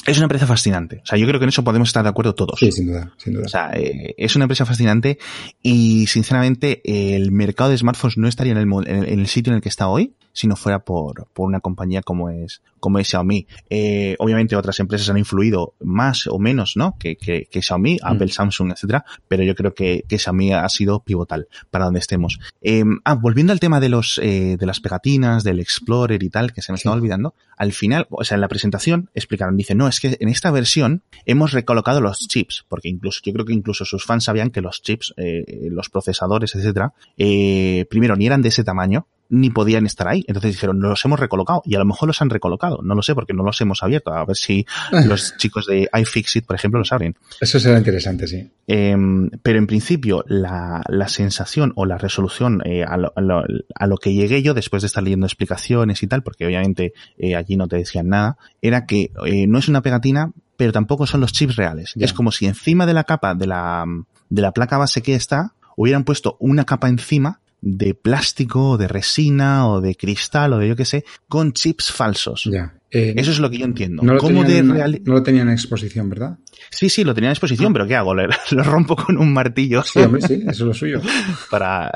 es 0.07 0.17
una 0.17 0.25
empresa 0.25 0.47
fascinante. 0.47 1.01
O 1.03 1.07
sea, 1.07 1.19
yo 1.19 1.27
creo 1.27 1.39
que 1.39 1.45
en 1.45 1.51
eso 1.51 1.65
podemos 1.65 1.89
estar 1.89 2.03
de 2.03 2.09
acuerdo 2.09 2.35
todos. 2.35 2.59
Sí, 2.59 2.73
sin 2.73 2.87
duda, 2.87 3.13
sin 3.19 3.35
duda. 3.35 3.45
O 3.45 3.49
sea, 3.49 3.71
eh, 3.75 4.15
es 4.17 4.35
una 4.35 4.45
empresa 4.45 4.65
fascinante 4.65 5.19
y, 5.63 6.07
sinceramente, 6.07 6.81
el 6.85 7.33
mercado 7.33 7.71
de 7.71 7.79
smartphones 7.79 8.17
no 8.17 8.29
estaría 8.29 8.53
en 8.53 8.59
el, 8.59 8.89
en 8.89 9.21
el 9.21 9.27
sitio 9.27 9.53
en 9.53 9.57
el 9.57 9.63
que 9.63 9.69
está 9.69 9.89
hoy 9.89 10.15
si 10.33 10.47
no 10.47 10.57
fuera 10.57 10.81
por, 10.81 11.27
por 11.33 11.47
una 11.47 11.61
compañía 11.61 12.03
como 12.03 12.31
es, 12.31 12.63
como 12.79 12.99
es 12.99 13.09
Xiaomi. 13.09 13.47
Eh, 13.69 14.17
obviamente 14.19 14.57
otras 14.57 14.81
empresas 14.81 15.09
han 15.11 15.19
influido 15.19 15.75
más 15.81 16.27
o 16.27 16.39
menos, 16.39 16.77
¿no? 16.77 16.97
Que, 16.99 17.17
que, 17.17 17.47
que 17.51 17.63
Xiaomi, 17.63 17.97
mm. 17.97 18.07
Apple, 18.07 18.29
Samsung, 18.29 18.73
etcétera, 18.73 19.05
pero 19.29 19.43
yo 19.43 19.55
creo 19.55 19.75
que, 19.75 20.05
que 20.09 20.19
Xiaomi 20.19 20.53
ha 20.53 20.69
sido 20.69 21.01
pivotal 21.01 21.49
para 21.71 21.85
donde 21.87 22.01
estemos. 22.01 22.39
Eh, 22.63 22.85
ah, 23.05 23.15
volviendo 23.15 23.53
al 23.53 23.61
tema 23.61 23.81
de 23.81 23.89
los, 23.89 24.19
eh, 24.23 24.57
de 24.59 24.67
las 24.67 24.81
pegatinas, 24.81 25.45
del 25.45 25.61
Explorer 25.61 26.23
y 26.23 26.31
tal, 26.31 26.53
que 26.53 26.63
se 26.63 26.73
me 26.73 26.77
estaba 26.77 26.97
olvidando, 26.97 27.35
al 27.57 27.73
final, 27.73 28.07
o 28.11 28.25
sea, 28.25 28.37
en 28.37 28.41
la 28.41 28.49
presentación 28.49 29.11
explicaron, 29.15 29.57
dice, 29.57 29.75
no, 29.75 29.87
es 29.87 30.01
que 30.01 30.17
en 30.19 30.29
esta 30.29 30.51
versión 30.51 31.03
hemos 31.27 31.53
recolocado 31.53 32.01
los 32.01 32.19
chips, 32.27 32.65
porque 32.69 32.89
incluso, 32.89 33.21
yo 33.25 33.33
creo 33.33 33.45
que 33.45 33.53
incluso 33.53 33.85
sus 33.85 34.05
fans 34.05 34.25
sabían 34.25 34.51
que 34.51 34.61
los 34.61 34.83
chips, 34.83 35.13
eh, 35.17 35.69
los 35.71 35.91
procesadores, 35.91 36.55
etcétera, 36.55 36.95
eh, 37.17 37.87
primero 37.91 38.17
ni 38.17 38.27
eran 38.27 38.43
de 38.43 38.49
ese 38.49 38.65
tamaño, 38.65 39.07
ni 39.31 39.49
podían 39.51 39.87
estar 39.87 40.09
ahí. 40.09 40.25
Entonces 40.27 40.53
dijeron, 40.53 40.81
los 40.81 41.03
hemos 41.05 41.19
recolocado. 41.19 41.63
Y 41.65 41.77
a 41.77 41.79
lo 41.79 41.85
mejor 41.85 42.09
los 42.09 42.21
han 42.21 42.29
recolocado. 42.29 42.81
No 42.83 42.95
lo 42.95 43.03
sé 43.03 43.15
porque 43.15 43.33
no 43.33 43.43
los 43.43 43.61
hemos 43.61 43.83
abierto. 43.83 44.13
A 44.13 44.25
ver 44.25 44.37
si 44.37 44.67
los 45.07 45.37
chicos 45.39 45.67
de 45.67 45.89
iFixit, 45.99 46.45
por 46.45 46.57
ejemplo, 46.57 46.79
los 46.79 46.93
abren. 46.93 47.17
Eso 47.41 47.59
será 47.59 47.79
interesante, 47.79 48.27
sí. 48.27 48.51
Em, 48.67 49.31
pero 49.43 49.59
en 49.59 49.67
principio, 49.67 50.25
la, 50.27 50.83
la, 50.89 51.09
sensación 51.09 51.73
o 51.77 51.87
la 51.87 51.99
resolución 51.99 52.61
eh, 52.65 52.85
a, 52.85 52.97
lo, 52.97 53.13
a, 53.17 53.87
lo, 53.87 53.97
que 53.97 54.15
llegué 54.15 54.43
yo 54.43 54.55
después 54.55 54.83
de 54.83 54.87
estar 54.87 55.03
leyendo 55.03 55.27
explicaciones 55.27 56.03
y 56.03 56.07
tal, 56.07 56.23
porque 56.23 56.47
obviamente 56.47 56.93
eh, 57.19 57.35
allí 57.35 57.57
no 57.57 57.67
te 57.67 57.77
decían 57.77 58.09
nada, 58.09 58.37
era 58.63 58.87
que 58.87 59.11
eh, 59.27 59.47
no 59.47 59.59
es 59.59 59.69
una 59.69 59.83
pegatina, 59.83 60.33
pero 60.57 60.73
tampoco 60.73 61.07
son 61.07 61.21
los 61.21 61.33
chips 61.33 61.57
reales. 61.57 61.95
Es 61.97 62.13
como 62.13 62.31
si 62.31 62.47
encima 62.47 62.87
de 62.87 62.95
la 62.95 63.05
capa 63.05 63.35
de 63.35 63.47
la, 63.47 63.85
de 64.29 64.43
la 64.43 64.53
placa 64.53 64.79
base 64.79 65.03
que 65.03 65.15
está, 65.15 65.55
hubieran 65.77 66.05
puesto 66.05 66.37
una 66.39 66.65
capa 66.65 66.89
encima 66.89 67.40
de 67.61 67.95
plástico, 67.95 68.71
o 68.71 68.79
de 68.79 68.89
resina, 68.89 69.69
o 69.69 69.81
de 69.81 69.95
cristal, 69.95 70.53
o 70.53 70.59
de 70.59 70.69
yo 70.69 70.77
qué 70.77 70.85
sé, 70.85 71.05
con 71.29 71.53
chips 71.53 71.93
falsos. 71.93 72.49
Ya. 72.51 72.75
Eh, 72.93 73.15
eso 73.17 73.31
es 73.31 73.39
lo 73.39 73.49
que 73.51 73.59
yo 73.59 73.65
entiendo. 73.65 74.03
No 74.03 74.15
lo, 74.15 74.21
tenían, 74.21 74.67
no 75.05 75.15
lo 75.15 75.23
tenían 75.23 75.47
en 75.47 75.53
exposición, 75.53 76.11
¿verdad? 76.11 76.39
Sí, 76.71 76.89
sí, 76.89 77.05
lo 77.05 77.15
tenía 77.15 77.29
en 77.29 77.33
exposición, 77.33 77.73
pero 77.73 77.87
¿qué 77.87 77.95
hago? 77.95 78.15
lo 78.15 78.27
rompo 78.65 78.97
con 78.97 79.17
un 79.17 79.33
martillo. 79.33 79.85
Sí, 79.85 80.01
hombre, 80.01 80.23
sí, 80.23 80.35
eso 80.43 80.51
es 80.51 80.61
lo 80.61 80.75
suyo. 80.75 81.01
Para... 81.51 81.93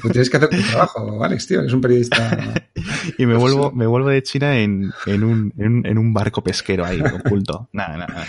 Pues 0.00 0.12
tienes 0.12 0.28
que 0.28 0.36
hacer 0.38 0.48
tu 0.48 0.60
trabajo, 0.62 1.22
Alex, 1.22 1.46
tío, 1.46 1.60
eres 1.60 1.72
un 1.72 1.80
periodista. 1.80 2.54
y 3.18 3.26
me 3.26 3.36
vuelvo, 3.36 3.70
me 3.70 3.86
vuelvo 3.86 4.08
de 4.08 4.22
China 4.24 4.58
en, 4.58 4.92
en, 5.06 5.22
un, 5.22 5.52
en, 5.58 5.86
en 5.86 5.98
un 5.98 6.12
barco 6.12 6.42
pesquero 6.42 6.84
ahí, 6.84 7.00
oculto. 7.00 7.68
Nada, 7.72 7.96
nada, 7.96 8.06
nada. 8.08 8.26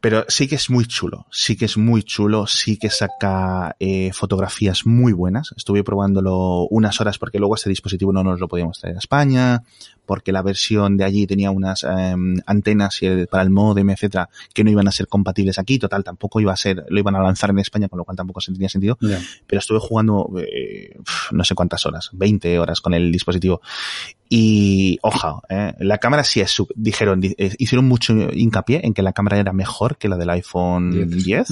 Pero 0.00 0.24
sí 0.28 0.48
que 0.48 0.56
es 0.56 0.70
muy 0.70 0.86
chulo, 0.86 1.26
sí 1.30 1.56
que 1.56 1.64
es 1.64 1.76
muy 1.76 2.02
chulo, 2.02 2.46
sí 2.46 2.76
que 2.76 2.90
saca 2.90 3.76
eh, 3.78 4.12
fotografías 4.12 4.86
muy 4.86 5.12
buenas. 5.12 5.52
Estuve 5.56 5.84
probándolo 5.84 6.66
unas 6.68 7.00
horas 7.00 7.18
porque 7.18 7.38
luego 7.38 7.54
este 7.54 7.70
dispositivo 7.70 8.12
no 8.12 8.22
nos 8.22 8.40
lo 8.40 8.48
podíamos 8.48 8.78
traer 8.78 8.96
a 8.96 8.98
España, 8.98 9.62
porque 10.06 10.32
la 10.32 10.42
versión 10.42 10.96
de 10.96 11.04
allí 11.04 11.26
tenía 11.26 11.50
unas 11.50 11.84
em, 11.84 12.40
antenas 12.46 13.00
para 13.30 13.42
el 13.42 13.50
modem, 13.50 13.90
etcétera, 13.90 14.28
que 14.54 14.64
no 14.64 14.70
iban 14.70 14.88
a 14.88 14.92
ser 14.92 15.08
compatibles 15.08 15.58
aquí. 15.58 15.78
Total, 15.78 16.04
tampoco 16.04 16.40
iba 16.40 16.52
a 16.52 16.56
ser, 16.56 16.84
lo 16.88 16.98
iban 16.98 17.16
a 17.16 17.22
lanzar 17.22 17.50
en 17.50 17.58
España, 17.58 17.88
con 17.88 17.98
lo 17.98 18.04
cual 18.04 18.16
tampoco 18.16 18.40
tenía 18.40 18.68
sentido. 18.68 18.96
Pero 19.46 19.58
estuve 19.58 19.80
jugando 19.80 20.30
eh, 20.38 20.96
no 21.32 21.44
sé 21.44 21.54
cuántas 21.54 21.84
horas, 21.86 22.10
20 22.12 22.58
horas 22.58 22.80
con 22.80 22.94
el 22.94 23.10
dispositivo. 23.12 23.60
Y, 24.28 24.98
oja, 25.02 25.40
eh, 25.48 25.72
la 25.78 25.98
cámara 25.98 26.24
sí 26.24 26.40
es, 26.40 26.56
dijeron, 26.74 27.20
eh, 27.22 27.54
hicieron 27.58 27.86
mucho 27.86 28.12
hincapié 28.32 28.80
en 28.84 28.92
que 28.92 29.02
la 29.02 29.12
cámara 29.12 29.38
era 29.38 29.52
mejor 29.52 29.98
que 29.98 30.08
la 30.08 30.16
del 30.16 30.30
iPhone 30.30 31.08
10. 31.08 31.48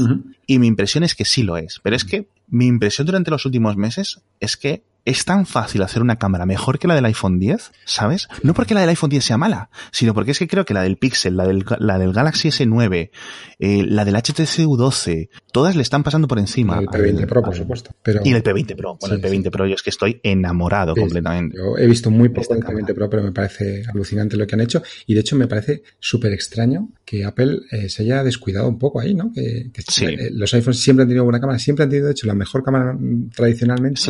Y 0.46 0.58
mi 0.58 0.66
impresión 0.66 1.04
es 1.04 1.14
que 1.14 1.24
sí 1.24 1.42
lo 1.42 1.56
es. 1.56 1.80
Pero 1.82 1.94
es 1.94 2.04
que 2.04 2.26
mi 2.48 2.66
impresión 2.66 3.06
durante 3.06 3.30
los 3.30 3.46
últimos 3.46 3.76
meses 3.76 4.20
es 4.40 4.56
que 4.56 4.82
es 5.04 5.24
tan 5.24 5.46
fácil 5.46 5.82
hacer 5.82 6.02
una 6.02 6.16
cámara 6.16 6.46
mejor 6.46 6.78
que 6.78 6.88
la 6.88 6.94
del 6.94 7.04
iPhone 7.04 7.38
10, 7.38 7.72
¿sabes? 7.84 8.28
No 8.42 8.54
porque 8.54 8.74
la 8.74 8.80
del 8.80 8.90
iPhone 8.90 9.10
10 9.10 9.24
sea 9.24 9.36
mala, 9.36 9.70
sino 9.92 10.14
porque 10.14 10.30
es 10.30 10.38
que 10.38 10.48
creo 10.48 10.64
que 10.64 10.74
la 10.74 10.82
del 10.82 10.96
Pixel, 10.96 11.36
la 11.36 11.46
del, 11.46 11.64
la 11.78 11.98
del 11.98 12.12
Galaxy 12.12 12.48
S9, 12.48 13.10
eh, 13.58 13.84
la 13.86 14.04
del 14.04 14.14
HTC 14.14 14.64
U12, 14.66 15.28
todas 15.52 15.76
le 15.76 15.82
están 15.82 16.02
pasando 16.02 16.26
por 16.26 16.38
encima. 16.38 16.80
Y 16.80 16.84
el 16.84 16.88
P20 16.88 17.26
Pro, 17.26 17.42
por 17.42 17.54
supuesto. 17.54 17.90
Pero... 18.02 18.20
Y 18.24 18.32
el 18.32 18.42
P20 18.42 18.76
Pro. 18.76 18.96
Bueno, 19.00 19.16
el 19.16 19.22
P20 19.22 19.50
Pro 19.50 19.66
yo 19.66 19.74
es 19.74 19.82
que 19.82 19.90
estoy 19.90 20.20
enamorado 20.22 20.94
completamente. 20.94 21.56
Yo 21.56 21.76
he 21.76 21.86
visto 21.86 22.10
muy 22.10 22.30
poco 22.30 22.54
el 22.54 22.60
P20 22.60 22.94
Pro, 22.94 23.10
pero 23.10 23.22
me 23.22 23.32
parece 23.32 23.84
alucinante 23.92 24.36
lo 24.36 24.46
que 24.46 24.54
han 24.54 24.62
hecho. 24.62 24.82
Y 25.06 25.14
de 25.14 25.20
hecho 25.20 25.36
me 25.36 25.46
parece 25.46 25.82
súper 25.98 26.32
extraño 26.32 26.88
que 27.04 27.24
Apple 27.24 27.60
eh, 27.70 27.88
se 27.88 28.02
haya 28.02 28.24
descuidado 28.24 28.68
un 28.68 28.78
poco 28.78 29.00
ahí, 29.00 29.14
¿no? 29.14 29.32
Que, 29.32 29.70
eh, 30.00 30.30
los 30.32 30.52
iPhones 30.54 30.80
siempre 30.80 31.02
han 31.02 31.08
tenido 31.08 31.24
buena 31.24 31.40
cámara, 31.40 31.58
siempre 31.58 31.84
han 31.84 31.90
tenido, 31.90 32.06
de 32.06 32.12
hecho, 32.12 32.26
la 32.26 32.34
mejor 32.34 32.64
cámara 32.64 32.94
mm, 32.94 33.30
tradicionalmente. 33.30 34.00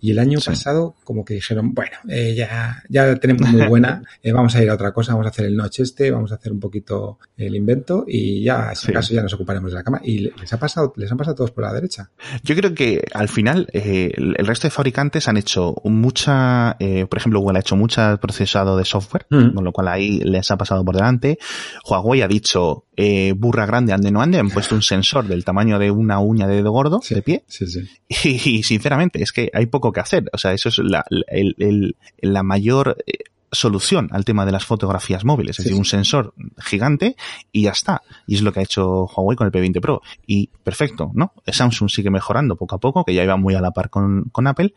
Y 0.00 0.10
el 0.10 0.18
año 0.18 0.37
pasado 0.40 0.94
como 1.04 1.24
que 1.24 1.34
dijeron, 1.34 1.74
bueno, 1.74 1.96
eh, 2.08 2.34
ya, 2.34 2.82
ya 2.88 3.16
tenemos 3.16 3.48
muy 3.50 3.62
buena, 3.68 4.02
eh, 4.22 4.32
vamos 4.32 4.54
a 4.54 4.62
ir 4.62 4.70
a 4.70 4.74
otra 4.74 4.92
cosa, 4.92 5.12
vamos 5.12 5.26
a 5.26 5.30
hacer 5.30 5.46
el 5.46 5.56
noche 5.56 5.82
este, 5.82 6.10
vamos 6.10 6.32
a 6.32 6.36
hacer 6.36 6.52
un 6.52 6.60
poquito 6.60 7.18
el 7.36 7.54
invento 7.54 8.04
y 8.06 8.42
ya, 8.42 8.74
si 8.74 8.90
acaso, 8.90 9.14
ya 9.14 9.22
nos 9.22 9.32
ocuparemos 9.34 9.70
de 9.70 9.76
la 9.76 9.84
cama. 9.84 10.00
Y 10.02 10.30
les 10.38 10.52
ha 10.52 10.58
pasado, 10.58 10.92
les 10.96 11.10
han 11.10 11.18
pasado 11.18 11.36
todos 11.36 11.50
por 11.50 11.64
la 11.64 11.72
derecha. 11.72 12.10
Yo 12.42 12.54
creo 12.56 12.74
que 12.74 13.04
al 13.12 13.28
final 13.28 13.68
eh, 13.72 14.12
el 14.16 14.46
resto 14.46 14.66
de 14.66 14.70
fabricantes 14.70 15.28
han 15.28 15.36
hecho 15.36 15.74
mucha, 15.84 16.76
por 16.78 17.18
ejemplo, 17.18 17.40
Google 17.40 17.58
ha 17.58 17.60
hecho 17.60 17.76
mucho 17.76 18.18
procesado 18.20 18.76
de 18.76 18.84
software, 18.84 19.26
mm. 19.30 19.54
con 19.54 19.64
lo 19.64 19.72
cual 19.72 19.88
ahí 19.88 20.20
les 20.20 20.50
ha 20.50 20.56
pasado 20.56 20.84
por 20.84 20.94
delante. 20.94 21.38
Huawei 21.88 22.22
ha 22.22 22.28
dicho, 22.28 22.86
burra 23.36 23.66
grande, 23.66 23.92
ande 23.92 24.10
no 24.10 24.20
ande, 24.20 24.38
han 24.38 24.50
puesto 24.50 24.74
un 24.74 24.82
sensor 24.82 25.26
del 25.26 25.44
tamaño 25.44 25.78
de 25.78 25.90
una 25.90 26.18
uña 26.18 26.46
de 26.46 26.56
dedo 26.56 26.72
gordo 26.72 27.00
de 27.08 27.22
pie. 27.22 27.44
Y, 28.24 28.62
sinceramente, 28.62 29.22
es 29.22 29.32
que 29.32 29.50
hay 29.52 29.66
poco 29.66 29.92
que 29.92 30.00
hacer. 30.00 30.27
O 30.32 30.38
sea, 30.38 30.52
eso 30.52 30.68
es 30.68 30.78
la, 30.78 31.04
el, 31.28 31.96
la 32.20 32.42
mayor 32.42 32.96
eh, 33.06 33.18
solución 33.50 34.08
al 34.12 34.24
tema 34.24 34.44
de 34.44 34.52
las 34.52 34.64
fotografías 34.64 35.24
móviles, 35.24 35.58
es 35.58 35.64
decir, 35.64 35.78
un 35.78 35.84
sensor 35.84 36.34
gigante 36.58 37.16
y 37.52 37.62
ya 37.62 37.70
está. 37.70 38.02
Y 38.26 38.34
es 38.34 38.42
lo 38.42 38.52
que 38.52 38.60
ha 38.60 38.62
hecho 38.62 39.06
Huawei 39.06 39.36
con 39.36 39.46
el 39.46 39.52
P20 39.52 39.80
Pro. 39.80 40.02
Y 40.26 40.48
perfecto, 40.62 41.10
¿no? 41.14 41.32
Samsung 41.46 41.88
sigue 41.88 42.10
mejorando 42.10 42.56
poco 42.56 42.76
a 42.76 42.78
poco, 42.78 43.04
que 43.04 43.14
ya 43.14 43.24
iba 43.24 43.36
muy 43.36 43.54
a 43.54 43.60
la 43.60 43.70
par 43.70 43.90
con, 43.90 44.24
con 44.32 44.46
Apple. 44.46 44.74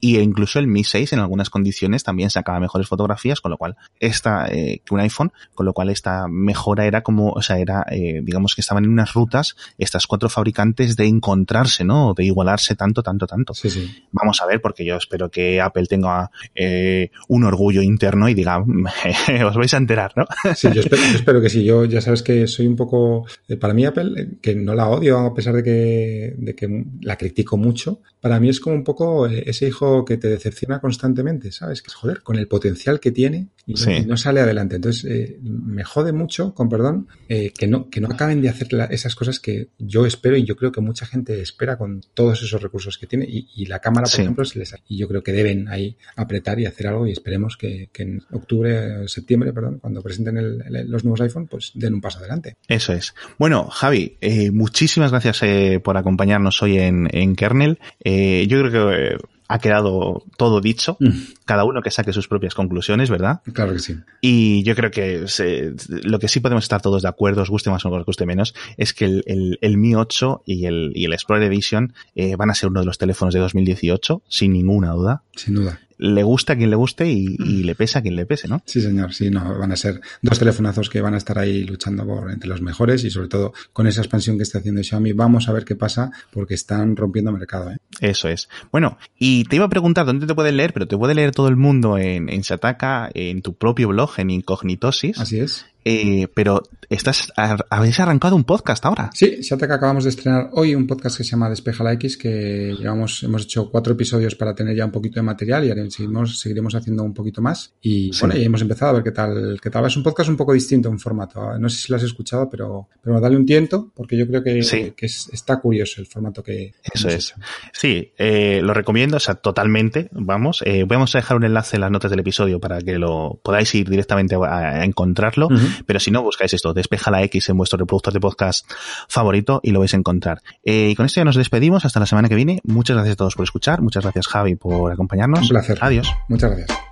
Y 0.00 0.18
incluso 0.18 0.58
el 0.58 0.66
Mi 0.66 0.84
6 0.84 1.12
en 1.12 1.18
algunas 1.18 1.50
condiciones 1.50 2.02
también 2.02 2.30
sacaba 2.30 2.58
mejores 2.60 2.88
fotografías, 2.88 3.40
con 3.40 3.50
lo 3.50 3.58
cual 3.58 3.76
esta, 3.98 4.48
eh, 4.48 4.80
que 4.84 4.94
un 4.94 5.00
iPhone, 5.00 5.32
con 5.54 5.66
lo 5.66 5.72
cual 5.72 5.90
esta 5.90 6.26
mejora 6.28 6.86
era 6.86 7.02
como, 7.02 7.30
o 7.30 7.42
sea, 7.42 7.58
era, 7.58 7.84
eh, 7.90 8.20
digamos 8.22 8.54
que 8.54 8.60
estaban 8.60 8.84
en 8.84 8.90
unas 8.90 9.12
rutas 9.12 9.56
estas 9.78 10.06
cuatro 10.06 10.28
fabricantes 10.28 10.96
de 10.96 11.06
encontrarse, 11.06 11.84
¿no? 11.84 12.14
De 12.14 12.24
igualarse 12.24 12.74
tanto, 12.74 13.02
tanto, 13.02 13.26
tanto. 13.26 13.54
Sí, 13.54 13.70
sí. 13.70 14.04
Vamos 14.12 14.40
a 14.42 14.46
ver, 14.46 14.60
porque 14.60 14.84
yo 14.84 14.96
espero 14.96 15.30
que 15.30 15.60
Apple 15.60 15.86
tenga 15.86 16.30
eh, 16.54 17.10
un 17.28 17.44
orgullo 17.44 17.82
interno 17.82 18.28
y 18.28 18.34
diga, 18.34 18.58
os 19.46 19.56
vais 19.56 19.74
a 19.74 19.76
enterar, 19.76 20.12
¿no? 20.16 20.24
Sí, 20.54 20.68
yo 20.72 20.80
espero, 20.80 21.02
yo 21.02 21.14
espero, 21.16 21.40
que 21.40 21.50
sí. 21.50 21.64
Yo 21.64 21.84
ya 21.84 22.00
sabes 22.00 22.22
que 22.22 22.46
soy 22.46 22.66
un 22.66 22.76
poco, 22.76 23.26
eh, 23.48 23.56
para 23.56 23.74
mí 23.74 23.84
Apple, 23.84 24.38
que 24.40 24.54
no 24.54 24.74
la 24.74 24.88
odio 24.88 25.18
a 25.18 25.34
pesar 25.34 25.54
de 25.54 25.62
que, 25.62 26.34
de 26.36 26.54
que 26.54 26.84
la 27.02 27.16
critico 27.16 27.56
mucho, 27.56 28.00
para 28.20 28.40
mí 28.40 28.48
es 28.48 28.60
como 28.60 28.76
un 28.76 28.84
poco 28.84 29.26
ese 29.26 29.68
hijo 29.68 29.89
que 30.04 30.16
te 30.16 30.28
decepciona 30.28 30.80
constantemente, 30.80 31.52
¿sabes? 31.52 31.82
Que 31.82 31.90
joder, 31.90 32.22
con 32.22 32.36
el 32.36 32.48
potencial 32.48 33.00
que 33.00 33.10
tiene 33.10 33.48
y, 33.66 33.76
sí. 33.76 33.90
y 33.90 34.06
no 34.06 34.16
sale 34.16 34.40
adelante. 34.40 34.76
Entonces, 34.76 35.04
eh, 35.04 35.38
me 35.42 35.84
jode 35.84 36.12
mucho, 36.12 36.54
con 36.54 36.68
perdón, 36.68 37.08
eh, 37.28 37.52
que, 37.56 37.66
no, 37.66 37.90
que 37.90 38.00
no 38.00 38.08
acaben 38.08 38.40
de 38.40 38.48
hacer 38.48 38.72
la, 38.72 38.84
esas 38.86 39.14
cosas 39.14 39.40
que 39.40 39.68
yo 39.78 40.06
espero 40.06 40.36
y 40.36 40.44
yo 40.44 40.56
creo 40.56 40.72
que 40.72 40.80
mucha 40.80 41.06
gente 41.06 41.40
espera 41.40 41.76
con 41.76 42.02
todos 42.14 42.42
esos 42.42 42.62
recursos 42.62 42.98
que 42.98 43.06
tiene 43.06 43.26
y, 43.28 43.48
y 43.54 43.66
la 43.66 43.80
cámara, 43.80 44.04
por 44.04 44.12
sí. 44.12 44.22
ejemplo, 44.22 44.44
se 44.44 44.58
les 44.58 44.74
y 44.88 44.98
yo 44.98 45.08
creo 45.08 45.22
que 45.22 45.32
deben 45.32 45.68
ahí 45.68 45.96
apretar 46.16 46.60
y 46.60 46.66
hacer 46.66 46.86
algo 46.86 47.06
y 47.06 47.12
esperemos 47.12 47.56
que, 47.56 47.90
que 47.92 48.04
en 48.04 48.22
octubre, 48.30 49.08
septiembre, 49.08 49.52
perdón, 49.52 49.78
cuando 49.80 50.02
presenten 50.02 50.36
el, 50.36 50.62
el, 50.62 50.88
los 50.88 51.04
nuevos 51.04 51.20
iPhone, 51.20 51.48
pues 51.48 51.72
den 51.74 51.94
un 51.94 52.00
paso 52.00 52.18
adelante. 52.18 52.56
Eso 52.68 52.92
es. 52.92 53.14
Bueno, 53.38 53.68
Javi, 53.68 54.16
eh, 54.20 54.50
muchísimas 54.50 55.10
gracias 55.10 55.40
por 55.82 55.96
acompañarnos 55.96 56.62
hoy 56.62 56.78
en, 56.78 57.08
en 57.12 57.34
Kernel. 57.34 57.78
Yo 58.04 58.60
creo 58.60 58.70
que 58.70 59.16
ha 59.50 59.58
quedado 59.58 60.22
todo 60.36 60.60
dicho. 60.60 60.96
Mm. 61.00 61.10
Cada 61.44 61.64
uno 61.64 61.82
que 61.82 61.90
saque 61.90 62.12
sus 62.12 62.28
propias 62.28 62.54
conclusiones, 62.54 63.10
¿verdad? 63.10 63.40
Claro 63.52 63.72
que 63.72 63.80
sí. 63.80 63.96
Y 64.20 64.62
yo 64.62 64.76
creo 64.76 64.92
que 64.92 65.26
se, 65.26 65.74
lo 65.88 66.20
que 66.20 66.28
sí 66.28 66.38
podemos 66.38 66.64
estar 66.64 66.80
todos 66.80 67.02
de 67.02 67.08
acuerdo, 67.08 67.42
os 67.42 67.50
guste 67.50 67.68
más 67.68 67.84
o 67.84 67.90
os 67.90 68.06
guste 68.06 68.26
menos, 68.26 68.54
es 68.76 68.94
que 68.94 69.06
el, 69.06 69.24
el, 69.26 69.58
el 69.60 69.76
Mi 69.76 69.96
8 69.96 70.44
y 70.46 70.66
el, 70.66 70.92
y 70.94 71.04
el 71.06 71.12
Explorer 71.12 71.50
Edition 71.50 71.94
eh, 72.14 72.36
van 72.36 72.50
a 72.50 72.54
ser 72.54 72.68
uno 72.68 72.78
de 72.78 72.86
los 72.86 72.96
teléfonos 72.96 73.34
de 73.34 73.40
2018, 73.40 74.22
sin 74.28 74.52
ninguna 74.52 74.92
duda. 74.92 75.24
Sin 75.34 75.54
duda 75.54 75.80
le 76.00 76.22
gusta 76.22 76.54
a 76.54 76.56
quien 76.56 76.70
le 76.70 76.76
guste 76.76 77.06
y, 77.10 77.36
y, 77.38 77.62
le 77.62 77.74
pesa 77.74 77.98
a 77.98 78.02
quien 78.02 78.16
le 78.16 78.24
pese, 78.24 78.48
¿no? 78.48 78.62
Sí, 78.64 78.80
señor, 78.80 79.12
sí, 79.12 79.30
no, 79.30 79.58
van 79.58 79.70
a 79.70 79.76
ser 79.76 80.00
dos 80.22 80.38
telefonazos 80.38 80.88
que 80.88 81.02
van 81.02 81.12
a 81.12 81.18
estar 81.18 81.38
ahí 81.38 81.64
luchando 81.64 82.06
por 82.06 82.30
entre 82.30 82.48
los 82.48 82.62
mejores 82.62 83.04
y 83.04 83.10
sobre 83.10 83.28
todo 83.28 83.52
con 83.74 83.86
esa 83.86 84.00
expansión 84.00 84.38
que 84.38 84.44
está 84.44 84.58
haciendo 84.58 84.82
Xiaomi, 84.82 85.12
vamos 85.12 85.48
a 85.48 85.52
ver 85.52 85.66
qué 85.66 85.76
pasa 85.76 86.10
porque 86.32 86.54
están 86.54 86.96
rompiendo 86.96 87.32
mercado, 87.32 87.70
¿eh? 87.70 87.76
Eso 88.00 88.28
es. 88.28 88.48
Bueno, 88.72 88.96
y 89.18 89.44
te 89.44 89.56
iba 89.56 89.66
a 89.66 89.68
preguntar 89.68 90.06
dónde 90.06 90.26
te 90.26 90.34
puedes 90.34 90.54
leer, 90.54 90.72
pero 90.72 90.88
te 90.88 90.96
puede 90.96 91.14
leer 91.14 91.32
todo 91.32 91.48
el 91.48 91.56
mundo 91.56 91.98
en, 91.98 92.30
en 92.30 92.40
Shataka, 92.40 93.10
en 93.12 93.42
tu 93.42 93.54
propio 93.54 93.88
blog, 93.88 94.12
en 94.16 94.30
Incognitosis. 94.30 95.18
Así 95.18 95.38
es. 95.38 95.66
Eh, 95.84 96.28
pero 96.34 96.62
estás, 96.88 97.32
habéis 97.70 98.00
arrancado 98.00 98.36
un 98.36 98.44
podcast 98.44 98.84
ahora. 98.84 99.10
Sí, 99.14 99.38
Shataka 99.40 99.76
acabamos 99.76 100.04
de 100.04 100.10
estrenar 100.10 100.50
hoy 100.52 100.74
un 100.74 100.86
podcast 100.86 101.16
que 101.16 101.24
se 101.24 101.30
llama 101.30 101.48
Despeja 101.48 101.84
la 101.84 101.92
X, 101.94 102.16
que 102.16 102.74
llevamos, 102.78 103.22
hemos 103.22 103.42
hecho 103.44 103.70
cuatro 103.70 103.94
episodios 103.94 104.34
para 104.34 104.54
tener 104.54 104.76
ya 104.76 104.84
un 104.84 104.90
poquito 104.90 105.20
de 105.20 105.22
material 105.22 105.64
y 105.64 105.90
seguimos, 105.90 106.38
seguiremos 106.38 106.74
haciendo 106.74 107.02
un 107.02 107.14
poquito 107.14 107.40
más. 107.40 107.72
Y 107.80 108.12
sí. 108.12 108.20
bueno, 108.20 108.36
y 108.36 108.44
hemos 108.44 108.60
empezado 108.60 108.90
a 108.90 108.94
ver 108.94 109.04
qué 109.04 109.12
tal, 109.12 109.58
qué 109.62 109.70
tal. 109.70 109.86
Es 109.86 109.96
un 109.96 110.02
podcast 110.02 110.28
un 110.28 110.36
poco 110.36 110.52
distinto 110.52 110.88
en 110.88 110.98
formato. 110.98 111.58
No 111.58 111.68
sé 111.68 111.78
si 111.78 111.92
lo 111.92 111.96
has 111.96 112.02
escuchado, 112.02 112.48
pero, 112.50 112.88
pero 113.00 113.20
dale 113.20 113.36
un 113.36 113.46
tiento, 113.46 113.90
porque 113.94 114.16
yo 114.16 114.26
creo 114.26 114.42
que, 114.42 114.62
sí. 114.62 114.92
que 114.96 115.06
es, 115.06 115.28
está 115.32 115.60
curioso 115.60 116.00
el 116.00 116.06
formato 116.06 116.42
que. 116.42 116.74
Eso 116.92 117.08
es. 117.08 117.30
Hecho. 117.30 117.36
Sí, 117.72 118.12
eh, 118.18 118.60
lo 118.62 118.74
recomiendo, 118.74 119.16
o 119.16 119.20
sea, 119.20 119.36
totalmente. 119.36 120.08
Vamos, 120.12 120.62
eh, 120.66 120.84
vamos 120.86 121.14
a 121.14 121.18
dejar 121.18 121.36
un 121.36 121.44
enlace 121.44 121.76
en 121.76 121.82
las 121.82 121.90
notas 121.90 122.10
del 122.10 122.20
episodio 122.20 122.60
para 122.60 122.80
que 122.80 122.98
lo 122.98 123.40
podáis 123.42 123.74
ir 123.74 123.88
directamente 123.88 124.34
a, 124.34 124.58
a 124.80 124.84
encontrarlo. 124.84 125.48
Uh 125.48 125.69
-huh 125.70 125.84
pero 125.86 126.00
si 126.00 126.10
no, 126.10 126.22
buscáis 126.22 126.54
esto, 126.54 126.72
despeja 126.72 127.10
la 127.10 127.22
X 127.24 127.48
en 127.48 127.56
vuestro 127.56 127.78
reproductor 127.78 128.12
de 128.12 128.20
podcast 128.20 128.70
favorito 129.08 129.60
y 129.62 129.70
lo 129.72 129.80
vais 129.80 129.92
a 129.94 129.96
encontrar. 129.96 130.40
Eh, 130.64 130.90
y 130.90 130.94
con 130.94 131.06
esto 131.06 131.20
ya 131.20 131.24
nos 131.24 131.36
despedimos 131.36 131.84
hasta 131.84 132.00
la 132.00 132.06
semana 132.06 132.28
que 132.28 132.34
viene. 132.34 132.60
Muchas 132.64 132.96
gracias 132.96 133.14
a 133.14 133.16
todos 133.16 133.34
por 133.34 133.44
escuchar. 133.44 133.80
Muchas 133.82 134.04
gracias, 134.04 134.28
Javi, 134.28 134.54
por 134.54 134.92
acompañarnos. 134.92 135.42
Un 135.42 135.48
placer. 135.48 135.78
Adiós. 135.80 136.12
Muchas 136.28 136.50
gracias. 136.50 136.89